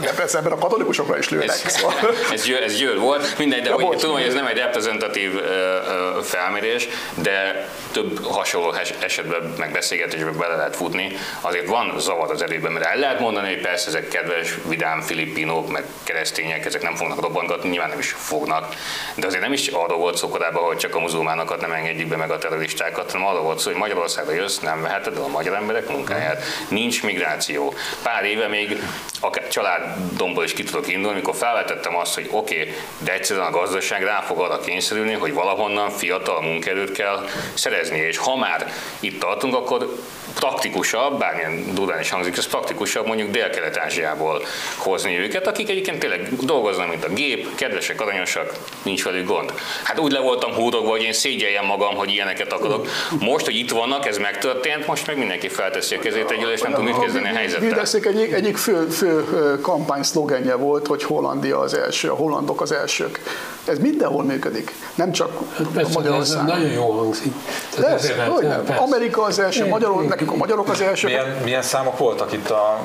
de 0.00 0.12
persze 0.12 0.38
ebben 0.38 0.52
a 0.52 0.58
katolikusokra 0.58 1.18
is 1.18 1.28
lőnek. 1.28 1.48
Ez, 1.48 1.72
szóval. 1.72 1.94
ez, 2.32 2.44
győr, 2.44 2.62
ez 2.62 2.76
győr 2.76 2.98
volt, 2.98 3.38
mindegy, 3.38 3.62
de 3.62 3.68
ja, 3.68 3.74
hogy, 3.74 3.96
tudom, 3.96 4.14
hogy 4.14 4.24
ez 4.24 4.34
nem 4.34 4.46
egy 4.46 4.56
reprezentatív 4.56 5.34
uh, 5.34 5.40
uh, 5.40 6.22
felmérés, 6.22 6.88
de 7.14 7.68
több 7.92 8.24
hasonló 8.24 8.74
esetben, 9.00 9.54
meg 9.58 9.72
beszélgetésben 9.72 10.36
bele 10.38 10.56
lehet 10.56 10.76
futni. 10.76 11.16
Azért 11.40 11.66
van 11.66 11.94
zavar 11.98 12.30
az 12.30 12.42
erőben, 12.42 12.72
mert 12.72 12.86
el 12.86 12.98
lehet 12.98 13.20
mondani, 13.20 13.48
hogy 13.48 13.60
persze 13.60 13.88
ezek 13.88 14.08
kedves, 14.08 14.54
vidám 14.68 15.00
filippinok, 15.00 15.70
meg 15.70 15.84
kereszt 16.04 16.25
keresztények, 16.26 16.64
ezek 16.64 16.82
nem 16.82 16.94
fognak 16.94 17.20
robbantgatni, 17.20 17.68
nyilván 17.68 17.88
nem 17.88 17.98
is 17.98 18.10
fognak. 18.10 18.74
De 19.14 19.26
azért 19.26 19.42
nem 19.42 19.52
is 19.52 19.66
arról 19.68 19.98
volt 19.98 20.16
szó 20.16 20.28
korábban, 20.28 20.62
hogy 20.62 20.76
csak 20.76 20.94
a 20.94 21.00
muzulmánokat 21.00 21.60
nem 21.60 21.72
engedjük 21.72 22.08
be 22.08 22.16
meg 22.16 22.30
a 22.30 22.38
terroristákat, 22.38 23.10
hanem 23.10 23.26
arról 23.26 23.42
volt 23.42 23.58
szó, 23.58 23.70
hogy 23.70 23.80
Magyarországra 23.80 24.34
jössz, 24.34 24.58
nem 24.58 24.82
veheted 24.82 25.16
a 25.16 25.28
magyar 25.28 25.54
emberek 25.54 25.88
munkáját. 25.88 26.42
Nincs 26.68 27.02
migráció. 27.02 27.74
Pár 28.02 28.24
éve 28.24 28.48
még 28.48 28.82
akár 29.20 29.48
családdomból 29.48 30.44
is 30.44 30.52
ki 30.52 30.62
tudok 30.62 30.88
indulni, 30.88 31.14
amikor 31.14 31.34
felvetettem 31.34 31.96
azt, 31.96 32.14
hogy 32.14 32.28
oké, 32.30 32.60
okay, 32.60 32.74
de 32.98 33.12
egyszerűen 33.12 33.46
a 33.46 33.50
gazdaság 33.50 34.02
rá 34.02 34.20
fog 34.20 34.38
arra 34.38 34.60
kényszerülni, 34.60 35.12
hogy 35.12 35.32
valahonnan 35.32 35.90
fiatal 35.90 36.42
munkerőt 36.42 36.92
kell 36.92 37.28
szerezni, 37.54 37.98
és 37.98 38.16
ha 38.16 38.36
már 38.36 38.72
itt 39.00 39.20
tartunk, 39.20 39.54
akkor 39.54 39.96
praktikusabb, 40.40 41.18
bármilyen 41.18 41.74
durván 41.74 42.00
is 42.00 42.10
hangzik, 42.10 42.36
ez 42.36 42.46
praktikusabb 42.46 43.06
mondjuk 43.06 43.30
Dél-Kelet-Ázsiából 43.30 44.42
hozni 44.76 45.18
őket, 45.18 45.46
akik 45.46 45.70
egyébként 45.70 45.98
tényleg 45.98 46.28
dolgoznak, 46.40 46.88
mint 46.88 47.04
a 47.04 47.08
gép, 47.08 47.54
kedvesek, 47.54 48.00
aranyosak, 48.00 48.52
nincs 48.82 49.04
velük 49.04 49.26
gond. 49.26 49.52
Hát 49.82 49.98
úgy 49.98 50.12
le 50.12 50.20
voltam 50.20 50.52
húrogva, 50.52 50.90
hogy 50.90 51.02
én 51.02 51.12
szégyeljem 51.12 51.64
magam, 51.64 51.94
hogy 51.94 52.10
ilyeneket 52.10 52.52
akarok. 52.52 52.88
Most, 53.20 53.44
hogy 53.44 53.56
itt 53.56 53.70
vannak, 53.70 54.06
ez 54.06 54.18
megtörtént, 54.18 54.86
most 54.86 55.06
meg 55.06 55.18
mindenki 55.18 55.48
felteszi 55.48 55.94
a 55.94 55.98
kezét 55.98 56.30
együl, 56.30 56.50
és 56.50 56.60
nem 56.60 56.72
tud 56.72 56.84
mit 56.84 56.98
kezdeni 56.98 57.28
a 57.28 57.34
helyzettel. 57.34 57.84
Egyik, 58.02 58.32
egyik 58.32 58.56
fő, 58.56 58.86
fő 58.86 59.24
kampány 59.60 60.02
szlogenje 60.02 60.54
volt, 60.54 60.86
hogy 60.86 61.02
Hollandia 61.02 61.58
az 61.58 61.74
első, 61.74 62.10
a 62.10 62.14
hollandok 62.14 62.60
az 62.60 62.72
elsők. 62.72 63.20
Ez 63.66 63.78
mindenhol 63.78 64.24
működik, 64.24 64.74
nem 64.94 65.12
csak 65.12 65.30
hát 65.56 65.66
persze, 65.66 65.92
Magyarországon. 65.94 66.50
Ez 66.50 66.56
nagyon 66.56 66.72
jó 66.72 66.90
hangzik. 66.90 67.32
Persze, 67.80 68.24
hogy 68.24 68.46
nem. 68.46 68.64
Amerika 68.76 69.22
az 69.22 69.38
első, 69.38 69.68
Magyarország, 69.68 70.08
nekünk 70.08 70.32
a 70.32 70.36
magyarok 70.36 70.68
az 70.68 70.80
elsők. 70.80 71.10
Milyen, 71.10 71.36
milyen 71.44 71.62
számok 71.62 71.98
voltak 71.98 72.32
itt, 72.32 72.50
a, 72.50 72.80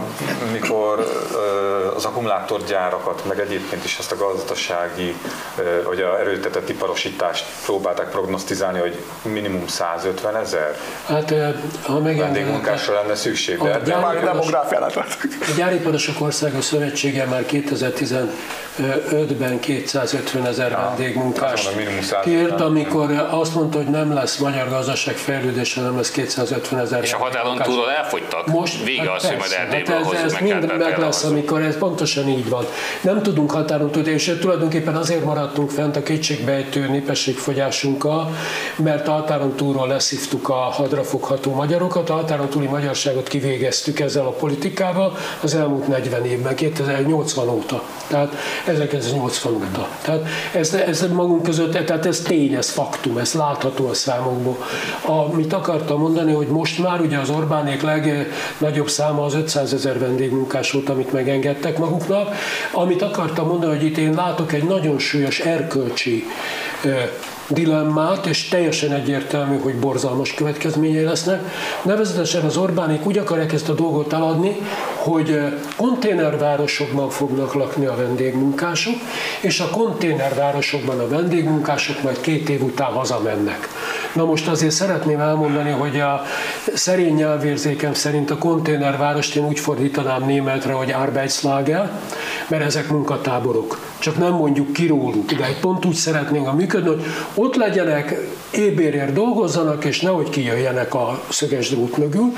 mikor 0.51 1.07
az 1.95 2.05
akkumulátorgyárakat, 2.05 3.21
meg 3.27 3.39
egyébként 3.39 3.83
is 3.83 3.97
ezt 3.99 4.11
a 4.11 4.15
gazdasági, 4.15 5.15
vagy 5.85 6.01
a 6.01 6.19
erőltetett 6.19 6.69
iparosítást 6.69 7.45
próbálták 7.65 8.09
prognosztizálni, 8.09 8.79
hogy 8.79 9.03
minimum 9.21 9.67
150 9.67 10.35
ezer 10.35 10.77
hát, 11.05 11.33
ha 11.83 12.01
vendégmunkásra 12.01 12.93
lenne 12.93 13.15
szükség. 13.15 13.57
De, 13.57 13.79
de 13.79 13.95
már 13.95 14.23
demográfiának 14.23 14.95
A 14.95 15.05
Gyáriparosok 15.57 16.21
Országos 16.21 16.63
Szövetsége 16.63 17.25
már 17.25 17.45
2015-ben 17.51 19.59
250 19.59 20.45
ezer 20.45 20.70
ezer 20.71 20.87
vendégmunkás 20.87 21.51
Azt 21.51 21.63
mondom, 21.63 21.83
minimum 21.83 22.03
100 22.03 22.23
kért, 22.23 22.61
amikor 22.61 23.27
azt 23.29 23.55
mondta, 23.55 23.77
hogy 23.77 23.87
nem 23.87 24.13
lesz 24.13 24.37
magyar 24.37 24.69
gazdaság 24.69 25.15
fejlődés, 25.15 25.73
hanem 25.73 25.95
lesz 25.95 26.11
250 26.11 26.79
ezer 26.79 27.03
És 27.03 27.13
a 27.13 27.17
határon 27.17 27.57
túlról 27.57 27.91
elfogytak? 27.91 28.47
Most, 28.47 28.83
Vége 28.83 29.01
hát 29.01 29.15
az, 29.15 29.27
hogy 29.27 29.37
majd 29.37 29.51
Erdélyből 29.59 29.95
hát 29.95 30.13
ez, 30.13 30.23
ez 30.23 30.31
meg 30.31 30.41
mind 30.43 30.77
meg 30.77 30.97
lesz, 30.97 31.23
amikor 31.23 31.61
ez 31.61 31.77
pontosan 31.77 32.27
így 32.27 32.49
van. 32.49 32.65
Nem 33.01 33.21
tudunk 33.21 33.51
határon 33.51 33.91
tudni, 33.91 34.11
és 34.11 34.37
tulajdonképpen 34.39 34.95
azért 34.95 35.23
maradtunk 35.23 35.69
fent 35.69 35.95
a 35.95 36.03
kétségbejtő 36.03 36.87
népességfogyásunkkal, 36.87 38.35
mert 38.75 39.07
a 39.07 39.11
határon 39.11 39.55
túlról 39.55 39.87
leszívtuk 39.87 40.49
a 40.49 40.53
hadrafogható 40.53 41.53
magyarokat, 41.53 42.09
a 42.09 42.13
határon 42.13 42.49
túli 42.49 42.67
magyarságot 42.67 43.27
kivégeztük 43.27 43.99
ezzel 43.99 44.25
a 44.25 44.31
politikával 44.31 45.17
az 45.41 45.55
elmúlt 45.55 45.87
40 45.87 46.25
évben, 46.25 46.55
2080 46.55 47.49
óta. 47.49 47.83
Tehát 48.07 48.33
1980 48.65 49.53
óta. 49.53 49.87
Tehát 50.01 50.27
ez, 50.61 50.73
ez 50.73 51.11
magunk 51.11 51.43
között, 51.43 51.85
tehát 51.85 52.05
ez 52.05 52.19
tény, 52.19 52.53
ez 52.53 52.69
faktum, 52.69 53.17
ez 53.17 53.33
látható 53.33 53.87
a 53.87 53.93
számokból. 53.93 54.57
Amit 55.05 55.53
akartam 55.53 55.99
mondani, 55.99 56.33
hogy 56.33 56.47
most 56.47 56.79
már 56.79 57.01
ugye 57.01 57.17
az 57.17 57.29
Orbánék 57.29 57.81
legnagyobb 57.81 58.89
száma 58.89 59.25
az 59.25 59.33
500 59.33 59.73
ezer 59.73 59.99
vendégmunkás 59.99 60.71
volt, 60.71 60.89
amit 60.89 61.11
megengedtek 61.13 61.77
maguknak. 61.77 62.35
Amit 62.71 63.01
akartam 63.01 63.47
mondani, 63.47 63.75
hogy 63.75 63.85
itt 63.85 63.97
én 63.97 64.13
látok 64.13 64.53
egy 64.53 64.63
nagyon 64.63 64.99
súlyos 64.99 65.39
erkölcsi 65.39 66.25
dilemmát, 67.53 68.25
és 68.25 68.47
teljesen 68.47 68.91
egyértelmű, 68.91 69.59
hogy 69.59 69.75
borzalmas 69.75 70.33
következményei 70.33 71.03
lesznek. 71.03 71.41
Nevezetesen 71.83 72.43
az 72.43 72.57
Orbánék 72.57 73.05
úgy 73.05 73.17
akarják 73.17 73.53
ezt 73.53 73.69
a 73.69 73.73
dolgot 73.73 74.13
eladni, 74.13 74.55
hogy 74.95 75.29
ö, 75.29 75.47
konténervárosokban 75.77 77.09
fognak 77.09 77.53
lakni 77.53 77.85
a 77.85 77.95
vendégmunkások, 77.95 78.95
és 79.41 79.59
a 79.59 79.69
konténervárosokban 79.69 80.99
a 80.99 81.07
vendégmunkások 81.07 82.03
majd 82.03 82.21
két 82.21 82.49
év 82.49 82.63
után 82.63 82.91
hazamennek. 82.91 83.67
Na 84.13 84.25
most 84.25 84.47
azért 84.47 84.73
szeretném 84.73 85.19
elmondani, 85.19 85.69
hogy 85.69 85.99
a 85.99 86.21
szerény 86.73 87.15
nyelvérzékem 87.15 87.93
szerint 87.93 88.31
a 88.31 88.37
konténervárost 88.37 89.35
én 89.35 89.45
úgy 89.45 89.59
fordítanám 89.59 90.25
németre, 90.25 90.73
hogy 90.73 90.91
Arbeitslager, 90.91 91.91
mert 92.47 92.63
ezek 92.63 92.89
munkatáborok. 92.89 93.79
Csak 93.99 94.17
nem 94.17 94.33
mondjuk 94.33 94.73
ki 94.73 94.87
róluk, 94.87 95.31
de 95.31 95.57
pont 95.61 95.85
úgy 95.85 95.93
szeretnénk 95.93 96.47
a 96.47 96.53
működni, 96.53 96.89
hogy 96.89 97.03
ott 97.41 97.55
legyenek, 97.55 98.15
ébérért 98.51 99.13
dolgozzanak, 99.13 99.85
és 99.85 100.01
nehogy 100.01 100.29
kijöjjenek 100.29 100.93
a 100.93 101.21
szöges 101.29 101.69
drót 101.69 101.97
mögül. 101.97 102.31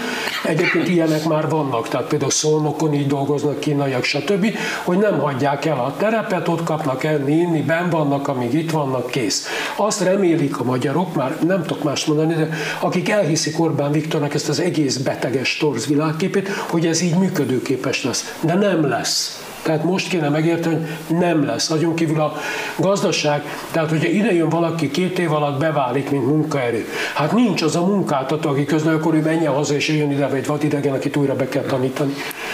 Egyébként 0.44 0.88
ilyenek 0.88 1.26
már 1.26 1.50
vannak, 1.50 1.88
tehát 1.88 2.08
például 2.08 2.32
Szolnokon 2.32 2.94
így 2.94 3.08
dolgoznak 3.08 3.60
kínaiak, 3.60 4.04
stb., 4.04 4.58
hogy 4.84 4.98
nem 4.98 5.20
hagyják 5.20 5.66
el 5.66 5.80
a 5.80 5.96
terepet, 5.98 6.48
ott 6.48 6.64
kapnak 6.64 7.04
enni, 7.04 7.32
inni, 7.32 7.62
ben 7.62 7.90
vannak, 7.90 8.28
amíg 8.28 8.54
itt 8.54 8.72
vannak, 8.72 9.10
kész. 9.12 9.48
Azt 9.76 10.02
remélik 10.02 10.60
a 10.60 10.64
magyarok, 10.64 11.16
már 11.16 11.38
nem 11.46 11.62
tudok 11.62 11.84
más 11.84 12.06
mondani, 12.06 12.34
de 12.34 12.50
akik 12.80 13.10
elhiszik 13.10 13.60
Orbán 13.60 13.92
Viktornak 13.92 14.34
ezt 14.34 14.50
az 14.50 14.60
egész 14.60 14.98
beteges 14.98 15.58
torz 15.58 15.88
világképét, 15.88 16.48
hogy 16.50 16.86
ez 16.86 17.02
így 17.02 17.16
működőképes 17.16 18.04
lesz. 18.04 18.36
De 18.42 18.54
nem 18.54 18.88
lesz. 18.88 19.43
Tehát 19.64 19.84
most 19.84 20.08
kéne 20.08 20.30
megérteni, 20.30 20.88
nem 21.08 21.46
lesz. 21.46 21.70
Azon 21.70 21.96
kívül 21.96 22.20
a 22.20 22.34
gazdaság, 22.76 23.44
tehát 23.72 23.90
hogyha 23.90 24.08
ide 24.08 24.34
jön 24.34 24.50
valaki 24.50 24.92
két 24.92 25.20
év 25.20 25.32
alatt 25.32 25.60
beválik, 25.60 26.10
mint 26.10 26.26
munkaerő. 26.26 26.86
Hát 27.14 27.32
nincs 27.32 27.62
az 27.62 27.76
a 27.76 27.86
munkáltató, 27.86 28.50
aki 28.50 28.66
közben 28.66 28.94
akkor 28.94 29.14
ő 29.14 29.22
menjen 29.22 29.54
haza 29.54 29.74
és 29.74 29.88
jön 29.88 30.12
ide, 30.12 30.28
vagy 30.28 30.46
vadidegen, 30.46 30.94
akit 30.94 31.16
újra 31.16 31.36
be 31.36 31.50
kell 31.50 31.64
tanítani. 31.64 32.14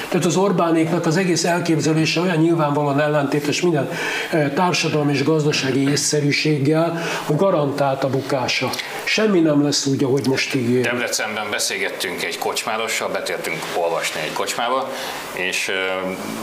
Tehát 0.10 0.26
az 0.26 0.36
Orbánéknak 0.36 1.06
az 1.06 1.18
egész 1.18 1.44
elképzelése 1.44 2.22
olyan 2.22 2.38
nyilvánvalóan 2.38 3.00
ellentétes 3.00 3.62
minden 3.62 3.90
eh, 4.32 4.52
társadalmi 4.56 5.12
és 5.12 5.24
gazdasági 5.24 5.90
észszerűséggel, 5.90 6.98
hogy 7.26 7.36
garantált 7.36 8.04
a 8.04 8.10
bukása. 8.10 8.70
Semmi 9.10 9.40
nem 9.40 9.64
lesz 9.64 9.86
úgy, 9.86 10.04
ahogy 10.04 10.28
most 10.28 10.54
ígér. 10.54 10.82
Debrecenben 10.82 11.50
beszélgettünk 11.50 12.24
egy 12.24 12.38
kocsmárossal, 12.38 13.10
betértünk 13.10 13.66
olvasni 13.76 14.22
egy 14.22 14.34
kocsmába, 14.34 14.92
és 15.34 15.72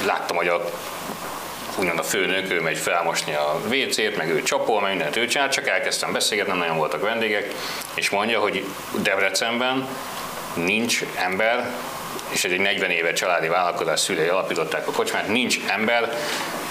láttam, 0.06 0.36
hogy 0.36 0.48
a 0.48 0.64
úgymond 1.78 1.98
a 1.98 2.02
főnök, 2.02 2.52
ő 2.52 2.60
megy 2.60 2.78
felmosni 2.78 3.34
a 3.34 3.60
WC-t, 3.68 4.16
meg 4.16 4.30
ő 4.30 4.42
csapol, 4.42 4.80
meg 4.80 4.90
mindent 4.90 5.16
ő 5.16 5.26
csinál, 5.26 5.48
csak 5.48 5.68
elkezdtem 5.68 6.12
beszélgetni, 6.12 6.50
nem 6.50 6.60
nagyon 6.60 6.76
voltak 6.76 7.02
vendégek, 7.02 7.54
és 7.94 8.10
mondja, 8.10 8.40
hogy 8.40 8.64
Debrecenben 9.02 9.88
nincs 10.54 11.04
ember, 11.14 11.70
és 12.28 12.44
egy 12.44 12.60
40 12.60 12.90
éve 12.90 13.12
családi 13.12 13.48
vállalkozás 13.48 14.00
szülei 14.00 14.28
alapították 14.28 14.88
a 14.88 14.92
kocsmát, 14.92 15.28
nincs 15.28 15.58
ember, 15.66 16.16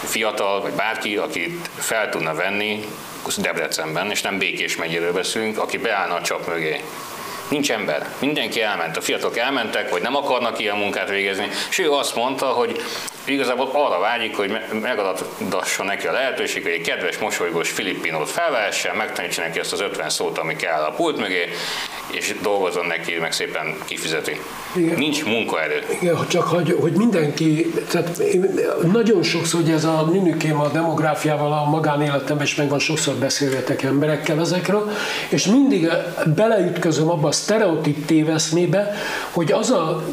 fiatal 0.04 0.62
vagy 0.62 0.74
bárki, 0.74 1.18
akit 1.18 1.70
fel 1.78 2.10
tudna 2.10 2.34
venni 2.34 2.86
Debrecenben, 3.34 4.12
és 4.12 4.22
nem 4.22 4.38
Békés 4.38 4.76
megyéről 4.76 5.14
beszélünk, 5.14 5.58
aki 5.58 5.78
beállna 5.78 6.16
a 6.16 6.22
csap 6.22 6.48
mögé. 6.48 6.82
Nincs 7.50 7.72
ember. 7.72 8.10
Mindenki 8.20 8.62
elment. 8.62 8.98
A 8.98 9.02
fiatalok 9.02 9.38
elmentek, 9.38 9.90
vagy 9.90 10.02
nem 10.02 10.16
akarnak 10.16 10.60
ilyen 10.60 10.78
munkát 10.78 11.10
végezni. 11.10 11.48
És 11.70 11.80
ő 11.80 11.92
azt 11.92 12.16
mondta, 12.16 12.46
hogy 12.46 12.82
igazából 13.26 13.70
arra 13.74 14.00
vágyik, 14.00 14.36
hogy 14.36 14.50
me- 14.50 14.82
megadassa 14.82 15.84
neki 15.84 16.08
a 16.08 16.12
lehetőség, 16.12 16.64
hogy 16.64 16.72
egy 16.72 16.82
kedves, 16.82 17.18
mosolygós 17.18 17.70
filippinót 17.70 18.30
felvehessen, 18.30 18.96
megtanítsa 18.96 19.42
neki 19.42 19.60
ezt 19.60 19.74
az 19.74 19.82
50 19.82 20.10
szót, 20.10 20.38
ami 20.38 20.56
kell 20.56 20.84
a 20.84 20.92
pult 20.92 21.18
mögé, 21.18 21.50
és 22.12 22.36
dolgozzon 22.42 22.86
neki, 22.86 23.16
meg 23.20 23.32
szépen 23.32 23.76
kifizeti. 23.86 24.40
Igen. 24.76 24.98
Nincs 24.98 25.26
munkaerő. 25.26 25.84
Igen, 26.02 26.18
csak 26.28 26.44
hogy, 26.44 26.78
hogy 26.80 26.92
mindenki, 26.92 27.74
tehát 27.92 28.18
én 28.18 28.56
nagyon 28.92 29.24
sokszor, 29.24 29.62
hogy 29.62 29.72
ez 29.72 29.84
a 29.84 30.10
nünükém 30.12 30.60
a 30.60 30.68
demográfiával 30.68 31.54
a 31.54 31.70
magánéletemben 31.70 32.46
is 32.46 32.56
megvan, 32.56 32.80
sokszor 32.80 33.16
beszélgetek 33.16 33.84
emberekkel 33.84 34.40
ezekről, 34.40 34.92
és 35.30 35.46
mindig 35.46 35.90
beleütközöm 36.36 37.10
abba 37.10 37.28
a 37.28 37.32
sztereotíp 37.36 38.06
téveszmébe, 38.06 38.94
hogy 39.32 39.52
az 39.52 39.72
a 39.72 40.04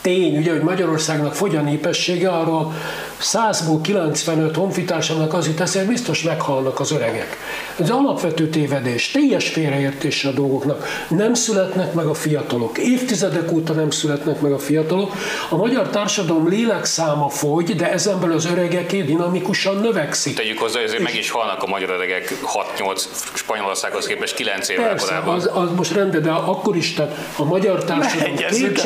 tény, 0.00 0.36
ugye, 0.36 0.50
hogy 0.50 0.62
Magyarországnak 0.62 1.34
fogy 1.34 1.56
a 1.56 1.60
népessége, 1.60 2.28
arról 2.30 2.72
100-ból 3.20 3.78
95 3.82 4.56
honfitársamnak 4.56 5.34
az 5.34 5.46
jut 5.46 5.72
hogy 5.72 5.86
biztos 5.86 6.22
meghalnak 6.22 6.80
az 6.80 6.92
öregek. 6.92 7.36
Ez 7.78 7.90
alapvető 7.90 8.48
tévedés, 8.48 9.10
teljes 9.10 9.48
félreértése 9.48 10.28
a 10.28 10.32
dolgoknak. 10.32 10.86
Nem 11.08 11.34
születnek 11.34 11.92
meg 11.92 12.06
a 12.06 12.14
fiatalok. 12.14 12.78
Évtizedek 12.78 13.52
óta 13.52 13.72
nem 13.72 13.90
születnek 13.90 14.40
meg 14.40 14.52
a 14.52 14.58
fiatalok. 14.58 15.12
A 15.50 15.56
magyar 15.56 15.88
társadalom 15.88 16.48
lélekszáma 16.48 17.28
fogy, 17.28 17.76
de 17.76 17.92
ezen 17.92 18.20
belül 18.20 18.34
az 18.34 18.46
öregeké 18.46 19.02
dinamikusan 19.02 19.76
növekszik. 19.76 20.36
Tegyük 20.36 20.58
hozzá, 20.58 20.78
hogy 20.78 20.88
azért 20.88 21.02
meg 21.02 21.14
is 21.14 21.30
halnak 21.30 21.62
a 21.62 21.66
magyar 21.66 21.90
öregek 21.90 22.34
6-8 22.78 23.04
Spanyolországhoz 23.34 24.06
képest 24.06 24.34
9 24.34 24.68
évvel 24.68 24.88
Persze, 24.88 25.06
korábban. 25.06 25.34
az, 25.34 25.50
az 25.52 25.68
most 25.76 25.92
rendben, 25.92 26.22
de 26.22 26.30
akkor 26.30 26.76
is, 26.76 26.94
tehát 26.94 27.16
a 27.36 27.44
magyar 27.44 27.84
társadalom 27.84 28.34
Megegyezünk 28.34 28.76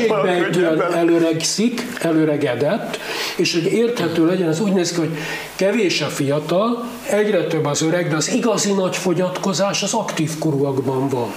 könnyebben. 0.79 0.99
előregszik, 0.99 1.83
előregedett, 2.01 2.99
és 3.37 3.53
hogy 3.53 3.73
érthető 3.73 4.27
legyen, 4.27 4.49
az 4.49 4.61
úgy 4.61 4.73
néz 4.73 4.93
ki, 4.93 4.99
hogy 4.99 5.17
kevés 5.55 6.01
a 6.01 6.07
fiatal, 6.07 6.85
egyre 7.11 7.47
több 7.47 7.65
az 7.65 7.83
öreg, 7.83 8.09
de 8.09 8.17
az 8.17 8.33
igazi 8.33 8.73
nagy 8.73 8.97
fogyatkozás 8.97 9.83
az 9.83 9.95
aktív 9.95 10.39
korúakban 10.39 11.09
van. 11.09 11.33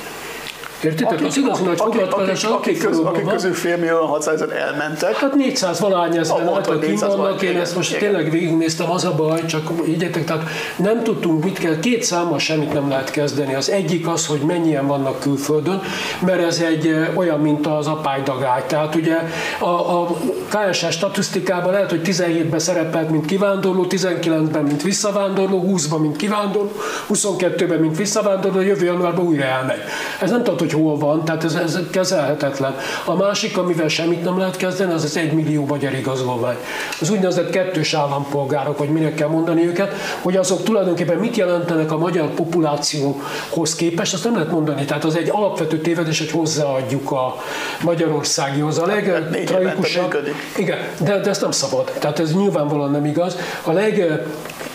Értitek? 0.83 1.25
Az 1.25 1.37
igazi 1.37 1.63
nagy 1.63 1.79
akik, 1.79 1.93
fogyatkozás 1.93 2.43
akik, 2.43 2.85
akik, 2.85 3.05
akik 3.05 3.23
van. 3.23 3.33
közül 3.33 3.53
fél 3.53 3.77
millió 3.77 4.05
600 4.05 4.41
ezer 4.41 4.57
elmentek. 4.57 5.15
Hát 5.15 5.35
400 5.35 5.79
valány 5.79 6.17
ezeren 6.17 6.45
volt, 6.45 6.65
hogy 6.65 6.79
kint 6.79 6.91
400 6.91 7.15
vannak, 7.15 7.41
én 7.41 7.57
ezt 7.57 7.75
most 7.75 7.89
igen. 7.89 8.01
tényleg 8.01 8.31
végignéztem, 8.31 8.91
az 8.91 9.05
a 9.05 9.15
baj, 9.15 9.45
csak 9.45 9.69
igyetek, 9.85 10.25
tehát 10.25 10.49
nem 10.75 11.03
tudtunk 11.03 11.43
mit 11.43 11.57
kell, 11.57 11.79
két 11.79 12.03
számmal 12.03 12.39
semmit 12.39 12.73
nem 12.73 12.89
lehet 12.89 13.11
kezdeni. 13.11 13.55
Az 13.55 13.69
egyik 13.69 14.07
az, 14.07 14.25
hogy 14.25 14.39
mennyien 14.39 14.87
vannak 14.87 15.19
külföldön, 15.19 15.81
mert 16.25 16.41
ez 16.41 16.59
egy 16.59 16.95
olyan, 17.15 17.39
mint 17.39 17.67
az 17.67 17.87
apálydagály. 17.87 18.63
Tehát 18.67 18.95
ugye 18.95 19.15
a, 19.59 19.69
a 19.69 20.07
KSH 20.49 20.89
statisztikában 20.89 21.71
lehet, 21.71 21.89
hogy 21.89 22.01
17-ben 22.03 22.59
szerepelt, 22.59 23.09
mint 23.09 23.25
kivándorló, 23.25 23.85
19-ben, 23.89 24.63
mint 24.63 24.83
visszavándorló, 24.83 25.73
20-ban, 25.75 26.01
mint 26.01 26.15
kivándorló, 26.15 26.71
22-ben, 27.13 27.79
mint 27.79 27.97
visszavándorló, 27.97 28.61
jövő 28.61 28.85
januárban 28.85 29.25
újra 29.25 29.43
elmegy. 29.43 29.79
Ez 30.21 30.29
nem 30.29 30.43
hogy 30.59 30.68
hol 30.71 30.97
van, 30.97 31.25
tehát 31.25 31.43
ez, 31.43 31.53
ez 31.53 31.79
kezelhetetlen. 31.91 32.75
A 33.05 33.15
másik, 33.15 33.57
amivel 33.57 33.87
semmit 33.87 34.23
nem 34.23 34.37
lehet 34.37 34.57
kezdeni, 34.57 34.93
az 34.93 35.03
az 35.03 35.17
egy 35.17 35.33
millió 35.33 35.65
magyar 35.65 35.93
igazolvány. 35.93 36.55
Az 37.01 37.09
úgynevezett 37.09 37.49
kettős 37.49 37.93
állampolgárok, 37.93 38.77
vagy 38.77 38.89
minek 38.89 39.13
kell 39.13 39.27
mondani 39.27 39.67
őket, 39.67 39.93
hogy 40.21 40.37
azok 40.37 40.63
tulajdonképpen 40.63 41.17
mit 41.17 41.35
jelentenek 41.35 41.91
a 41.91 41.97
magyar 41.97 42.29
populációhoz 42.29 43.75
képest, 43.75 44.13
azt 44.13 44.23
nem 44.23 44.33
lehet 44.33 44.51
mondani. 44.51 44.85
Tehát 44.85 45.03
az 45.03 45.15
egy 45.15 45.29
alapvető 45.31 45.77
tévedés, 45.79 46.19
hogy 46.19 46.31
hozzáadjuk 46.31 47.11
a 47.11 47.35
Magyarországihoz. 47.83 48.77
A 48.77 48.85
négy 48.85 49.07
évente 49.07 49.59
legtragikusabb. 49.59 50.27
Igen, 50.57 50.77
de, 50.99 51.19
de 51.19 51.29
ez 51.29 51.41
nem 51.41 51.51
szabad. 51.51 51.91
Tehát 51.99 52.19
ez 52.19 52.33
nyilvánvalóan 52.33 52.91
nem 52.91 53.05
igaz. 53.05 53.37
A 53.63 53.71
leg 53.71 54.21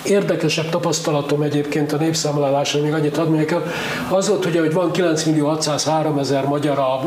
érdekesebb 0.05 0.69
tapasztalatom 0.69 1.43
egyébként 1.43 1.93
a 1.93 1.97
népszámlálásra, 1.97 2.81
még 2.81 2.93
annyit 2.93 3.17
hadd 3.17 3.29
mondjak 3.29 3.73
az 4.11 4.29
volt, 4.29 4.45
ugye, 4.45 4.61
hogy 4.61 4.73
van 4.73 4.93
9 4.93 5.25
millió 5.25 5.47
603 5.47 6.19
ezer 6.19 6.45
magyar 6.45 6.79
a 6.79 7.01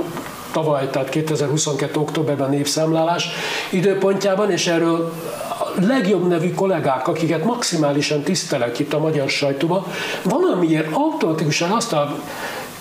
tavaly, 0.51 0.89
tehát 0.89 1.09
2022. 1.09 1.99
októberben 1.99 2.49
népszámlálás 2.49 3.27
időpontjában, 3.69 4.51
és 4.51 4.67
erről 4.67 5.13
legjobb 5.87 6.27
nevű 6.27 6.53
kollégák, 6.53 7.07
akiket 7.07 7.43
maximálisan 7.43 8.21
tisztelek 8.21 8.79
itt 8.79 8.93
a 8.93 8.99
magyar 8.99 9.29
sajtóban, 9.29 9.85
valamiért 10.23 10.87
automatikusan 10.91 11.71
azt 11.71 11.93
a 11.93 12.15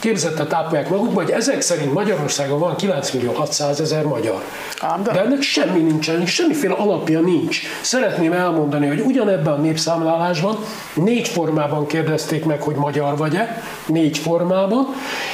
képzetet 0.06 0.52
ápolják 0.52 0.88
magukba, 0.88 1.22
hogy 1.22 1.30
ezek 1.30 1.60
szerint 1.60 1.92
Magyarországon 1.92 2.58
van 2.58 2.76
9 2.76 3.10
millió 3.10 3.32
600 3.32 3.80
ezer 3.80 4.04
magyar. 4.04 4.42
Ám 4.80 5.02
de... 5.02 5.12
de 5.12 5.20
ennek 5.20 5.42
semmi 5.42 5.80
nincsen, 5.80 6.26
semmiféle 6.26 6.74
alapja 6.74 7.20
nincs. 7.20 7.60
Szeretném 7.80 8.32
elmondani, 8.32 8.86
hogy 8.86 9.00
ugyanebben 9.00 9.52
a 9.52 9.56
népszámlálásban 9.56 10.58
négy 10.94 11.28
formában 11.28 11.86
kérdezték 11.86 12.44
meg, 12.44 12.62
hogy 12.62 12.74
magyar 12.74 13.16
vagy-e, 13.16 13.62
négy 13.86 14.18
formában, 14.18 14.86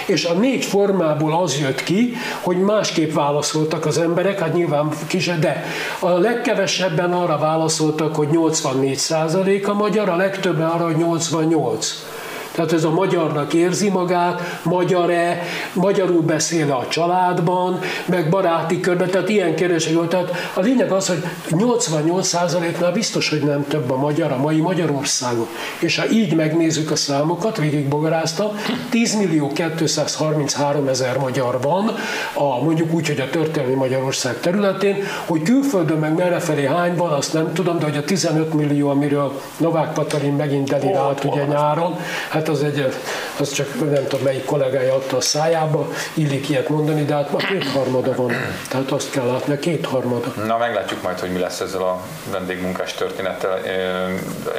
és 0.07 0.25
a 0.25 0.33
négy 0.33 0.65
formából 0.65 1.43
az 1.43 1.59
jött 1.61 1.83
ki, 1.83 2.15
hogy 2.41 2.59
másképp 2.59 3.13
válaszoltak 3.13 3.87
az 3.87 3.99
emberek, 3.99 4.39
hát 4.39 4.55
nyilván 4.55 4.89
kis, 5.07 5.27
de 5.27 5.65
a 5.99 6.11
legkevesebben 6.11 7.13
arra 7.13 7.39
válaszoltak, 7.39 8.17
hogy 8.17 8.29
84% 8.33 9.67
a 9.67 9.73
magyar, 9.73 10.09
a 10.09 10.17
legtöbben 10.17 10.69
arra, 10.69 10.85
hogy 10.85 10.97
88. 10.97 12.12
Tehát 12.53 12.73
ez 12.73 12.85
a 12.85 12.91
magyarnak 12.91 13.55
érzi 13.55 13.89
magát, 13.89 14.61
magyar-e, 14.63 15.43
magyarul 15.73 16.21
beszél 16.21 16.73
a 16.73 16.87
családban, 16.89 17.81
meg 18.05 18.29
baráti 18.29 18.81
körben, 18.81 19.11
tehát 19.11 19.29
ilyen 19.29 19.55
kérdések 19.55 19.95
volt. 19.95 20.09
Tehát 20.09 20.31
a 20.55 20.61
lényeg 20.61 20.93
az, 20.93 21.07
hogy 21.07 21.25
88%-nál 21.51 22.93
biztos, 22.93 23.29
hogy 23.29 23.43
nem 23.43 23.67
több 23.69 23.91
a 23.91 23.97
magyar, 23.97 24.33
a 24.33 24.37
mai 24.37 24.61
Magyarországon. 24.61 25.47
És 25.79 25.99
ha 25.99 26.11
így 26.11 26.35
megnézzük 26.35 26.91
a 26.91 26.97
számokat, 26.97 27.57
végigbogaráztam, 27.57 28.49
10 28.91 29.17
millió 29.17 29.53
233 29.53 30.89
ezer 30.89 31.19
magyar 31.19 31.61
van, 31.61 31.91
a, 32.35 32.65
mondjuk 32.65 32.93
úgy, 32.93 33.07
hogy 33.07 33.21
a 33.21 33.31
történelmi 33.31 33.75
Magyarország 33.75 34.41
területén, 34.41 34.97
hogy 35.27 35.43
külföldön 35.43 35.99
meg 35.99 36.15
merrefelé 36.15 36.67
hány 36.67 36.97
van, 36.97 37.13
azt 37.13 37.33
nem 37.33 37.53
tudom, 37.53 37.79
de 37.79 37.85
hogy 37.85 37.97
a 37.97 38.05
15 38.05 38.55
millió, 38.55 38.89
amiről 38.89 39.41
Novák 39.57 39.93
Katalin 39.93 40.33
megint 40.33 40.69
delirált 40.69 41.25
ugye 41.25 41.45
nyáron, 41.45 41.97
hát 42.31 42.42
hát 42.43 42.51
az 42.51 42.63
egy, 42.63 42.95
az 43.39 43.53
csak 43.53 43.91
nem 43.91 44.07
tudom 44.09 44.25
melyik 44.25 44.45
kollégája 44.45 44.95
adta 44.95 45.17
a 45.17 45.21
szájába, 45.21 45.89
illik 46.15 46.49
ilyet 46.49 46.69
mondani, 46.69 47.05
de 47.05 47.15
hát 47.15 47.31
ma 47.31 47.39
kétharmada 47.39 48.15
van. 48.15 48.33
Tehát 48.69 48.91
azt 48.91 49.11
kell 49.11 49.27
látni, 49.27 49.59
kétharmada. 49.59 50.33
Na 50.47 50.59
meglátjuk 50.59 51.03
majd, 51.03 51.19
hogy 51.19 51.31
mi 51.31 51.39
lesz 51.39 51.61
ezzel 51.61 51.83
a 51.83 52.01
vendégmunkás 52.31 52.93
történettel. 52.93 53.59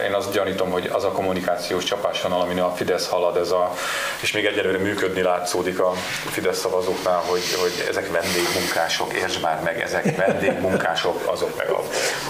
Én 0.08 0.14
azt 0.14 0.32
gyanítom, 0.32 0.72
hogy 0.72 0.90
az 0.94 1.04
a 1.04 1.12
kommunikációs 1.12 1.84
csapásvonal, 1.84 2.42
amin 2.42 2.60
a 2.60 2.72
Fidesz 2.76 3.08
halad, 3.08 3.38
ez 3.38 3.52
a, 3.52 3.74
és 4.22 4.32
még 4.32 4.46
egyelőre 4.46 4.78
működni 4.78 5.22
látszódik 5.22 5.80
a 5.80 5.92
Fidesz 6.32 6.60
szavazóknál, 6.60 7.22
hogy, 7.26 7.44
hogy 7.62 7.86
ezek 7.90 8.12
vendégmunkások, 8.12 9.14
értsd 9.14 9.42
már 9.42 9.60
meg, 9.64 9.82
ezek 9.82 10.16
vendégmunkások, 10.16 11.22
azok 11.26 11.58
meg 11.58 11.70
a 11.70 11.84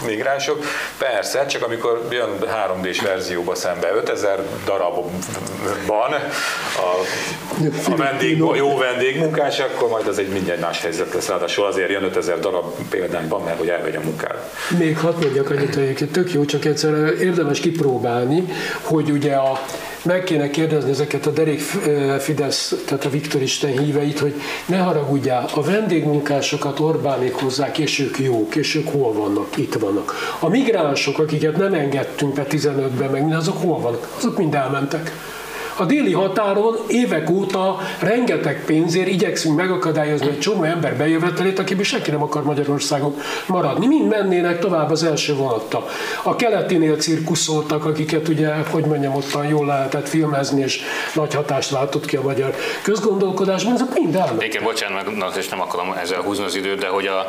migránsok. 0.06 0.64
Persze, 0.98 1.46
csak 1.46 1.64
amikor 1.64 2.08
jön 2.10 2.38
3D-s 2.40 3.02
verzióba 3.02 3.56
szembe 3.56 3.92
5000 3.92 4.40
darab 4.66 4.94
van 5.88 6.12
a, 6.78 7.92
a 7.92 7.96
vendég, 7.96 8.42
a 8.42 8.56
jó 8.56 8.78
vendégmunkás, 8.78 9.60
akkor 9.60 9.90
majd 9.90 10.08
az 10.08 10.18
egy 10.18 10.28
mindjárt 10.28 10.62
más 10.62 10.82
helyzet 10.82 11.14
lesz. 11.14 11.28
Ráadásul 11.28 11.66
azért 11.66 11.90
jön 11.90 12.04
5000 12.04 12.40
darab 12.40 12.74
példányban, 12.90 13.42
mert 13.44 13.58
hogy 13.58 13.68
elvegy 13.68 13.96
a 13.96 14.02
munkát. 14.04 14.54
Még 14.78 14.98
hadd 14.98 15.16
mondjak 15.22 15.50
annyit, 15.50 15.76
hogy 15.76 16.10
tök 16.12 16.34
jó, 16.34 16.46
csak 16.46 16.66
egyszer 16.66 16.94
érdemes 17.20 17.60
kipróbálni, 17.60 18.44
hogy 18.82 19.12
ugye 19.12 19.34
a 19.34 19.60
meg 20.04 20.24
kéne 20.24 20.50
kérdezni 20.50 20.90
ezeket 20.90 21.26
a 21.26 21.32
derék 21.32 21.60
Fidesz, 22.20 22.74
tehát 22.86 23.06
a 23.06 23.10
Viktor 23.10 23.42
Isten 23.42 23.78
híveit, 23.78 24.20
hogy 24.20 24.42
ne 24.66 24.78
haragudjál, 24.78 25.50
a 25.54 25.62
vendégmunkásokat 25.62 26.80
Orbánék 26.80 27.34
hozzák, 27.34 27.78
és 27.78 28.00
ők 28.00 28.20
jók, 28.20 28.56
és 28.56 28.76
ők 28.76 28.88
hol 28.88 29.14
vannak? 29.14 29.58
Itt 29.58 29.74
vannak. 29.74 30.14
A 30.40 30.50
migránsok, 30.50 31.20
akiket 31.20 31.58
nem 31.58 31.74
engedtünk 31.74 32.34
be 32.34 32.46
15-ben, 32.50 33.10
meg 33.10 33.34
azok 33.34 33.62
hol 33.62 33.80
vannak? 33.80 34.08
Azok 34.18 34.38
mind 34.38 34.56
elmentek. 34.56 35.12
A 35.78 35.86
déli 35.86 36.14
határon 36.14 36.78
évek 36.88 37.30
óta 37.30 37.80
rengeteg 38.00 38.66
pénzért 38.66 39.08
igyekszünk 39.08 39.56
megakadályozni 39.56 40.28
egy 40.28 40.40
csomó 40.40 40.64
ember 40.64 40.98
bejövetelét, 40.98 41.60
akiből 41.60 41.84
senki 41.84 42.12
nem 42.12 42.24
akar 42.24 42.44
Magyarországon 42.44 43.16
maradni. 43.48 43.88
Mind 43.88 44.08
mennének 44.08 44.60
tovább 44.60 44.92
az 44.92 45.04
első 45.04 45.36
vonattal. 45.36 45.88
A 46.24 46.36
keletinél 46.36 46.96
cirkuszoltak, 46.96 47.86
akiket 47.86 48.28
ugye, 48.28 48.54
hogy 48.70 48.86
mondjam, 48.86 49.16
ottan 49.16 49.48
jól 49.48 49.66
lehetett 49.66 50.10
filmezni, 50.10 50.62
és 50.62 50.82
nagy 51.14 51.34
hatást 51.34 51.72
látott 51.72 52.06
ki 52.06 52.16
a 52.16 52.22
magyar 52.22 52.56
közgondolkodásban, 52.82 53.74
azok 53.74 53.94
mind 53.94 54.16
elmentek. 54.16 54.48
Igen, 54.48 54.64
bocsánat, 54.64 55.36
és 55.38 55.48
nem 55.50 55.62
akarom 55.62 55.92
ezzel 56.02 56.22
húzni 56.22 56.44
az 56.44 56.56
időt, 56.56 56.80
de 56.80 56.88
hogy 56.88 57.08
a, 57.08 57.28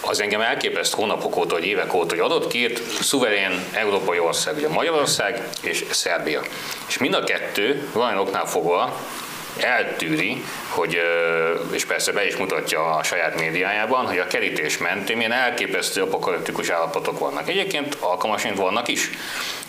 az 0.00 0.20
engem 0.20 0.40
elképeszt 0.40 0.94
hónapok 0.94 1.36
óta, 1.36 1.54
vagy 1.54 1.64
évek 1.64 1.94
óta, 1.94 2.14
hogy 2.14 2.24
adott 2.24 2.46
két 2.46 2.82
szuverén 3.00 3.64
európai 3.72 4.18
ország, 4.18 4.56
ugye 4.56 4.68
Magyarország 4.68 5.48
és 5.60 5.84
Szerbia. 5.90 6.40
És 6.86 6.98
mind 6.98 7.14
a 7.14 7.24
kettő 7.24 7.83
valamilyen 7.92 8.26
oknál 8.26 8.46
fogva 8.46 8.96
eltűri, 9.60 10.44
hogy, 10.68 11.00
és 11.70 11.84
persze 11.84 12.12
be 12.12 12.26
is 12.26 12.36
mutatja 12.36 12.94
a 12.94 13.02
saját 13.02 13.40
médiájában, 13.40 14.06
hogy 14.06 14.18
a 14.18 14.26
kerítés 14.26 14.78
mentén 14.78 15.16
milyen 15.16 15.32
elképesztő 15.32 16.02
apokaliptikus 16.02 16.68
állapotok 16.68 17.18
vannak. 17.18 17.48
Egyébként 17.48 17.96
alkalmasint 18.00 18.56
vannak 18.56 18.88
is, 18.88 19.10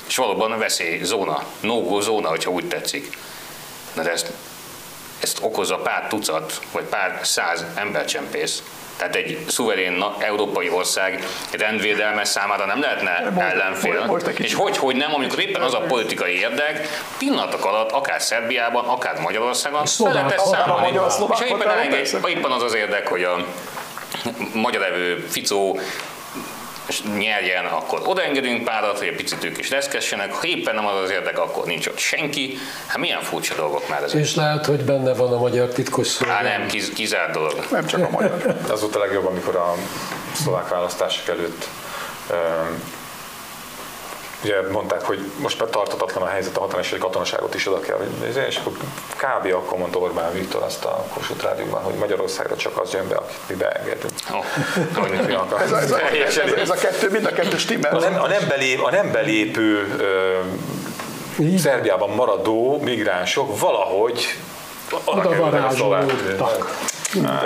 és 0.07 0.15
valóban 0.15 0.57
veszélyzóna, 0.57 1.43
no 1.59 2.01
zóna, 2.01 2.29
hogyha 2.29 2.51
úgy 2.51 2.67
tetszik. 2.67 3.17
Na 3.93 4.03
de 4.03 4.11
ezt, 4.11 4.31
ezt 5.21 5.39
okozza 5.41 5.75
pár 5.75 6.07
tucat, 6.07 6.61
vagy 6.71 6.83
pár 6.83 7.19
száz 7.23 7.65
embercsempész, 7.75 8.63
tehát 8.97 9.15
egy 9.15 9.37
szuverén 9.47 10.03
európai 10.19 10.69
ország 10.69 11.23
rendvédelme 11.51 12.23
számára 12.23 12.65
nem 12.65 12.81
lehetne 12.81 13.29
most, 13.29 13.51
ellenfél. 13.51 14.05
Most, 14.05 14.25
most 14.25 14.39
és 14.39 14.53
hogy, 14.53 14.77
hogy 14.77 14.95
nem, 14.95 15.13
amikor 15.13 15.39
éppen 15.39 15.61
az 15.61 15.73
a 15.73 15.79
politikai 15.79 16.39
érdek, 16.39 16.87
pillanatok 17.17 17.65
alatt, 17.65 17.91
akár 17.91 18.21
Szerbiában, 18.21 18.85
akár 18.85 19.19
Magyarországon, 19.19 19.85
fel 19.85 20.13
lehet 20.13 20.39
számolni. 20.39 20.99
És 21.33 21.49
éppen, 21.49 21.69
elenged, 21.69 22.07
éppen 22.27 22.51
az 22.51 22.63
az 22.63 22.73
érdek, 22.73 23.07
hogy 23.07 23.23
a 23.23 23.45
magyar 24.53 24.83
evő 24.83 25.27
Ficó 25.29 25.79
és 26.87 27.01
nyerjen, 27.17 27.65
akkor 27.65 28.01
odaengedünk 28.05 28.63
párat, 28.63 28.97
hogy 28.97 29.07
egy 29.07 29.15
picit 29.15 29.43
ők 29.43 29.57
is 29.57 29.69
reszkessenek, 29.69 30.33
ha 30.33 30.47
éppen 30.47 30.75
nem 30.75 30.85
az 30.85 31.03
az 31.03 31.09
érdek, 31.09 31.39
akkor 31.39 31.65
nincs 31.65 31.87
ott 31.87 31.97
senki. 31.97 32.57
Hát 32.87 32.97
milyen 32.97 33.21
furcsa 33.21 33.55
dolgok 33.55 33.89
már 33.89 34.03
ezek. 34.03 34.21
És 34.21 34.35
lehet, 34.35 34.65
hogy 34.65 34.83
benne 34.83 35.13
van 35.13 35.33
a 35.33 35.37
magyar 35.37 35.67
titkos 35.67 36.07
szolgálat. 36.07 36.45
Hát 36.45 36.57
nem, 36.57 36.67
kiz, 36.67 36.89
kizárt 36.89 37.33
dolog. 37.33 37.65
Nem 37.71 37.85
csak 37.85 38.03
a 38.03 38.09
magyar. 38.09 38.57
Az 38.69 38.81
volt 38.81 38.95
a 38.95 38.99
legjobb, 38.99 39.25
amikor 39.25 39.55
a 39.55 39.75
szlovák 40.33 40.67
választások 40.67 41.27
előtt 41.27 41.67
ugye 44.45 44.71
mondták, 44.71 45.01
hogy 45.01 45.31
most 45.37 45.59
már 45.59 45.69
tartatatlan 45.69 46.23
a 46.23 46.27
helyzet, 46.27 46.57
a 46.57 46.59
hatalmas, 46.59 46.89
hogy 46.89 46.99
katonaságot 46.99 47.55
is 47.55 47.67
oda 47.67 47.79
kell, 47.79 47.99
és 48.47 48.55
akkor 48.55 48.73
kb. 49.17 49.53
akkor 49.53 49.77
mondta 49.77 49.99
Orbán 49.99 50.33
Viktor 50.33 50.63
azt 50.63 50.85
a 50.85 51.05
Kossuth 51.13 51.43
Rádióban, 51.43 51.81
hogy 51.81 51.93
Magyarországra 51.93 52.55
csak 52.55 52.79
az 52.81 52.93
jön 52.93 53.07
be, 53.07 53.15
akit 53.15 53.39
mi 53.47 53.55
beengedünk. 53.55 54.13
Oh, 54.33 55.61
ez, 55.61 55.71
a, 55.71 55.81
ez, 55.81 55.91
a, 55.91 55.99
ez, 56.11 56.37
a, 56.37 56.59
ez, 56.59 56.69
a 56.69 56.73
kettő, 56.73 57.09
mind 57.09 57.25
a 57.25 57.31
kettő 57.31 57.57
stimmel. 57.57 57.95
A 57.95 57.99
nem, 57.99 58.21
a 58.21 58.27
nem, 58.27 58.47
belép, 58.47 58.83
a 58.83 58.91
nem 58.91 59.11
belépő 59.11 59.95
ö, 59.97 60.39
Szerbiában 61.57 62.09
maradó 62.09 62.79
migránsok 62.81 63.59
valahogy 63.59 64.37
oda 65.05 65.35
varázsolódtak. 65.35 66.79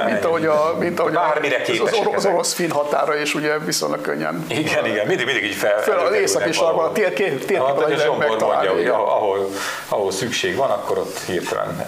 Mint 0.05 0.25
ahogy, 0.25 0.45
a, 0.45 0.75
mint 0.79 0.99
ahogy 0.99 1.13
Bármire 1.13 1.61
a, 1.79 1.83
az, 1.83 2.13
az 2.15 2.25
orosz-fin 2.25 2.71
határa 2.71 3.15
is 3.15 3.35
ugye 3.35 3.59
viszonylag 3.59 4.01
könnyen. 4.01 4.45
Igen, 4.47 4.85
igen, 4.85 5.07
mindig, 5.07 5.25
mindig 5.25 5.43
így 5.43 5.55
fel. 5.55 5.81
Föl 5.81 5.97
az 5.97 6.13
északi 6.13 6.51
sarkban, 6.51 6.85
a 6.85 6.91
tér, 6.91 7.13
tér, 7.13 7.45
tér, 7.45 7.59
a 7.59 7.87
Zsombor 7.97 8.27
mondja, 8.27 8.71
hogy 8.71 8.87
ahol, 8.87 9.49
ahol 9.87 10.11
szükség 10.11 10.55
van, 10.55 10.69
akkor 10.69 10.97
ott 10.97 11.19
hirtelen. 11.25 11.83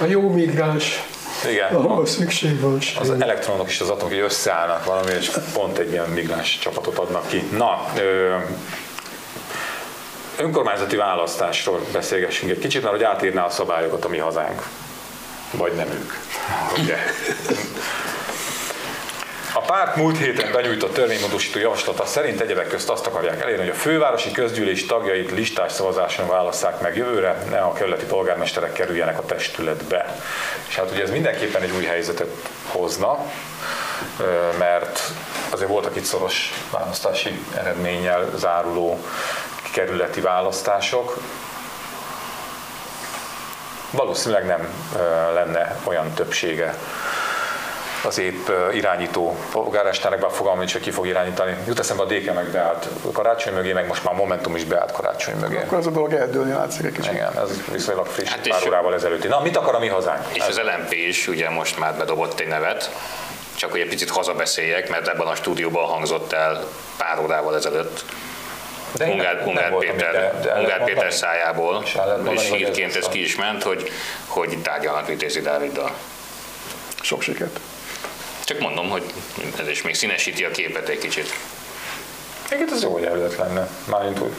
A 0.00 0.04
jó 0.04 0.30
migráns. 0.30 1.02
Igen. 1.50 1.74
Ahol 1.74 2.06
szükség 2.06 2.60
van. 2.60 2.78
Az 3.00 3.10
elektronok 3.10 3.68
és 3.68 3.80
az 3.80 3.90
atomok 3.90 4.12
összeállnak 4.12 4.84
valami, 4.84 5.10
és 5.20 5.30
pont 5.54 5.78
egy 5.78 5.90
ilyen 5.90 6.08
migráns 6.08 6.58
csapatot 6.58 6.98
adnak 6.98 7.26
ki. 7.26 7.48
Na, 7.56 7.84
ö, 7.98 8.34
önkormányzati 10.38 10.96
választásról 10.96 11.80
beszélgessünk 11.92 12.50
egy 12.50 12.58
kicsit, 12.58 12.82
mert 12.82 12.94
hogy 12.94 13.04
átírná 13.04 13.44
a 13.44 13.50
szabályokat 13.50 14.04
a 14.04 14.08
mi 14.08 14.18
hazánk. 14.18 14.62
Vagy 15.52 15.72
nem 15.72 15.88
ők. 15.88 16.12
Ugye? 16.78 16.96
A 19.54 19.60
párt 19.60 19.96
múlt 19.96 20.18
héten 20.18 20.52
benyújtott 20.52 20.94
törvénymódosító 20.94 21.58
javaslata 21.58 22.06
szerint 22.06 22.40
egyebek 22.40 22.68
közt 22.68 22.88
azt 22.88 23.06
akarják 23.06 23.42
elérni, 23.42 23.60
hogy 23.60 23.74
a 23.74 23.78
fővárosi 23.78 24.30
közgyűlés 24.30 24.86
tagjait 24.86 25.30
listás 25.30 25.72
szavazáson 25.72 26.28
válasszák 26.28 26.80
meg 26.80 26.96
jövőre, 26.96 27.42
ne 27.50 27.58
a 27.58 27.72
kerületi 27.72 28.04
polgármesterek 28.04 28.72
kerüljenek 28.72 29.18
a 29.18 29.24
testületbe. 29.24 30.16
És 30.68 30.76
hát 30.76 30.90
ugye 30.90 31.02
ez 31.02 31.10
mindenképpen 31.10 31.62
egy 31.62 31.70
új 31.70 31.84
helyzetet 31.84 32.30
hozna, 32.66 33.18
mert 34.58 35.00
azért 35.50 35.70
voltak 35.70 35.96
itt 35.96 36.04
szoros 36.04 36.52
választási 36.70 37.38
eredménnyel 37.56 38.30
záruló 38.36 39.04
kerületi 39.72 40.20
választások, 40.20 41.18
valószínűleg 43.92 44.46
nem 44.46 44.68
lenne 45.34 45.76
olyan 45.84 46.12
többsége 46.12 46.74
az 48.04 48.18
épp 48.18 48.48
irányító 48.72 49.36
polgármesternek, 49.50 50.20
bár 50.20 50.30
fogalmam 50.30 50.58
nincs, 50.58 50.72
hogy 50.72 50.82
ki 50.82 50.90
fog 50.90 51.06
irányítani. 51.06 51.56
Jut 51.66 51.78
eszembe 51.78 52.02
a 52.02 52.06
DK 52.06 52.34
meg 52.34 52.46
beállt 52.46 52.88
karácsony 53.12 53.54
mögé, 53.54 53.72
meg 53.72 53.86
most 53.86 54.04
már 54.04 54.14
Momentum 54.14 54.56
is 54.56 54.64
beállt 54.64 54.92
karácsony 54.92 55.34
mögé. 55.34 55.56
Akkor 55.56 55.78
ez 55.78 55.86
a 55.86 55.90
dolog 55.90 56.12
eldőlni 56.12 56.52
látszik 56.52 56.84
egy 56.84 56.92
kicsit. 56.92 57.12
Igen, 57.12 57.38
ez 57.38 57.64
viszonylag 57.72 58.06
friss, 58.06 58.30
Hát 58.30 58.48
pár 58.48 58.66
órával 58.66 58.94
ezelőtti. 58.94 59.28
Na, 59.28 59.40
mit 59.40 59.56
akar 59.56 59.74
a 59.74 59.78
mi 59.78 59.88
hazánk? 59.88 60.26
És 60.32 60.46
az 60.48 60.60
LMP 60.60 60.92
is 60.92 61.28
ugye 61.28 61.50
most 61.50 61.78
már 61.78 61.94
bedobott 61.94 62.40
egy 62.40 62.48
nevet, 62.48 62.90
csak 63.54 63.70
hogy 63.70 63.80
egy 63.80 63.88
picit 63.88 64.10
hazabeszéljek, 64.10 64.88
mert 64.88 65.08
ebben 65.08 65.26
a 65.26 65.34
stúdióban 65.34 65.86
hangzott 65.86 66.32
el 66.32 66.64
pár 66.96 67.18
órával 67.18 67.56
ezelőtt. 67.56 68.04
De 68.96 69.06
Ungár, 69.08 69.36
nem 69.36 69.46
Ungár 69.48 69.72
Péter, 69.78 70.12
de- 70.12 70.40
de 70.42 70.58
Ungár 70.58 70.78
Péter 70.78 70.86
mondani? 70.94 71.10
szájából, 71.10 71.82
És 72.32 72.48
hogy 72.48 72.58
hírként 72.58 72.96
ez 72.96 73.08
ki 73.08 73.22
is 73.22 73.36
ment, 73.36 73.62
hogy, 73.62 73.90
hogy 74.26 74.58
tárgyalnak 74.62 75.06
Vitézi 75.06 75.40
Dáviddal. 75.40 75.94
Sok 77.00 77.22
sikert. 77.22 77.60
Csak 78.44 78.58
mondom, 78.58 78.88
hogy 78.90 79.02
ez 79.60 79.68
is 79.68 79.82
még 79.82 79.94
színesíti 79.94 80.44
a 80.44 80.50
képet 80.50 80.88
egy 80.88 80.98
kicsit. 80.98 81.34
Egyébként 82.44 82.70
ez 82.70 82.82
jó 82.82 82.98
jelölt 82.98 83.36
lenne. 83.36 83.68
Mármint, 83.84 84.18
hogy 84.18 84.32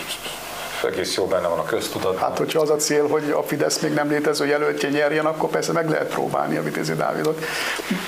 egész 0.84 1.16
jó 1.16 1.26
benne 1.26 1.48
van 1.48 1.60
a 1.60 1.64
köztudatban. 1.64 2.22
Hát, 2.22 2.38
hogyha 2.38 2.60
az 2.60 2.70
a 2.70 2.76
cél, 2.76 3.08
hogy 3.08 3.32
a 3.38 3.44
Fidesz 3.44 3.80
még 3.80 3.94
nem 3.94 4.10
létező 4.10 4.46
jelöltje 4.46 4.90
nyerjen, 4.90 5.26
akkor 5.26 5.50
persze 5.50 5.72
meg 5.72 5.90
lehet 5.90 6.08
próbálni 6.08 6.58
a 6.58 6.64
Vitézi 6.64 6.94
Dávidot. 6.94 7.46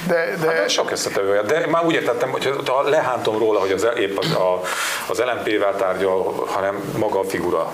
De, 0.07 0.36
de, 0.41 0.47
Hát 0.47 0.69
sok 0.69 0.91
összetevője, 0.91 1.41
de 1.41 1.67
már 1.67 1.86
úgy 1.86 1.93
értettem, 1.93 2.30
hogy 2.30 2.49
ha 2.65 2.89
lehántom 2.89 3.38
róla, 3.38 3.59
hogy 3.59 3.71
az, 3.71 3.88
épp 3.97 4.17
az, 4.17 4.32
a, 4.32 4.61
az 5.07 5.17
LMP-vel 5.19 5.76
tárgyal, 5.76 6.45
hanem 6.47 6.93
maga 6.97 7.19
a 7.19 7.23
figura 7.23 7.71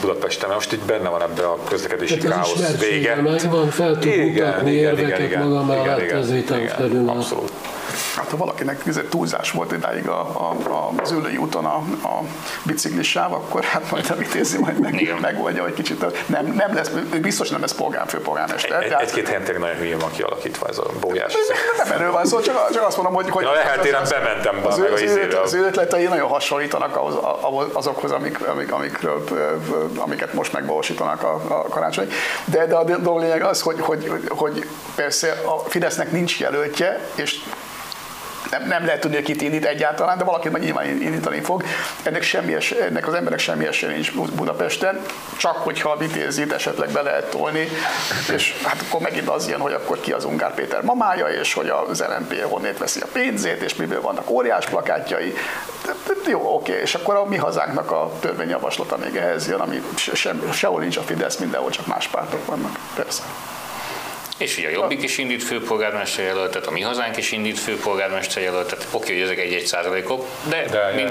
Budapesten, 0.00 0.48
mert 0.48 0.60
most 0.60 0.72
itt 0.72 0.84
benne 0.84 1.08
van 1.08 1.22
ebbe 1.22 1.46
a 1.46 1.58
közlekedési 1.68 2.18
Tehát 2.18 2.46
az 2.46 2.52
káosz 2.52 2.78
vége. 2.78 3.14
megvan, 3.14 3.70
fel 3.70 3.98
tud 3.98 4.16
mutatni 4.16 4.72
érveket 4.72 5.44
maga 5.44 5.64
mellett, 5.64 6.00
igen, 6.00 6.18
ez 6.18 6.32
vitán 6.32 6.58
igen, 6.58 6.76
felül 6.76 7.08
áll. 7.08 7.16
Abszolút. 7.16 7.52
Hát 8.16 8.30
ha 8.30 8.36
valakinek 8.36 8.86
ez 8.86 9.00
túlzás 9.10 9.50
volt 9.50 9.72
idáig 9.72 10.08
a, 10.08 10.20
a, 10.20 10.56
az 11.02 11.10
ülői 11.10 11.36
úton 11.36 11.64
a, 11.64 11.74
a 12.02 12.22
biciklis 12.62 13.10
sáv, 13.10 13.32
akkor 13.32 13.64
hát 13.64 13.90
majd 13.90 14.10
a 14.10 14.14
vitézi 14.14 14.58
majd 14.58 14.80
meg, 14.80 15.00
Igen. 15.00 15.16
megoldja 15.16 15.66
egy 15.66 15.74
kicsit. 15.74 16.28
Nem, 16.28 16.46
nem 16.46 16.74
lesz, 16.74 16.90
ő 17.12 17.20
biztos 17.20 17.48
nem 17.48 17.60
lesz 17.60 17.72
polgár, 17.74 18.08
főpolgármester. 18.08 18.82
Egy, 18.82 18.88
Tehát- 18.88 19.02
egy-két 19.02 19.26
helyen 19.26 19.42
tényleg 19.42 19.60
nagyon 19.62 19.76
hülyén 19.76 19.98
van 19.98 20.10
kialakítva 20.10 20.68
ez 20.68 20.78
a 20.78 20.86
bójás. 21.00 21.34
nem 21.84 21.92
erről 21.92 22.12
van 22.12 22.26
szó, 22.26 22.40
csak, 22.40 22.70
csak 22.72 22.86
azt 22.86 22.96
mondom, 22.96 23.14
hogy... 23.14 23.30
hogy 23.30 23.44
Na, 23.44 23.52
Lehel 23.52 23.78
téren 23.78 24.04
bementem 24.08 24.62
be 24.62 24.68
az, 24.68 24.78
meg 24.78 24.90
a 24.90 24.92
az, 24.92 25.00
izére. 25.00 25.40
az 25.40 25.54
ötletei 25.54 26.04
nagyon 26.04 26.28
hasonlítanak 26.28 26.96
ahhoz, 26.96 27.66
azokhoz, 27.72 28.10
amik, 28.10 28.46
amik, 28.48 28.72
amikről, 28.72 29.24
amiket 29.96 30.32
most 30.32 30.52
megvalósítanak 30.52 31.22
a, 31.22 31.34
a 31.48 31.62
karácsony. 31.68 32.08
De, 32.44 32.66
de 32.66 32.74
a 32.74 32.84
dolog 32.84 33.20
lényeg 33.20 33.42
az, 33.42 33.60
hogy, 33.60 33.80
hogy, 33.80 34.10
hogy 34.28 34.66
persze 34.94 35.40
a 35.44 35.68
Fidesznek 35.68 36.12
nincs 36.12 36.40
jelöltje, 36.40 37.00
és 37.14 37.40
nem, 38.50 38.66
nem 38.68 38.84
lehet 38.84 39.00
tudni, 39.00 39.16
hogy 39.16 39.24
kit 39.24 39.42
indít 39.42 39.64
egyáltalán, 39.64 40.18
de 40.18 40.24
valaki 40.24 40.48
majd 40.48 40.62
nyilván 40.62 40.86
indítani 40.86 41.40
fog. 41.40 41.62
Ennek, 42.02 42.22
semmi 42.22 42.54
es, 42.54 42.70
ennek 42.70 43.06
az 43.06 43.14
emberek 43.14 43.38
semmi 43.38 43.66
esélye 43.66 43.92
nincs 43.92 44.12
Budapesten, 44.12 45.00
csak 45.36 45.56
hogyha 45.56 45.90
a 45.90 45.96
vitézit 45.96 46.52
esetleg 46.52 46.90
be 46.90 47.02
lehet 47.02 47.30
tolni, 47.30 47.68
és 48.34 48.54
hát 48.62 48.84
akkor 48.86 49.00
megint 49.00 49.28
az 49.28 49.48
jön, 49.48 49.60
hogy 49.60 49.72
akkor 49.72 50.00
ki 50.00 50.12
az 50.12 50.24
Ungár 50.24 50.54
Péter 50.54 50.82
mamája, 50.82 51.26
és 51.26 51.52
hogy 51.52 51.68
az 51.68 52.04
LNP 52.08 52.42
honnét 52.42 52.78
veszi 52.78 53.00
a 53.00 53.06
pénzét, 53.12 53.62
és 53.62 53.74
miből 53.74 54.00
vannak 54.00 54.30
óriás 54.30 54.66
plakátjai. 54.66 55.34
De, 55.86 55.92
de, 56.06 56.30
jó, 56.30 56.54
oké, 56.54 56.80
és 56.80 56.94
akkor 56.94 57.14
a 57.14 57.24
mi 57.24 57.36
hazánknak 57.36 57.90
a 57.90 58.12
törvényjavaslata 58.20 58.96
még 58.96 59.16
ehhez 59.16 59.48
jön, 59.48 59.60
ami 59.60 59.82
se, 59.96 60.14
sem, 60.14 60.52
sehol 60.52 60.80
nincs 60.80 60.96
a 60.96 61.02
Fidesz, 61.02 61.36
mindenhol 61.36 61.70
csak 61.70 61.86
más 61.86 62.08
pártok 62.08 62.46
vannak. 62.46 62.78
Persze. 62.94 63.22
És 64.36 64.58
ugye 64.58 64.68
a 64.68 64.70
Jobbik 64.70 65.02
is 65.02 65.18
indít 65.18 65.42
főpolgármester 65.42 66.24
jelöltet, 66.24 66.66
a 66.66 66.70
mi 66.70 66.80
hazánk 66.80 67.16
is 67.16 67.32
indít 67.32 67.58
főpolgármester 67.58 68.42
jelöltet. 68.42 68.86
Oké, 68.90 69.12
hogy 69.12 69.22
ezek 69.22 69.38
egy-egy 69.38 69.66
százalékok, 69.66 70.26
de, 70.48 70.64
De, 70.70 70.92
mind, 70.94 71.10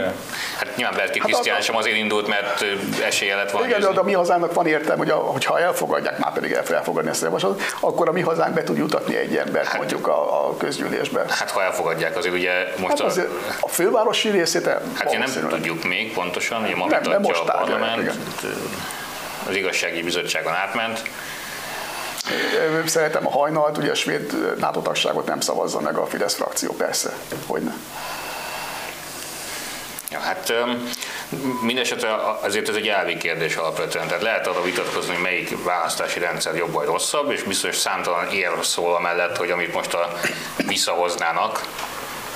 hát 0.58 0.76
nyilván 0.76 0.96
Berki 0.96 1.20
Hát 1.20 1.28
Krisztián 1.28 1.62
sem 1.62 1.76
azért 1.76 1.96
indult, 1.98 2.28
mert 2.28 2.66
esélye 3.06 3.36
lett 3.36 3.52
volna 3.52 3.68
Igen, 3.68 3.80
de 3.80 4.00
a 4.00 4.04
mi 4.04 4.14
hazánknak 4.14 4.54
van 4.54 4.68
értelme, 4.68 4.98
hogy 4.98 5.10
a, 5.10 5.16
hogyha 5.16 5.60
elfogadják, 5.60 6.18
már 6.18 6.34
pedig 6.34 6.52
el 6.52 6.64
elfogadni 6.74 7.10
ezt 7.10 7.22
a 7.22 7.26
javaslatot, 7.26 7.62
akkor 7.80 8.10
a 8.10 8.12
mi 8.12 8.22
hazánk 8.22 8.54
be 8.54 8.64
tud 8.64 8.78
jutatni 8.78 9.16
egy 9.16 9.36
embert 9.38 9.68
Hát- 9.68 9.78
mondjuk 9.78 10.08
a, 10.08 10.48
a 10.48 10.58
közgyűlésbe. 10.58 11.26
Hát 11.30 11.52
ha 11.52 11.64
elfogadják, 11.64 12.18
azért 12.18 12.36
ugye 12.36 12.52
most 12.78 12.92
Hát 12.92 13.00
a, 13.00 13.06
azért 13.06 13.30
a 13.60 13.68
fővárosi 13.70 14.30
részét 14.30 14.68
el, 14.68 14.82
Hát 14.94 15.18
nem 15.18 15.48
tudjuk 15.50 15.84
még 15.84 16.14
pontosan, 16.14 16.66
hogy 16.66 16.76
ma 16.76 16.88
Nem, 16.88 17.02
nem 17.04 17.22
most 17.22 17.40
a 17.40 17.52
parlament, 17.52 18.12
az 19.48 19.56
igazságügyi 19.56 20.04
bizottságon 20.04 20.54
átment. 20.54 21.02
Szeretem 22.86 23.28
a 23.28 23.32
hajnalt, 23.32 23.78
ugye 23.78 23.92
a 23.92 23.96
svéd 23.96 24.58
NATO 24.60 24.82
nem 25.26 25.40
szavazza 25.40 25.80
meg 25.80 25.98
a 25.98 26.06
Fidesz 26.06 26.36
frakció, 26.36 26.72
persze, 26.74 27.14
hogy 27.48 27.62
ne. 27.62 27.74
Ja, 30.12 30.20
hát 30.20 30.54
mindesetre 31.62 32.16
azért 32.42 32.70
ez 32.70 32.76
egy 32.76 32.88
elvi 32.88 33.18
kérdés 33.18 33.56
alapvetően. 33.56 34.08
Tehát 34.08 34.24
lehet 34.24 34.48
arra 34.48 34.62
vitatkozni, 34.62 35.14
hogy 35.14 35.24
melyik 35.24 35.64
választási 35.64 36.20
rendszer 36.20 36.56
jobb 36.56 36.72
vagy 36.72 36.86
rosszabb, 36.86 37.32
és 37.32 37.44
biztos 37.44 37.78
számtalan 37.78 38.30
érv 38.32 38.60
szól 38.60 38.96
amellett, 38.96 39.38
hogy 39.38 39.52
amit 39.52 39.74
most 39.74 39.94
a 39.94 40.20
visszahoznának, 40.66 41.62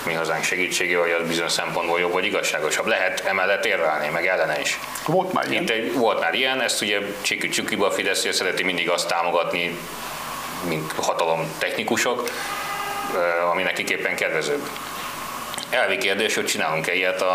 mi 0.05 0.13
hazánk 0.13 0.43
segítségével, 0.43 1.01
hogy 1.01 1.11
az 1.11 1.27
bizonyos 1.27 1.51
szempontból 1.51 1.99
jobb 1.99 2.11
vagy 2.11 2.25
igazságosabb. 2.25 2.85
Lehet 2.85 3.19
emellett 3.25 3.65
érvelni, 3.65 4.09
meg 4.09 4.27
ellene 4.27 4.59
is. 4.59 4.79
Volt 5.05 5.33
már 5.33 5.51
ilyen. 5.51 5.63
Itt 5.63 5.69
egy, 5.69 5.93
volt 5.93 6.19
már 6.19 6.33
ilyen, 6.33 6.61
ezt 6.61 6.81
ugye 6.81 6.99
Csiki 7.21 7.49
Csukiba 7.49 7.85
a 7.85 7.91
Fidesz 7.91 8.27
szereti 8.31 8.63
mindig 8.63 8.89
azt 8.89 9.07
támogatni, 9.07 9.77
mint 10.67 10.91
hatalom 10.91 11.53
technikusok, 11.57 12.29
ami 13.51 13.63
nekik 13.63 14.15
kedvezőbb. 14.15 14.67
Elvi 15.69 15.97
kérdés, 15.97 16.35
hogy 16.35 16.45
csinálunk-e 16.45 16.93
ilyet 16.93 17.21
a, 17.21 17.33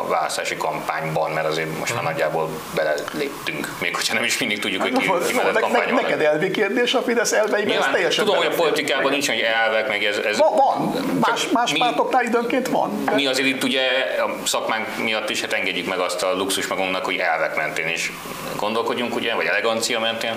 a 0.00 0.04
választási 0.08 0.56
kampányban, 0.56 1.30
mert 1.30 1.46
azért 1.46 1.78
most 1.78 1.94
már 1.94 2.02
nagyjából 2.02 2.48
beleléptünk, 2.74 3.68
még 3.80 3.94
hogyha 3.94 4.14
nem 4.14 4.24
is 4.24 4.38
mindig 4.38 4.58
tudjuk, 4.58 4.82
hogy 4.82 4.92
ki, 4.92 5.10
ki 5.26 5.34
mellett 5.34 5.70
Ne, 5.70 5.84
ne, 5.84 5.92
neked 5.92 6.20
elvi 6.20 6.50
kérdés 6.50 6.94
a 6.94 7.02
Fidesz 7.02 7.32
elveiben, 7.32 7.60
ez 7.60 7.66
Nyilván 7.66 7.92
teljesen 7.92 8.24
tudom, 8.24 8.38
hogy 8.40 8.52
a 8.52 8.54
politikában 8.56 9.10
nincs 9.10 9.28
hogy 9.28 9.40
elvek, 9.40 9.88
meg 9.88 10.04
ez, 10.04 10.16
ez 10.16 10.38
Van, 10.38 10.94
Más, 11.20 11.48
más 11.52 11.72
mi- 11.72 11.78
pártoknál 11.78 12.24
időnként 12.24 12.68
van. 12.68 13.04
De 13.04 13.12
mi 13.14 13.26
azért 13.26 13.48
itt 13.48 13.64
ugye 13.64 13.82
a 14.18 14.46
szakmánk 14.46 14.86
miatt 14.96 15.30
is 15.30 15.40
hát 15.40 15.52
engedjük 15.52 15.86
meg 15.86 15.98
azt 15.98 16.22
a 16.22 16.36
luxus 16.36 16.66
magunknak, 16.66 17.04
hogy 17.04 17.16
elvek 17.16 17.56
mentén 17.56 17.88
is 17.88 18.12
gondolkodjunk, 18.56 19.14
ugye, 19.14 19.34
vagy 19.34 19.46
elegancia 19.46 20.00
mentén. 20.00 20.34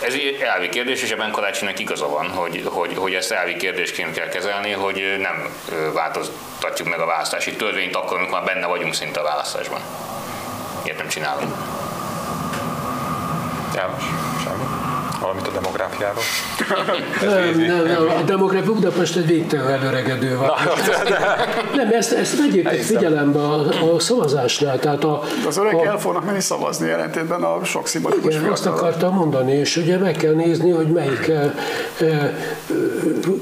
Ez 0.00 0.14
elvi 0.40 0.68
kérdés, 0.68 1.02
és 1.02 1.10
ebben 1.10 1.30
Karácsonynak 1.30 1.78
igaza 1.78 2.08
van, 2.08 2.28
hogy, 2.28 2.62
hogy, 2.64 2.96
hogy 2.96 3.14
ezt 3.14 3.32
elvi 3.32 3.56
kérdésként 3.56 4.14
kell 4.14 4.28
kezelni, 4.28 4.70
hogy 4.70 5.16
nem 5.18 5.54
változtatjuk 5.92 6.88
meg 6.88 7.00
a 7.00 7.06
választási 7.06 7.56
törvényt 7.56 7.96
akkor, 7.96 8.16
amikor 8.16 8.38
már 8.38 8.54
benne 8.54 8.66
vagyunk 8.66 8.94
szinte 8.94 9.20
a 9.20 9.22
választásban. 9.22 9.80
Ilyet 10.84 10.98
nem 10.98 11.08
csinálunk. 11.08 11.54
János, 13.74 14.02
semmi? 14.44 14.93
Valamit 15.24 15.46
a 15.46 15.50
demográfiáról? 15.50 16.22
Nem, 17.20 17.58
nem, 17.58 17.86
nem, 17.86 18.18
a 18.18 18.22
demográfia 18.22 18.72
Budapest 18.72 19.16
egy 19.16 19.26
végtelen 19.26 19.70
előregedő 19.70 20.36
van. 20.36 20.50
Nem, 21.76 21.88
ezt, 21.92 22.12
ezt 22.12 22.38
vegyétek 22.38 22.80
figyelembe 22.80 23.38
a, 23.38 23.92
a 23.94 23.98
szavazásnál. 24.00 24.78
Tehát 24.78 25.04
a, 25.04 25.22
az 25.46 25.56
öreg 25.56 25.74
a, 25.74 25.84
el 25.84 25.98
fognak 25.98 26.24
menni 26.24 26.40
szavazni 26.40 26.88
jelentétben 26.88 27.42
a 27.42 27.64
sok 27.64 27.86
szimbolikus 27.86 28.34
igen, 28.34 28.50
azt 28.50 28.66
akartam 28.66 29.14
mondani, 29.14 29.52
és 29.52 29.76
ugye 29.76 29.98
meg 29.98 30.16
kell 30.16 30.34
nézni, 30.34 30.70
hogy 30.70 30.86
melyik 30.86 31.28
e, 31.28 31.54
e, 32.04 32.38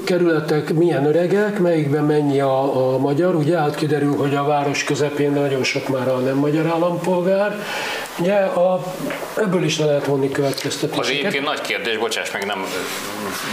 kerületek 0.03 0.73
milyen 0.73 1.05
öregek, 1.05 1.59
melyikben 1.59 2.03
mennyi 2.03 2.39
a, 2.39 2.93
a 2.93 2.97
magyar. 2.97 3.35
Ugye 3.35 3.57
átkiderül, 3.57 4.15
hogy 4.15 4.35
a 4.35 4.43
város 4.43 4.83
közepén 4.83 5.31
nagyon 5.31 5.63
sok 5.63 5.89
már 5.89 6.07
a 6.07 6.17
nem 6.17 6.35
magyar 6.35 6.65
állampolgár. 6.65 7.59
Ugye 8.19 8.33
a, 8.33 8.83
ebből 9.37 9.63
is 9.63 9.79
le 9.79 9.85
lehet 9.85 10.05
vonni 10.05 10.25
Az 10.27 10.31
következtetéseket. 10.31 11.09
egyébként 11.09 11.45
nagy 11.45 11.61
kérdés, 11.61 11.97
bocsáss 11.97 12.31
meg, 12.31 12.45
nem 12.45 12.65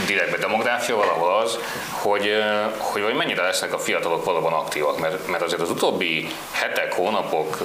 direktbe 0.06 0.36
demográfia 0.36 0.96
valahol 0.96 1.34
az, 1.34 1.58
hogy, 1.90 2.30
hogy 2.78 3.02
vagy 3.02 3.14
mennyire 3.14 3.42
lesznek 3.42 3.74
a 3.74 3.78
fiatalok 3.78 4.24
valóban 4.24 4.52
aktívak, 4.52 4.98
mert, 5.00 5.26
mert 5.28 5.42
azért 5.42 5.60
az 5.60 5.70
utóbbi 5.70 6.28
hetek, 6.50 6.92
hónapok 6.92 7.58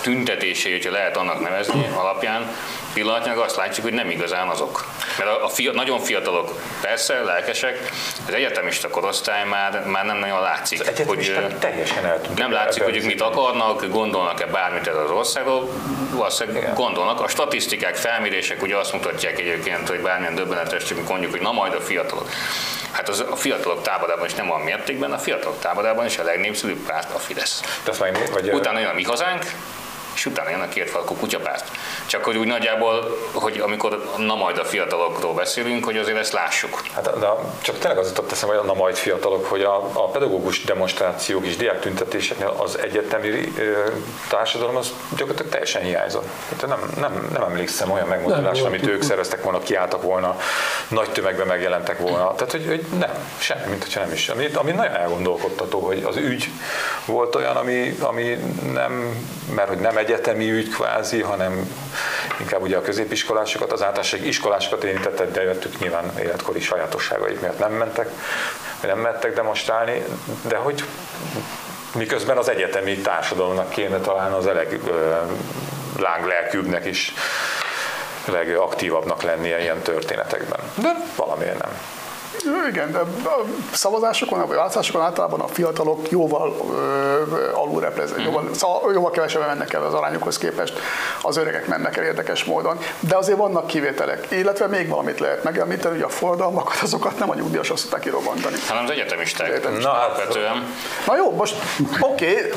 tüntetései, 0.00 0.72
hogyha 0.72 0.90
lehet 0.90 1.16
annak 1.16 1.40
nevezni 1.40 1.88
alapján, 1.96 2.54
pillanatnyilag 2.94 3.38
azt 3.38 3.56
látjuk, 3.56 3.86
hogy 3.86 3.94
nem 3.94 4.10
igazán 4.10 4.48
azok. 4.48 4.86
Mert 5.18 5.30
a, 5.30 5.44
a 5.44 5.48
fia, 5.48 5.72
nagyon 5.72 6.00
fiatalok 6.00 6.62
persze, 6.80 7.20
lelkesek, 7.20 7.90
az 8.26 8.34
egyetemista 8.34 8.88
korosztály 8.88 9.44
már, 9.44 9.82
már 9.86 10.04
nem 10.04 10.16
nagyon 10.16 10.40
látszik, 10.40 10.78
hogy 10.78 10.88
Egyetemisták 10.88 11.52
ö, 11.52 11.58
teljesen 11.58 12.04
eltűnt. 12.04 12.38
nem 12.38 12.52
látszik, 12.52 12.82
hogy 12.82 12.94
ők 12.94 13.00
az 13.00 13.06
mit 13.06 13.20
akarnak, 13.20 13.86
gondolnak-e 13.88 14.46
bármit 14.46 14.86
erről 14.86 15.04
az 15.04 15.10
országról, 15.10 15.68
valószínűleg 16.10 16.62
Igen. 16.62 16.74
gondolnak. 16.74 17.20
A 17.20 17.28
statisztikák, 17.28 17.96
felmérések 17.96 18.62
ugye 18.62 18.76
azt 18.76 18.92
mutatják 18.92 19.38
egyébként, 19.38 19.88
hogy 19.88 20.00
bármilyen 20.00 20.34
döbbenetes, 20.34 20.84
csak 20.84 21.08
mondjuk, 21.08 21.30
hogy 21.30 21.40
na 21.40 21.52
majd 21.52 21.74
a 21.74 21.80
fiatalok. 21.80 22.28
Hát 22.92 23.08
az 23.08 23.24
a 23.30 23.36
fiatalok 23.36 23.82
táborában 23.82 24.26
is 24.26 24.34
nem 24.34 24.46
van 24.46 24.60
mértékben, 24.60 25.12
a 25.12 25.18
fiatalok 25.18 25.58
táborában 25.60 26.06
is 26.06 26.18
a 26.18 26.22
legnépszerűbb 26.22 26.86
párt 26.86 27.14
a 27.14 27.18
Fidesz. 27.18 27.60
Te 27.84 27.90
azt 27.90 28.00
megnéz, 28.00 28.30
vagy 28.30 28.50
Utána 28.50 28.78
jön 28.78 28.88
a 28.88 28.92
mi 28.94 29.02
hazánk, 29.02 29.44
és 30.20 30.26
utána 30.26 30.50
jön 30.50 30.60
a 30.60 30.68
kétfalkú 30.68 31.14
kutyapárt. 31.14 31.70
Csak 32.06 32.24
hogy 32.24 32.36
úgy 32.36 32.46
nagyjából, 32.46 33.16
hogy 33.32 33.58
amikor 33.58 34.10
na 34.16 34.34
majd 34.34 34.58
a 34.58 34.64
fiatalokról 34.64 35.34
beszélünk, 35.34 35.84
hogy 35.84 35.96
azért 35.96 36.18
ezt 36.18 36.32
lássuk. 36.32 36.82
Hát, 36.94 37.18
de 37.18 37.26
csak 37.60 37.78
tényleg 37.78 37.98
az 37.98 38.08
jutott 38.08 38.32
eszembe, 38.32 38.56
hogy 38.56 38.66
na 38.66 38.74
majd 38.74 38.96
fiatalok, 38.96 39.44
hogy 39.46 39.62
a, 39.62 39.76
a 39.92 40.08
pedagógus 40.08 40.64
demonstrációk 40.64 41.46
és 41.46 41.56
diák 41.56 41.80
tüntetéseknél 41.80 42.54
az 42.58 42.78
egyetemi 42.78 43.52
társadalom 44.28 44.76
az 44.76 44.92
gyakorlatilag 45.10 45.50
teljesen 45.50 45.82
hiányzott. 45.82 46.26
Hát 46.50 46.66
nem, 46.66 46.92
nem, 46.96 47.28
nem 47.32 47.42
emlékszem 47.42 47.90
olyan 47.90 48.08
megmozdulásra, 48.08 48.66
amit 48.66 48.86
ők 48.86 49.02
szerveztek 49.02 49.42
volna, 49.42 49.58
kiálltak 49.58 50.02
volna, 50.02 50.36
nagy 50.88 51.10
tömegben 51.10 51.46
megjelentek 51.46 51.98
volna. 51.98 52.34
Tehát, 52.34 52.50
hogy, 52.50 52.66
hogy 52.66 52.98
nem, 52.98 53.10
semmi, 53.38 53.66
mint 53.68 53.82
hogyha 53.82 54.00
nem 54.00 54.12
is. 54.12 54.28
Ami, 54.28 54.46
ami 54.54 54.70
nagyon 54.70 54.94
elgondolkodtató, 54.94 55.80
hogy 55.80 56.02
az 56.06 56.16
ügy 56.16 56.50
volt 57.04 57.34
olyan, 57.34 57.56
ami, 57.56 57.96
ami 58.00 58.38
nem, 58.72 59.24
mert 59.54 59.68
hogy 59.68 59.78
nem 59.78 59.96
egyetemi 60.10 60.50
ügy 60.50 60.68
kvázi, 60.68 61.20
hanem 61.20 61.74
inkább 62.40 62.62
ugye 62.62 62.76
a 62.76 62.82
középiskolásokat, 62.82 63.72
az 63.72 63.82
általános 63.82 64.12
iskolásokat 64.12 64.84
érintette, 64.84 65.24
de 65.24 65.42
jöttük 65.42 65.78
nyilván 65.78 66.18
életkori 66.18 66.60
sajátosságaik 66.60 67.40
miatt 67.40 67.58
nem 67.58 67.72
mentek, 67.72 68.10
nem 68.82 68.98
mentek 68.98 69.34
demonstrálni, 69.34 70.04
de 70.48 70.56
hogy 70.56 70.84
miközben 71.94 72.36
az 72.36 72.48
egyetemi 72.48 72.96
társadalomnak 72.96 73.68
kéne 73.70 73.98
talán 73.98 74.32
az 74.32 74.46
eleg 74.46 74.80
lánglelkűbbnek 75.98 76.84
is 76.84 77.14
legaktívabbnak 78.24 79.22
lennie 79.22 79.60
ilyen 79.60 79.80
történetekben. 79.80 80.60
De 80.74 80.94
valamiért 81.16 81.58
nem. 81.58 81.70
Igen, 82.68 82.92
de 82.92 82.98
a 82.98 83.06
szavazásokon, 83.72 84.46
vagy 84.46 84.56
választásokon 84.56 85.02
általában 85.02 85.40
a 85.40 85.46
fiatalok 85.46 86.10
jóval 86.10 86.56
alul 87.54 87.80
reprezent, 87.80 88.24
jóval, 88.24 88.48
szóval 88.52 88.92
jóval 88.92 89.10
kevesebben 89.10 89.48
mennek 89.48 89.72
el 89.72 89.82
az 89.82 89.94
arányokhoz 89.94 90.38
képest, 90.38 90.78
az 91.22 91.36
öregek 91.36 91.66
mennek 91.66 91.96
el 91.96 92.04
érdekes 92.04 92.44
módon. 92.44 92.78
De 93.00 93.16
azért 93.16 93.38
vannak 93.38 93.66
kivételek, 93.66 94.26
illetve 94.30 94.66
még 94.66 94.88
valamit 94.88 95.20
lehet 95.20 95.44
megemlíteni, 95.44 95.94
hogy 95.94 96.04
a 96.04 96.08
forradalmakat 96.08 96.78
azokat 96.82 97.18
nem 97.18 97.30
a 97.30 97.34
nyugdíjasok 97.34 97.78
szokták 97.78 98.00
kirobbantani. 98.00 98.56
Hanem 98.68 98.84
az 98.84 98.90
egyetemisták. 98.90 99.62
Na, 99.80 99.92
alapvetően. 99.92 100.74
Na 101.06 101.16
jó, 101.16 101.30
most 101.30 101.56
oké, 102.00 102.36
okay, 102.36 102.50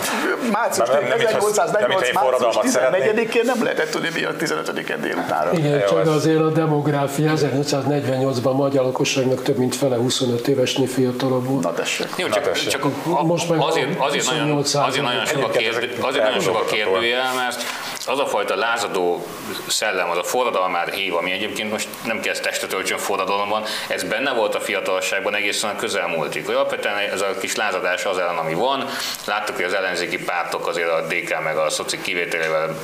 március 0.52 0.90
1848. 0.90 2.14
március 2.14 2.74
14-én 2.76 3.42
nem 3.46 3.64
lehetett 3.64 3.92
tudni, 3.92 4.10
mi 4.14 4.24
a 4.24 4.32
15-én 4.32 5.02
délutánra. 5.02 5.52
Igen, 5.52 5.86
csak 5.88 6.08
azért 6.08 6.40
a 6.40 6.50
demográfia 6.50 7.34
1848-ban 7.36 8.56
magyar 8.56 8.84
lakosságnak 8.84 9.42
több 9.42 9.62
mint 9.64 9.76
fele 9.76 9.96
25 9.96 10.48
évesnél 10.48 10.88
fiatalabb 10.88 11.46
volt. 11.46 11.64
Na 11.64 11.74
tessék. 11.74 12.08
Jó, 12.18 12.28
csak, 12.28 12.44
tessék. 12.44 12.70
csak 12.70 12.86
a, 12.86 13.24
Most 13.24 13.50
meg 13.50 13.60
azért, 13.60 14.00
azért, 14.00 14.30
nagyon, 14.30 14.58
azért, 14.58 15.02
nagyon 15.02 15.26
sok 15.26 15.44
a 15.44 15.50
kérdő, 15.50 15.94
azért 16.00 16.24
nagyon 16.24 16.40
sok 16.40 16.56
a 16.56 16.64
kérdőjel, 16.64 17.34
mert 17.36 17.62
az 18.08 18.20
a 18.20 18.26
fajta 18.26 18.56
lázadó 18.56 19.28
szellem, 19.68 20.10
az 20.10 20.18
a 20.18 20.24
forradalmár 20.24 20.90
hív, 20.90 21.16
ami 21.16 21.32
egyébként 21.32 21.72
most 21.72 21.88
nem 22.06 22.20
kell 22.20 22.34
testet 22.34 22.74
öltsön 22.74 22.98
forradalomban, 22.98 23.64
ez 23.88 24.04
benne 24.04 24.34
volt 24.34 24.56
a 24.56 24.60
fiatalságban 24.60 25.36
egészen 25.36 25.70
a 25.70 25.76
közelmúltig. 25.76 26.46
Hogy 26.46 26.56
alapvetően 26.56 26.98
ez 26.98 27.22
a 27.22 27.38
kis 27.40 27.56
lázadás 27.56 28.06
az 28.06 28.18
ellen, 28.18 28.38
ami 28.38 28.54
van. 28.54 28.90
Láttuk, 29.26 29.56
hogy 29.56 29.66
az 29.66 29.74
ellenzéki 29.74 30.18
pártok 30.18 30.68
azért 30.68 30.90
a 30.90 31.08
DK 31.08 31.44
meg 31.44 31.58
a 31.58 31.70
szoci 31.70 32.02
kivételével 32.02 32.76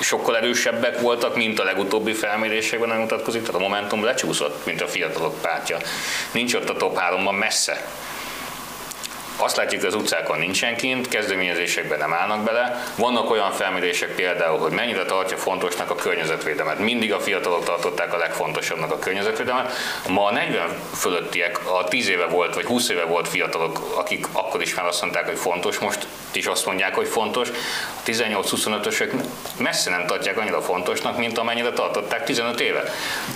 sokkal 0.00 0.36
erősebbek 0.36 1.00
voltak, 1.00 1.36
mint 1.36 1.58
a 1.58 1.64
legutóbbi 1.64 2.12
felmérésekben 2.12 2.88
nem 2.88 2.98
mutatkozik, 2.98 3.40
tehát 3.40 3.60
a 3.60 3.62
Momentum 3.62 4.04
lecsúszott, 4.04 4.66
mint 4.66 4.80
a 4.80 4.88
fiatalok 4.88 5.40
pártja. 5.40 5.78
Nincs 6.32 6.54
ott 6.54 6.68
a 6.68 6.76
top 6.76 6.98
3-ban 7.00 7.38
messze 7.38 7.86
azt 9.42 9.56
látjuk, 9.56 9.80
hogy 9.80 9.90
az 9.90 10.00
utcákon 10.00 10.38
nincsen 10.38 10.76
kint, 10.76 11.08
kezdeményezésekben 11.08 11.98
nem 11.98 12.12
állnak 12.12 12.44
bele. 12.44 12.84
Vannak 12.96 13.30
olyan 13.30 13.52
felmérések 13.52 14.14
például, 14.14 14.58
hogy 14.58 14.72
mennyire 14.72 15.04
tartja 15.04 15.36
fontosnak 15.36 15.90
a 15.90 15.94
környezetvédelmet. 15.94 16.78
Mindig 16.78 17.12
a 17.12 17.20
fiatalok 17.20 17.64
tartották 17.64 18.14
a 18.14 18.16
legfontosabbnak 18.16 18.92
a 18.92 18.98
környezetvédelmet. 18.98 19.72
Ma 20.08 20.24
a 20.24 20.32
40 20.32 20.68
fölöttiek, 20.94 21.60
a 21.70 21.84
10 21.84 22.08
éve 22.08 22.26
volt, 22.26 22.54
vagy 22.54 22.64
20 22.64 22.88
éve 22.88 23.04
volt 23.04 23.28
fiatalok, 23.28 23.94
akik 23.96 24.26
akkor 24.32 24.62
is 24.62 24.74
már 24.74 24.86
azt 24.86 25.00
mondták, 25.00 25.26
hogy 25.26 25.38
fontos, 25.38 25.78
most 25.78 26.06
is 26.32 26.46
azt 26.46 26.66
mondják, 26.66 26.94
hogy 26.94 27.08
fontos. 27.08 27.48
A 27.48 28.02
18-25-ösök 28.06 29.12
messze 29.56 29.90
nem 29.90 30.06
tartják 30.06 30.38
annyira 30.38 30.60
fontosnak, 30.60 31.16
mint 31.16 31.38
amennyire 31.38 31.72
tartották 31.72 32.24
15 32.24 32.60
éve. 32.60 32.84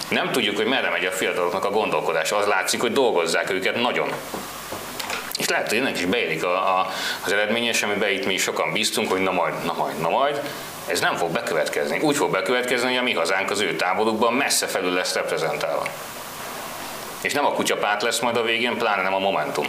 Nem 0.09 0.33
tudjuk, 0.33 0.57
hogy 0.57 0.67
merre 0.67 0.91
megy 0.91 1.05
a 1.05 1.11
fiataloknak 1.11 1.65
a 1.65 1.71
gondolkodás. 1.71 2.33
Az 2.33 2.47
látszik, 2.47 2.81
hogy 2.81 2.93
dolgozzák 2.93 3.51
őket 3.51 3.77
nagyon 3.81 4.09
és 5.39 5.49
lehet, 5.49 5.69
hogy 5.69 5.79
ennek 5.79 5.99
is 5.99 6.05
beérik 6.05 6.45
a, 6.45 6.79
a, 6.79 6.91
az 7.25 7.33
eredményes, 7.33 7.83
amiben 7.83 8.11
itt 8.11 8.27
mi 8.27 8.37
sokan 8.37 8.73
bíztunk, 8.73 9.11
hogy 9.11 9.21
na 9.21 9.31
majd, 9.31 9.55
na 9.65 9.73
majd, 9.73 10.01
na 10.01 10.09
majd, 10.09 10.41
ez 10.87 11.01
nem 11.01 11.17
fog 11.17 11.31
bekövetkezni. 11.31 11.99
Úgy 11.99 12.17
fog 12.17 12.31
bekövetkezni, 12.31 12.89
hogy 12.89 12.97
a 12.97 13.03
mi 13.03 13.13
hazánk 13.13 13.51
az 13.51 13.61
ő 13.61 13.77
táborukban 13.77 14.33
messze 14.33 14.67
felül 14.67 14.93
lesz 14.93 15.15
reprezentálva. 15.15 15.87
És 17.23 17.33
nem 17.33 17.47
a 17.47 17.53
kutyapárt 17.53 18.03
lesz 18.03 18.19
majd 18.19 18.37
a 18.37 18.43
végén, 18.43 18.77
pláne 18.77 19.03
nem 19.03 19.15
a 19.15 19.19
Momentum. 19.19 19.67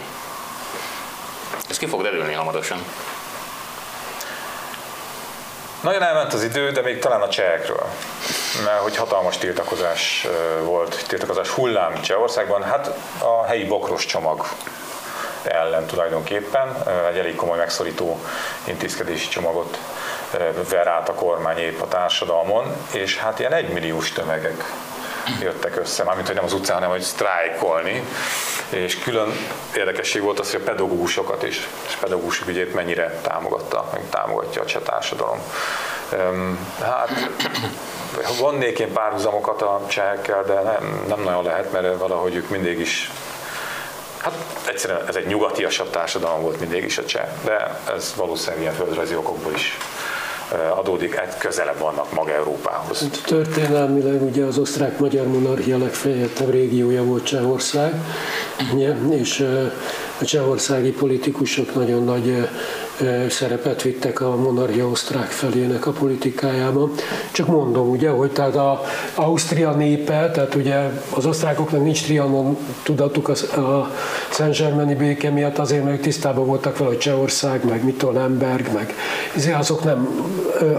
Ez 1.68 1.78
ki 1.78 1.86
fog 1.86 2.02
derülni 2.02 2.32
hamarosan. 2.32 2.84
Nagyon 5.80 6.02
elment 6.02 6.32
az 6.32 6.42
idő, 6.42 6.70
de 6.70 6.80
még 6.80 6.98
talán 6.98 7.20
a 7.20 7.28
csehekről. 7.28 7.86
Mert 8.64 8.80
hogy 8.80 8.96
hatalmas 8.96 9.38
tiltakozás 9.38 10.26
volt, 10.62 11.04
tiltakozás 11.06 11.48
hullám 11.48 12.00
Csehországban, 12.02 12.62
hát 12.62 12.90
a 13.18 13.44
helyi 13.44 13.64
bokros 13.64 14.06
csomag 14.06 14.46
ellen 15.46 15.86
tulajdonképpen 15.86 16.76
egy 17.08 17.18
elég 17.18 17.34
komoly 17.34 17.58
megszorító 17.58 18.20
intézkedési 18.64 19.28
csomagot 19.28 19.78
ver 20.70 20.86
át 20.86 21.08
a 21.08 21.14
kormány 21.14 21.58
épp 21.58 21.80
a 21.80 21.88
társadalmon, 21.88 22.76
és 22.92 23.18
hát 23.18 23.38
ilyen 23.38 23.52
egymilliós 23.52 24.12
tömegek 24.12 24.64
jöttek 25.40 25.76
össze, 25.76 26.04
mármint, 26.04 26.26
hogy 26.26 26.36
nem 26.36 26.44
az 26.44 26.52
utcán, 26.52 26.74
hanem 26.74 26.90
hogy 26.90 27.00
sztrájkolni, 27.00 28.02
és 28.68 28.98
külön 28.98 29.32
érdekesség 29.76 30.22
volt 30.22 30.38
az, 30.38 30.50
hogy 30.50 30.60
a 30.60 30.64
pedagógusokat 30.64 31.42
is, 31.42 31.68
és 31.86 31.94
pedagógusok 31.94 32.48
ügyét 32.48 32.74
mennyire 32.74 33.20
támogatta, 33.22 33.88
meg 33.92 34.02
támogatja 34.10 34.62
a 34.62 34.64
cseh 34.64 34.82
társadalom. 34.82 35.38
Hát 36.82 37.10
vonnék 38.38 38.78
én 38.78 38.92
párhuzamokat 38.92 39.62
a 39.62 39.80
csehekkel, 39.86 40.42
de 40.42 40.60
nem, 40.60 41.04
nem 41.08 41.22
nagyon 41.22 41.44
lehet, 41.44 41.72
mert 41.72 41.98
valahogy 41.98 42.34
ők 42.34 42.48
mindig 42.48 42.78
is 42.78 43.10
Hát 44.26 44.68
egyszerűen 44.68 45.00
ez 45.08 45.16
egy 45.16 45.26
nyugatiasabb 45.26 45.90
társadalom 45.90 46.42
volt 46.42 46.60
mindig 46.60 46.84
is 46.84 46.98
a 46.98 47.04
cseh, 47.04 47.28
de 47.44 47.80
ez 47.94 48.12
valószínűleg 48.16 48.60
ilyen 48.60 48.74
földrajzi 48.74 49.16
okokból 49.16 49.52
is 49.52 49.76
adódik, 50.74 51.14
hát 51.14 51.38
közelebb 51.38 51.78
vannak 51.78 52.12
maga 52.12 52.32
Európához. 52.32 53.00
Hát 53.00 53.22
történelmileg 53.26 54.22
ugye 54.22 54.44
az 54.44 54.58
osztrák-magyar 54.58 55.26
monarchia 55.26 55.78
legfejlettebb 55.78 56.50
régiója 56.50 57.04
volt 57.04 57.24
Csehország, 57.24 57.94
és 59.10 59.40
a 60.20 60.24
csehországi 60.24 60.90
politikusok 60.90 61.74
nagyon 61.74 62.04
nagy 62.04 62.48
szerepet 63.28 63.82
vittek 63.82 64.20
a 64.20 64.36
monarchia 64.36 64.86
osztrák 64.86 65.30
felének 65.30 65.86
a 65.86 65.90
politikájában. 65.90 66.92
Csak 67.30 67.46
mondom, 67.46 67.88
ugye, 67.88 68.10
hogy 68.10 68.30
tehát 68.30 68.56
a 68.56 68.82
Ausztria 69.14 69.70
népe, 69.70 70.30
tehát 70.30 70.54
ugye 70.54 70.76
az 71.10 71.26
osztrákoknak 71.26 71.82
nincs 71.82 72.04
Trianon 72.04 72.56
tudatuk 72.82 73.28
a, 73.28 73.60
a 73.60 73.90
Szent-Zsermeni 74.30 74.94
béke 74.94 75.30
miatt, 75.30 75.58
azért 75.58 75.84
mert 75.84 76.00
tisztában 76.00 76.46
voltak 76.46 76.78
vele, 76.78 76.90
hogy 76.90 76.98
Csehország, 76.98 77.64
meg 77.64 77.84
mit 77.84 78.02
Lemberg, 78.12 78.72
meg 78.74 78.94
izé, 79.36 79.52
azok 79.52 79.84
nem 79.84 80.08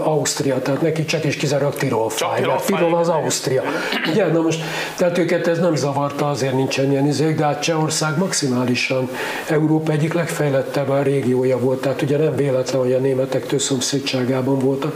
Ausztria, 0.04 0.62
tehát 0.62 0.80
neki 0.80 1.04
csak 1.04 1.24
is 1.24 1.36
kizárólag 1.36 1.74
Tirolfáj, 1.74 2.40
mert 2.40 2.66
Tirol 2.66 2.94
az 2.94 3.08
Ausztria. 3.08 3.62
Ugye, 4.10 4.26
na 4.26 4.40
most, 4.40 4.60
tehát 4.96 5.18
őket 5.18 5.46
ez 5.46 5.58
nem 5.58 5.74
zavarta, 5.74 6.28
azért 6.28 6.54
nincsen 6.54 6.90
ilyen 6.90 7.06
izék, 7.06 7.36
de 7.36 7.44
hát 7.44 7.62
Csehország 7.62 8.18
maximálisan 8.18 9.10
Európa 9.48 9.92
egyik 9.92 10.12
legfejlettebb 10.12 10.88
a 10.88 11.02
régiója 11.02 11.58
volt, 11.58 11.80
tehát 11.80 12.02
ugye 12.08 12.16
nem 12.16 12.36
véletlen, 12.36 12.80
hogy 12.80 12.92
a 12.92 12.98
németek 12.98 13.58
szomszédságában 13.58 14.58
voltak. 14.58 14.94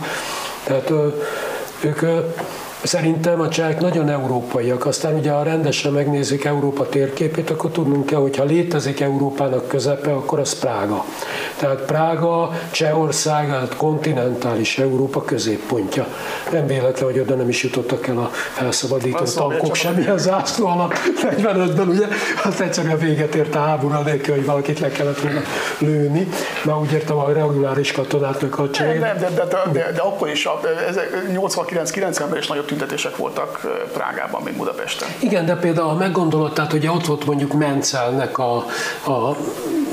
Tehát 0.64 0.90
ők 1.80 2.00
Szerintem 2.82 3.40
a 3.40 3.48
csehek 3.48 3.80
nagyon 3.80 4.08
európaiak. 4.08 4.86
Aztán 4.86 5.14
ugye, 5.14 5.30
ha 5.30 5.42
rendesen 5.42 5.92
megnézzük 5.92 6.44
Európa 6.44 6.88
térképét, 6.88 7.50
akkor 7.50 7.70
tudnunk 7.70 8.06
kell, 8.06 8.20
hogy 8.20 8.36
ha 8.36 8.44
létezik 8.44 9.00
Európának 9.00 9.68
közepe, 9.68 10.12
akkor 10.12 10.38
az 10.38 10.58
Prága. 10.58 11.04
Tehát 11.56 11.80
Prága, 11.80 12.50
Csehország, 12.70 13.48
hát 13.48 13.76
kontinentális 13.76 14.78
Európa 14.78 15.22
középpontja. 15.22 16.06
Nem 16.52 16.66
véletlen, 16.66 17.10
hogy 17.10 17.18
oda 17.18 17.34
nem 17.34 17.48
is 17.48 17.62
jutottak 17.62 18.06
el 18.06 18.18
a 18.18 18.30
felszabadító 18.32 19.24
tankok 19.24 19.74
semmilyen 19.74 20.18
zászló 20.18 20.66
alatt 20.66 20.92
45-ben, 21.22 21.88
ugye? 21.88 22.06
Az 22.44 22.60
egyszerűen 22.60 22.98
véget 22.98 23.34
ért 23.34 23.54
a 23.54 23.58
háború 23.58 24.02
nélkül, 24.02 24.34
hogy 24.34 24.44
valakit 24.44 24.80
le 24.80 24.88
kellett 24.88 25.20
volna 25.20 25.40
lőni. 25.78 26.28
Már 26.64 26.76
úgy 26.76 26.92
értem 26.92 27.16
a 27.16 27.32
reguláris 27.32 27.92
katonátnak 27.92 28.58
a 28.58 28.70
cseh. 28.70 28.86
Nem, 28.86 29.00
de, 29.00 29.14
de, 29.14 29.44
de, 29.44 29.62
de, 29.72 29.92
de, 29.92 30.00
akkor 30.00 30.28
is, 30.28 30.48
89-90-ben 31.32 32.38
is 32.38 32.46
nagyobb 32.46 32.70
tüntetések 32.72 33.16
voltak 33.16 33.60
Prágában, 33.92 34.42
mint 34.42 34.56
Budapesten. 34.56 35.08
Igen, 35.20 35.46
de 35.46 35.56
például 35.56 35.94
meggondolod, 35.94 36.52
tehát 36.52 36.72
ugye 36.72 36.90
ott 36.90 37.06
volt 37.06 37.26
mondjuk 37.26 37.52
Mencelnek 37.52 38.38
a, 38.38 38.56
a 39.06 39.36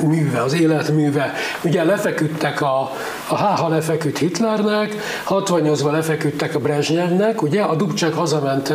műve, 0.01 0.41
az 0.41 0.53
életműve. 0.53 1.33
Ugye 1.61 1.83
lefeküdtek 1.83 2.61
a, 2.61 2.91
a 3.27 3.37
HH 3.37 3.69
lefeküdt 3.69 4.17
Hitlernek, 4.17 4.95
68-ban 5.29 5.91
lefeküdtek 5.91 6.55
a 6.55 6.59
Brezsnyevnek, 6.59 7.41
ugye, 7.41 7.61
a 7.61 7.75
Dubcsek 7.75 8.13
hazament 8.13 8.73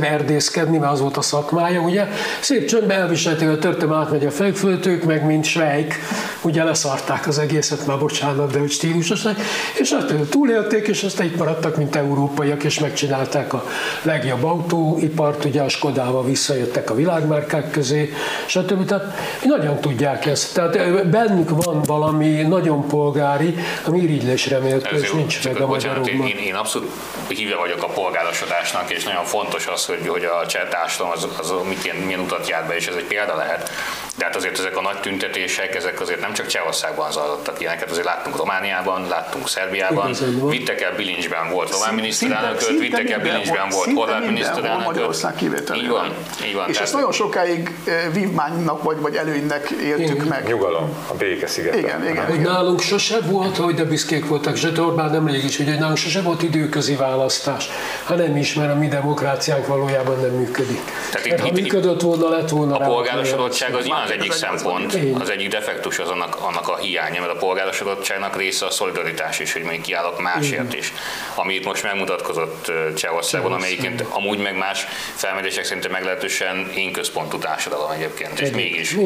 erdészkedni, 0.00 0.78
mert 0.78 0.92
az 0.92 1.00
volt 1.00 1.16
a 1.16 1.22
szakmája, 1.22 1.80
ugye, 1.80 2.08
szép 2.40 2.64
csöndben 2.64 3.00
elviselték, 3.00 3.48
a 3.48 3.58
törtem 3.58 3.92
átmegy 3.92 4.26
a 4.26 4.30
fejföltők, 4.30 5.04
meg 5.04 5.26
mint 5.26 5.44
Svejk, 5.44 5.94
ugye 6.42 6.64
leszarták 6.64 7.26
az 7.26 7.38
egészet, 7.38 7.86
már 7.86 7.98
bocsánat, 7.98 8.52
de 8.52 8.58
hogy 8.58 8.70
stílusosak, 8.70 9.36
és 9.78 9.90
azt 9.90 10.14
túlélték, 10.30 10.88
és 10.88 11.02
aztán 11.02 11.26
itt 11.26 11.36
maradtak, 11.36 11.76
mint 11.76 11.96
európaiak, 11.96 12.64
és 12.64 12.78
megcsinálták 12.78 13.52
a 13.52 13.64
legjobb 14.02 14.44
autóipart, 14.44 15.44
ugye 15.44 15.62
a 15.62 15.68
Skodával 15.68 16.24
visszajöttek 16.24 16.90
a 16.90 16.94
világmárkák 16.94 17.70
közé, 17.70 18.12
stb. 18.46 18.84
Tehát 18.86 19.18
nagyon 19.44 19.80
tudják 19.80 20.26
ezt. 20.26 20.54
Tehát 20.70 21.08
bennük 21.08 21.64
van 21.64 21.82
valami 21.82 22.42
nagyon 22.42 22.86
polgári, 22.88 23.54
ami 23.84 23.98
irigylésre 24.00 24.58
méltó, 24.58 24.96
és 24.96 25.12
nincs 25.12 25.44
meg 25.44 25.60
a 25.60 25.66
magyarokban. 25.66 26.26
Én, 26.26 26.36
én 26.36 26.54
abszolút 26.54 26.90
híve 27.28 27.56
vagyok 27.56 27.82
a 27.82 27.86
polgárosodásnak, 27.86 28.90
és 28.90 29.04
nagyon 29.04 29.24
fontos 29.24 29.66
az, 29.66 29.86
hogy, 29.86 30.06
hogy 30.06 30.24
a 30.24 30.46
cseh 30.46 30.68
társadalom 30.70 31.12
az, 31.16 31.28
az, 31.38 31.52
milyen, 31.82 31.96
milyen 31.96 32.20
utat 32.20 32.48
járt 32.48 32.66
be, 32.66 32.76
és 32.76 32.86
ez 32.86 32.94
egy 32.94 33.04
példa 33.04 33.36
lehet. 33.36 33.70
De 34.16 34.24
hát 34.24 34.36
azért 34.36 34.58
ezek 34.58 34.76
a 34.76 34.80
nagy 34.80 35.00
tüntetések, 35.00 35.74
ezek 35.74 36.00
azért 36.00 36.20
nem 36.20 36.32
csak 36.32 36.46
Csehországban 36.46 37.12
zajlottak 37.12 37.60
ilyeneket, 37.60 37.90
azért 37.90 38.04
láttunk 38.06 38.36
Romániában, 38.36 39.08
láttunk 39.08 39.48
Szerbiában, 39.48 40.14
vittek 40.48 40.80
el 40.80 40.92
bilincsben 40.96 41.50
volt 41.50 41.70
román 41.70 41.94
miniszterelnököt, 41.94 42.78
vittek 42.78 43.10
el 43.10 43.20
bilincsben 43.20 43.68
volt 43.68 43.92
horvát 43.94 44.26
miniszterelnököt. 44.26 44.86
Magyarország 44.86 45.34
kivételével. 45.34 45.84
Így 45.84 45.90
van, 45.90 46.14
így 46.46 46.54
van. 46.54 46.68
És 46.68 46.78
ezt 46.78 46.92
nagyon 46.92 47.12
sokáig 47.12 47.74
eh, 47.84 48.04
vívmánynak 48.12 48.82
vagy, 48.82 49.00
vagy 49.00 49.14
előnynek 49.14 49.70
éltük 49.70 50.24
meg. 50.24 50.53
Nyugalom, 50.54 50.96
a 51.10 51.14
béke 51.14 51.46
szigete. 51.46 51.78
Igen, 51.78 52.08
igen, 52.08 52.24
hogy 52.24 52.34
igen. 52.34 52.52
nálunk 52.52 52.80
sose 52.80 53.20
volt, 53.20 53.56
hogy 53.56 53.74
de 53.74 53.84
büszkék 53.84 54.26
voltak, 54.26 54.56
Zsete 54.56 54.80
Orbán 54.80 55.10
nemrég 55.10 55.44
is, 55.44 55.56
hogy 55.56 55.66
nálunk 55.66 55.96
sose 55.96 56.22
volt 56.22 56.42
időközi 56.42 56.94
választás. 56.94 57.68
Ha 58.04 58.14
nem 58.14 58.36
is, 58.36 58.54
mert 58.54 58.72
a 58.72 58.74
mi 58.74 58.88
demokráciánk 58.88 59.66
valójában 59.66 60.20
nem 60.20 60.30
működik. 60.30 60.80
Tehát 61.10 61.26
itt, 61.26 61.40
ha 61.40 61.46
itt, 61.46 61.52
működött 61.52 62.00
volna, 62.00 62.28
lett 62.28 62.48
volna 62.48 62.76
A 62.76 62.86
polgárosodottság 62.86 63.74
az 63.74 63.86
az 64.04 64.10
egyik 64.10 64.32
szempont, 64.32 64.98
az 65.20 65.30
egyik 65.30 65.48
defektus 65.48 65.98
az 65.98 66.08
annak, 66.08 66.36
annak 66.40 66.68
a 66.68 66.76
hiánya, 66.76 67.20
mert 67.20 67.32
a 67.32 67.36
polgárosodottságnak 67.36 68.36
része 68.36 68.66
a 68.66 68.70
szolidaritás 68.70 69.38
is, 69.38 69.52
hogy 69.52 69.62
még 69.62 69.80
kiállok 69.80 70.20
másért 70.20 70.74
is. 70.74 70.92
Ami 71.34 71.54
itt 71.54 71.64
most 71.64 71.82
megmutatkozott 71.82 72.72
Csehországban, 72.96 73.52
amelyiként 73.52 74.04
amúgy 74.08 74.38
meg 74.38 74.56
más 74.56 74.86
felmérések 75.14 75.64
szerint 75.64 75.90
meglehetősen 75.90 76.70
én 76.74 76.92
központú 76.92 77.38
társadalom 77.38 77.90
egyébként, 77.90 78.40
és 78.40 78.50
mégis, 78.50 78.96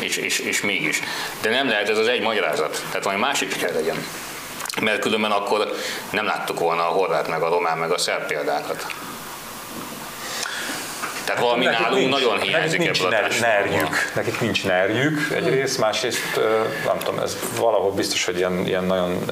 és, 0.00 0.16
és, 0.16 0.38
és 0.38 0.60
mégis. 0.60 0.93
De 1.40 1.50
nem 1.50 1.68
lehet 1.68 1.88
ez 1.88 1.98
az 1.98 2.06
egy 2.06 2.20
magyarázat, 2.20 2.82
tehát 2.88 3.04
valami 3.04 3.22
másik 3.22 3.54
is 3.54 3.62
kell 3.62 3.72
legyen. 3.72 4.06
Mert 4.80 4.98
különben 4.98 5.30
akkor 5.30 5.72
nem 6.10 6.24
láttuk 6.24 6.58
volna 6.58 6.88
a 6.88 6.92
horvát, 6.92 7.28
meg 7.28 7.42
a 7.42 7.48
román, 7.48 7.78
meg 7.78 7.90
a 7.90 7.98
szerb 7.98 8.26
példákat. 8.26 8.86
Tehát 11.24 11.40
valami 11.40 11.64
nekik 11.64 11.80
nálunk 11.80 12.00
nincs, 12.00 12.10
nagyon 12.10 12.40
hiányzik 12.40 12.78
nekik 12.78 12.94
nincs 12.94 13.14
ebből 13.14 13.30
a 13.30 13.40
nerjük, 13.40 14.12
Nekik 14.14 14.40
nincs 14.40 14.64
nerjük 14.64 15.30
egyrészt, 15.34 15.78
másrészt 15.78 16.40
nem 16.84 16.98
tudom, 16.98 17.18
ez 17.18 17.36
valahol 17.58 17.92
biztos, 17.92 18.24
hogy 18.24 18.36
ilyen, 18.36 18.66
ilyen 18.66 18.84
nagyon 18.84 19.24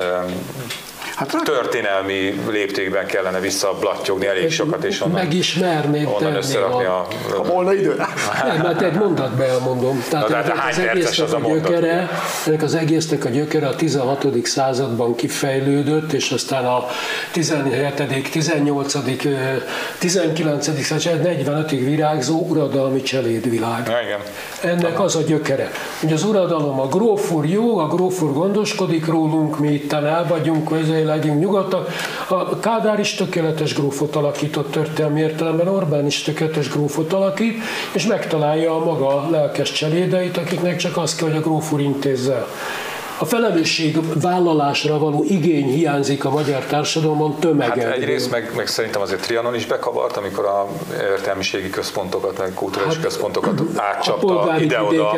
Hát, 1.17 1.37
történelmi 1.45 2.41
léptékben 2.51 3.07
kellene 3.07 3.41
visszablattyogni 3.41 4.27
elég 4.27 4.51
sokat, 4.51 4.85
és 4.85 5.01
onnan, 5.01 5.21
megismerni, 5.21 6.05
onnan 6.05 6.35
összerakni 6.35 6.85
a... 6.85 7.07
Ha 7.37 7.43
volna 7.43 7.73
idő 7.73 7.95
Nem, 8.45 8.61
mert 8.63 8.83
egy 8.83 8.93
mondatban 8.93 9.47
elmondom. 9.47 10.05
Tehát 10.09 10.29
Na, 10.29 10.43
de 10.43 10.55
hát 10.57 10.71
az 10.71 10.79
egésznek 10.79 11.33
a, 11.33 11.37
a 11.37 11.53
gyökere, 11.53 12.11
ennek 12.47 12.63
az 12.63 12.75
egésznek 12.75 13.25
a 13.25 13.29
gyökere 13.29 13.67
a 13.67 13.75
16. 13.75 14.47
században 14.47 15.15
kifejlődött, 15.15 16.13
és 16.13 16.31
aztán 16.31 16.65
a 16.65 16.87
17., 17.33 18.31
18., 18.31 18.95
19. 19.99 20.85
század, 20.85 21.21
45-ig 21.25 21.81
virágzó 21.85 22.47
uradalmi 22.49 23.03
cselédvilág. 23.03 23.89
Ja, 23.89 24.01
igen. 24.01 24.21
Ennek 24.75 25.01
az 25.01 25.17
a 25.17 25.23
gyökere. 25.23 25.71
Ugye 26.03 26.15
az 26.15 26.25
uradalom, 26.25 26.81
a 26.81 26.87
grófur 26.87 27.47
jó, 27.47 27.79
a 27.79 27.87
grófur 27.87 28.33
gondoskodik 28.33 29.07
rólunk, 29.07 29.59
mi 29.59 29.73
itt 29.73 29.93
el 29.93 30.27
vagyunk, 30.29 30.71
legyünk 31.05 31.41
nyugodtak. 31.41 31.89
A 32.29 32.59
Kádár 32.59 32.99
is 32.99 33.15
tökéletes 33.15 33.75
grófot 33.75 34.17
alakított 34.17 34.71
történelmi 34.71 35.21
értelemben, 35.21 35.69
Orbán 35.69 36.07
is 36.07 36.23
tökéletes 36.23 36.69
grófot 36.69 37.13
alakít, 37.13 37.59
és 37.93 38.07
megtalálja 38.07 38.77
a 38.77 38.85
maga 38.85 39.31
lelkes 39.31 39.73
cselédeit, 39.73 40.37
akiknek 40.37 40.77
csak 40.77 40.97
az 40.97 41.15
kell, 41.15 41.29
hogy 41.29 41.37
a 41.37 41.41
grófur 41.41 41.81
intézze 41.81 42.47
a 43.23 43.25
felelősség 43.25 43.99
vállalásra 44.21 44.99
való 44.99 45.25
igény 45.29 45.67
hiányzik 45.67 46.25
a 46.25 46.31
magyar 46.31 46.65
társadalomban 46.65 47.35
tömegen. 47.41 47.87
Hát 47.87 47.97
egyrészt 47.97 48.31
meg, 48.31 48.53
meg 48.57 48.67
szerintem 48.67 49.01
azért 49.01 49.21
Trianon 49.21 49.55
is 49.55 49.67
bekavart, 49.67 50.17
amikor 50.17 50.45
a 50.45 50.69
értelmiségi 51.01 51.71
központokat, 51.71 52.39
meg 52.39 52.55
kulturális 52.55 52.95
hát, 52.95 53.03
központokat 53.03 53.61
átcsapta 53.77 54.55
ide-oda. 54.59 55.17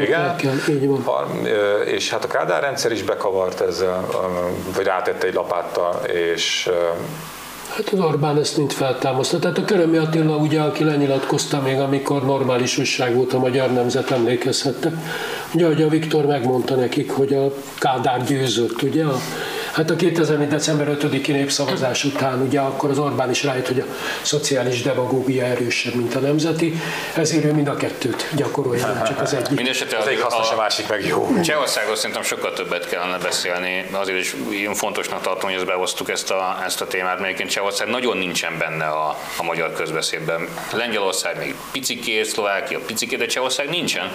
Igen, 0.00 0.60
így 0.68 0.88
van. 1.04 1.46
És 1.86 2.10
hát 2.10 2.24
a 2.24 2.28
Kádár 2.28 2.62
rendszer 2.62 2.92
is 2.92 3.02
bekavart 3.02 3.60
ezzel, 3.60 4.06
vagy 4.76 4.84
rátette 4.84 5.26
egy 5.26 5.34
lapáttal, 5.34 5.94
és 6.34 6.70
Hát 7.76 7.88
az 7.88 8.00
Orbán 8.00 8.38
ezt 8.38 8.56
mind 8.56 8.72
feltámasztott. 8.72 9.40
Tehát 9.40 9.58
a 9.58 9.64
Körömi 9.64 9.96
Attila, 9.96 10.36
ugye, 10.36 10.60
aki 10.60 10.84
lenyilatkozta 10.84 11.60
még, 11.60 11.78
amikor 11.78 12.24
normális 12.24 12.78
újság 12.78 13.14
volt 13.14 13.32
a 13.32 13.38
Magyar 13.38 13.72
Nemzet, 13.72 14.10
emlékezhettek. 14.10 14.92
Ugye, 15.54 15.66
hogy 15.66 15.82
a 15.82 15.88
Viktor 15.88 16.26
megmondta 16.26 16.74
nekik, 16.74 17.10
hogy 17.10 17.32
a 17.32 17.52
Kádár 17.78 18.24
győzött, 18.24 18.82
ugye, 18.82 19.04
a 19.04 19.18
Hát 19.76 19.90
a 19.90 19.96
2004. 19.96 20.48
december 20.48 20.96
5-i 21.00 21.26
népszavazás 21.26 22.04
után 22.04 22.40
ugye 22.40 22.60
akkor 22.60 22.90
az 22.90 22.98
Orbán 22.98 23.30
is 23.30 23.42
rájött, 23.42 23.66
hogy 23.66 23.80
a 23.80 23.84
szociális 24.22 24.82
demagógia 24.82 25.44
erősebb, 25.44 25.94
mint 25.94 26.14
a 26.14 26.18
nemzeti, 26.18 26.80
ezért 27.14 27.44
ő 27.44 27.52
mind 27.52 27.68
a 27.68 27.76
kettőt 27.76 28.28
gyakorolja, 28.36 29.02
csak 29.06 29.20
az 29.20 29.34
egyik. 29.34 29.48
Mindenesetre 29.48 29.98
az 29.98 30.06
egyik 30.06 30.22
hasznos, 30.22 30.50
a, 30.50 30.52
a 30.52 30.56
másik 30.56 30.88
meg 30.88 31.06
jó. 31.06 31.40
Csehországról 31.42 31.96
szerintem 31.96 32.22
sokkal 32.22 32.52
többet 32.52 32.88
kellene 32.88 33.18
beszélni, 33.18 33.86
azért 33.92 34.18
is 34.18 34.34
én 34.52 34.74
fontosnak 34.74 35.20
tartom, 35.20 35.50
hogy 35.50 35.58
ezt 35.58 35.66
behoztuk 35.66 36.10
ezt 36.10 36.30
a, 36.30 36.62
ezt 36.64 36.80
a 36.80 36.86
témát, 36.86 37.14
mert 37.14 37.24
egyébként 37.24 37.50
Csehország 37.50 37.88
nagyon 37.88 38.16
nincsen 38.16 38.58
benne 38.58 38.84
a, 38.84 39.18
a 39.36 39.42
magyar 39.42 39.72
közbeszédben. 39.72 40.48
Lengyelország 40.72 41.38
még 41.38 41.54
picikét, 41.72 42.24
Szlovákia 42.24 42.78
picikét, 42.78 43.18
de 43.18 43.26
Csehország 43.26 43.68
nincsen. 43.68 44.12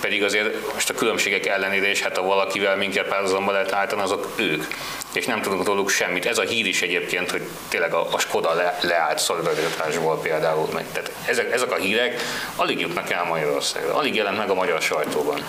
Pedig 0.00 0.22
azért 0.22 0.72
most 0.74 0.90
a 0.90 0.94
különbségek 0.94 1.46
ellenére, 1.46 1.90
és 1.90 2.02
hát 2.02 2.16
ha 2.16 2.22
valakivel 2.22 2.76
minket 2.76 3.08
párhuzamba 3.08 3.52
lehet 3.52 3.72
állítani, 3.72 4.02
azok 4.02 4.32
ők 4.36 4.64
és 5.12 5.26
nem 5.26 5.42
tudunk 5.42 5.66
róluk 5.66 5.88
semmit. 5.88 6.26
Ez 6.26 6.38
a 6.38 6.42
hír 6.42 6.66
is 6.66 6.82
egyébként, 6.82 7.30
hogy 7.30 7.42
tényleg 7.68 7.92
a, 7.92 8.12
a 8.12 8.18
Skoda 8.18 8.54
le, 8.54 8.78
leállt 8.82 9.18
szolidaritásból 9.18 10.20
például. 10.20 10.68
Meg. 10.72 10.84
Tehát 10.92 11.12
ezek, 11.26 11.52
ezek 11.52 11.72
a 11.72 11.76
hírek 11.76 12.20
alig 12.56 12.80
jutnak 12.80 13.10
el 13.10 13.24
Magyarországra, 13.24 13.94
alig 13.94 14.14
jelent 14.14 14.36
meg 14.36 14.50
a 14.50 14.54
magyar 14.54 14.80
sajtóban 14.80 15.44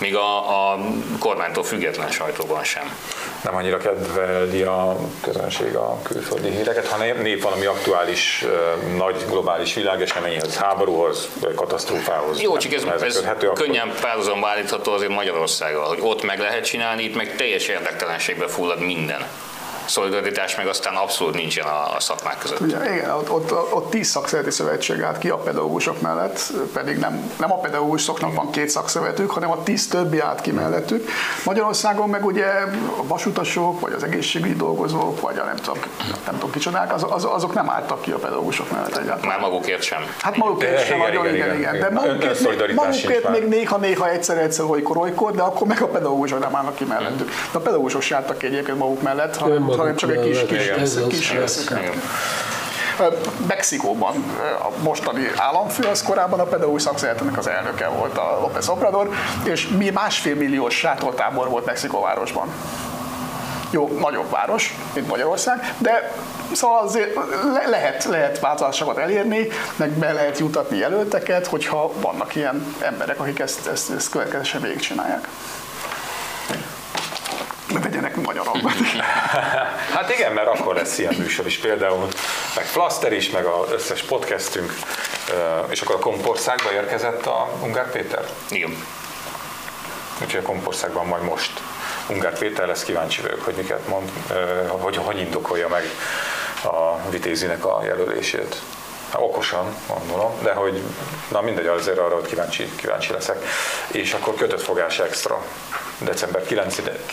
míg 0.00 0.16
a, 0.16 0.70
a 0.72 0.78
kormánytól 1.18 1.64
független 1.64 2.10
sajtóban 2.10 2.64
sem. 2.64 2.96
Nem 3.42 3.54
annyira 3.54 3.76
kedveli 3.76 4.62
a 4.62 4.96
közönség 5.20 5.74
a 5.76 5.98
külföldi 6.02 6.50
híreket, 6.50 6.86
hanem 6.86 7.22
nép 7.22 7.42
valami 7.42 7.64
aktuális, 7.66 8.44
nagy 8.96 9.24
globális 9.28 9.74
világeseményhez, 9.74 10.56
háborúhoz, 10.56 11.28
katasztrófához. 11.54 12.40
Jó, 12.40 12.56
csak 12.56 12.72
ez, 12.72 12.84
ez 13.02 13.22
könnyen 13.54 13.92
párhuzamba 14.00 14.48
állítható 14.48 14.92
azért 14.92 15.10
Magyarországgal, 15.10 15.88
hogy 15.88 15.98
ott 16.02 16.22
meg 16.22 16.38
lehet 16.38 16.64
csinálni, 16.64 17.02
itt 17.02 17.16
meg 17.16 17.36
teljes 17.36 17.68
érdektelenségbe 17.68 18.48
fullad 18.48 18.80
minden 18.80 19.26
szolidaritás 19.90 20.56
meg 20.56 20.66
aztán 20.66 20.94
abszolút 20.94 21.34
nincsen 21.34 21.66
a, 21.66 21.94
a 21.96 22.00
szakmák 22.00 22.38
között. 22.38 22.60
Ugye, 22.60 22.94
igen, 22.94 23.10
ott, 23.10 23.30
ott, 23.30 23.52
ott 23.52 23.90
tíz 23.90 24.08
szakszereti 24.08 24.50
szövetség 24.50 25.02
állt 25.02 25.18
ki 25.18 25.28
a 25.28 25.36
pedagógusok 25.36 26.00
mellett, 26.00 26.52
pedig 26.72 26.98
nem, 26.98 27.32
nem 27.38 27.52
a 27.52 27.58
pedagógusoknak 27.58 28.34
van 28.34 28.50
két 28.50 28.68
szakszövetük, 28.68 29.30
hanem 29.30 29.50
a 29.50 29.62
tíz 29.62 29.88
többi 29.88 30.20
állt 30.20 30.40
ki 30.40 30.50
mellettük. 30.50 31.08
Magyarországon 31.44 32.08
meg 32.08 32.24
ugye 32.24 32.46
a 32.98 33.06
vasutasok, 33.06 33.80
vagy 33.80 33.92
az 33.92 34.02
egészségügyi 34.02 34.54
dolgozók, 34.54 35.20
vagy 35.20 35.38
a 35.38 35.44
nem 35.44 35.56
tudom, 35.56 35.78
nem 36.26 36.34
tudom 36.34 36.50
kicsodák, 36.50 36.94
az, 36.94 37.06
az, 37.10 37.24
azok 37.24 37.54
nem 37.54 37.70
álltak 37.70 38.00
ki 38.00 38.10
a 38.10 38.18
pedagógusok 38.18 38.70
mellett 38.70 38.96
egyáltalán. 38.96 39.40
Már 39.40 39.50
magukért 39.50 39.82
sem. 39.82 40.00
Hát 40.20 40.36
magukért 40.36 40.86
sem, 40.86 40.98
nagyon 40.98 41.24
igen, 41.24 41.34
igen, 41.34 41.58
igen, 41.58 41.74
igen. 41.74 41.94
De 41.94 42.00
magukért, 42.00 42.40
még, 42.40 42.74
magukért 42.74 43.30
még 43.30 43.48
néha-néha 43.48 44.10
egyszer-egyszer 44.10 44.64
olykor, 44.64 44.96
olykor, 44.96 45.32
de 45.32 45.42
akkor 45.42 45.66
meg 45.66 45.82
a 45.82 45.86
pedagógusok 45.86 46.38
nem 46.38 46.56
állnak 46.56 46.74
ki 46.74 46.84
mellettük. 46.84 47.28
De 47.28 47.58
a 47.58 47.60
pedagógusok 47.60 48.02
se 48.02 48.16
álltak 48.16 48.38
ki 48.38 48.46
egyébként 48.46 48.78
maguk 48.78 49.02
mellett, 49.02 49.36
hanem 49.36 49.68
hanem 49.80 49.96
csak 49.96 50.10
egy 50.10 50.20
kis, 50.20 50.44
kis, 50.44 50.70
kis, 50.76 51.06
kis 51.08 51.32
Mexikóban 53.46 54.14
a 54.62 54.82
mostani 54.82 55.30
államfő, 55.36 55.84
az 55.84 56.02
korábban 56.02 56.40
a 56.40 56.44
pedagógus 56.44 56.82
szakszeretetnek 56.82 57.38
az 57.38 57.48
elnöke 57.48 57.88
volt 57.88 58.18
a 58.18 58.38
López 58.40 58.68
Obrador, 58.68 59.10
és 59.44 59.68
mi 59.68 59.90
másfél 59.90 60.34
milliós 60.34 60.74
sátortábor 60.74 61.48
volt 61.48 61.64
Mexikóvárosban. 61.64 62.48
Jó, 63.70 63.98
nagyobb 64.00 64.30
város, 64.30 64.76
mint 64.94 65.08
Magyarország, 65.08 65.74
de 65.78 66.12
szóval 66.52 66.84
azért 66.84 67.14
le- 67.52 67.68
lehet, 67.68 68.04
lehet 68.04 68.40
változásokat 68.40 68.98
elérni, 68.98 69.48
meg 69.76 69.90
be 69.90 70.12
lehet 70.12 70.38
jutatni 70.38 70.76
jelölteket, 70.76 71.46
hogyha 71.46 71.92
vannak 72.00 72.34
ilyen 72.34 72.74
emberek, 72.80 73.20
akik 73.20 73.38
ezt, 73.38 73.66
ezt, 73.66 73.90
ezt 73.90 74.10
következősen 74.10 74.60
végigcsinálják 74.60 75.28
vegyenek, 78.00 78.26
magyarom. 78.26 78.62
Hát 79.94 80.10
igen, 80.10 80.32
mert 80.32 80.46
akkor 80.46 80.74
lesz 80.74 80.98
ilyen 80.98 81.14
műsor 81.18 81.46
is 81.46 81.58
például, 81.58 82.08
meg 82.56 82.64
Flaster 82.64 83.12
is, 83.12 83.30
meg 83.30 83.44
az 83.44 83.70
összes 83.70 84.02
podcastünk, 84.02 84.72
és 85.68 85.80
akkor 85.80 85.94
a 85.94 85.98
Kompországba 85.98 86.72
érkezett 86.72 87.26
a 87.26 87.48
Ungár 87.62 87.90
Péter? 87.90 88.24
Igen. 88.48 88.84
Úgyhogy 90.22 90.40
a 90.40 90.46
Kompországban 90.46 91.06
majd 91.06 91.22
most 91.22 91.52
Ungár 92.08 92.38
Péter 92.38 92.66
lesz, 92.66 92.82
kíváncsi 92.82 93.20
vagyok, 93.20 93.44
hogy 93.44 93.54
miket 93.54 93.88
mond, 93.88 94.10
hogy 94.68 94.96
hogy 94.96 95.18
indokolja 95.18 95.68
meg 95.68 95.84
a 96.62 97.08
Vitézinek 97.10 97.64
a 97.64 97.80
jelölését. 97.84 98.56
Hát 99.10 99.20
okosan, 99.22 99.74
gondolom, 99.86 100.32
de 100.42 100.52
hogy, 100.52 100.82
na 101.28 101.40
mindegy, 101.40 101.66
azért 101.66 101.98
arra 101.98 102.14
hogy 102.14 102.26
kíváncsi, 102.26 102.74
kíváncsi 102.76 103.12
leszek. 103.12 103.44
És 103.92 104.12
akkor 104.12 104.34
kötött 104.34 104.62
fogás 104.62 104.98
extra 104.98 105.42
december 105.98 106.42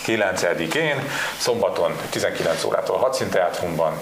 9-én, 0.06 1.10
szombaton 1.38 1.95
19 2.10 2.64
órától 2.64 2.95
a 2.95 3.00
Hadszín 3.00 3.30
Teátrumban 3.30 3.98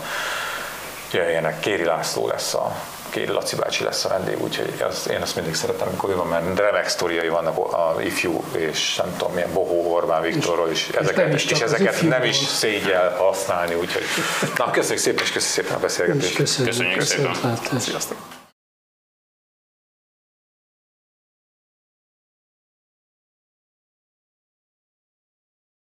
jöjjenek, 1.11 1.59
Kéri 1.59 1.83
László 1.83 2.27
lesz 2.27 2.53
a 2.53 2.75
Kéri 3.15 3.31
Laci 3.31 3.55
bácsi 3.55 3.83
lesz 3.83 4.05
a 4.05 4.09
vendég, 4.09 4.41
úgyhogy 4.41 4.83
az, 4.89 5.09
én 5.09 5.21
azt 5.21 5.35
mindig 5.35 5.55
szeretem, 5.55 5.87
amikor 5.87 6.09
ő 6.09 6.15
van, 6.15 6.27
mert 6.27 6.59
remek 6.59 6.87
sztoriai 6.87 7.27
vannak 7.27 7.57
a 7.57 7.95
ifjú, 8.01 8.43
és 8.51 8.95
nem 8.95 9.15
tudom 9.17 9.33
milyen 9.33 9.53
Bohó 9.53 9.93
Orbán 9.93 10.21
Viktorról 10.21 10.71
is, 10.71 10.89
ezeket, 10.89 11.25
nem 11.25 11.35
is 11.35 11.45
és 11.45 11.59
ezeket 11.59 12.01
nem 12.01 12.23
is 12.23 12.35
szégyel 12.35 13.15
használni, 13.17 13.73
úgyhogy 13.73 14.03
na, 14.57 14.71
köszönjük 14.71 15.03
szépen, 15.03 15.23
és 15.23 15.31
köszönjük 15.31 15.53
szépen 15.55 15.71
a 15.73 15.75
És 15.75 15.81
beszélgetést. 15.81 16.35
köszönjük. 16.35 16.73
Köszönjük 16.75 17.01
szépen. 17.01 17.27
Viszontlátásra. 17.31 17.79
Sziasztok! 17.79 18.34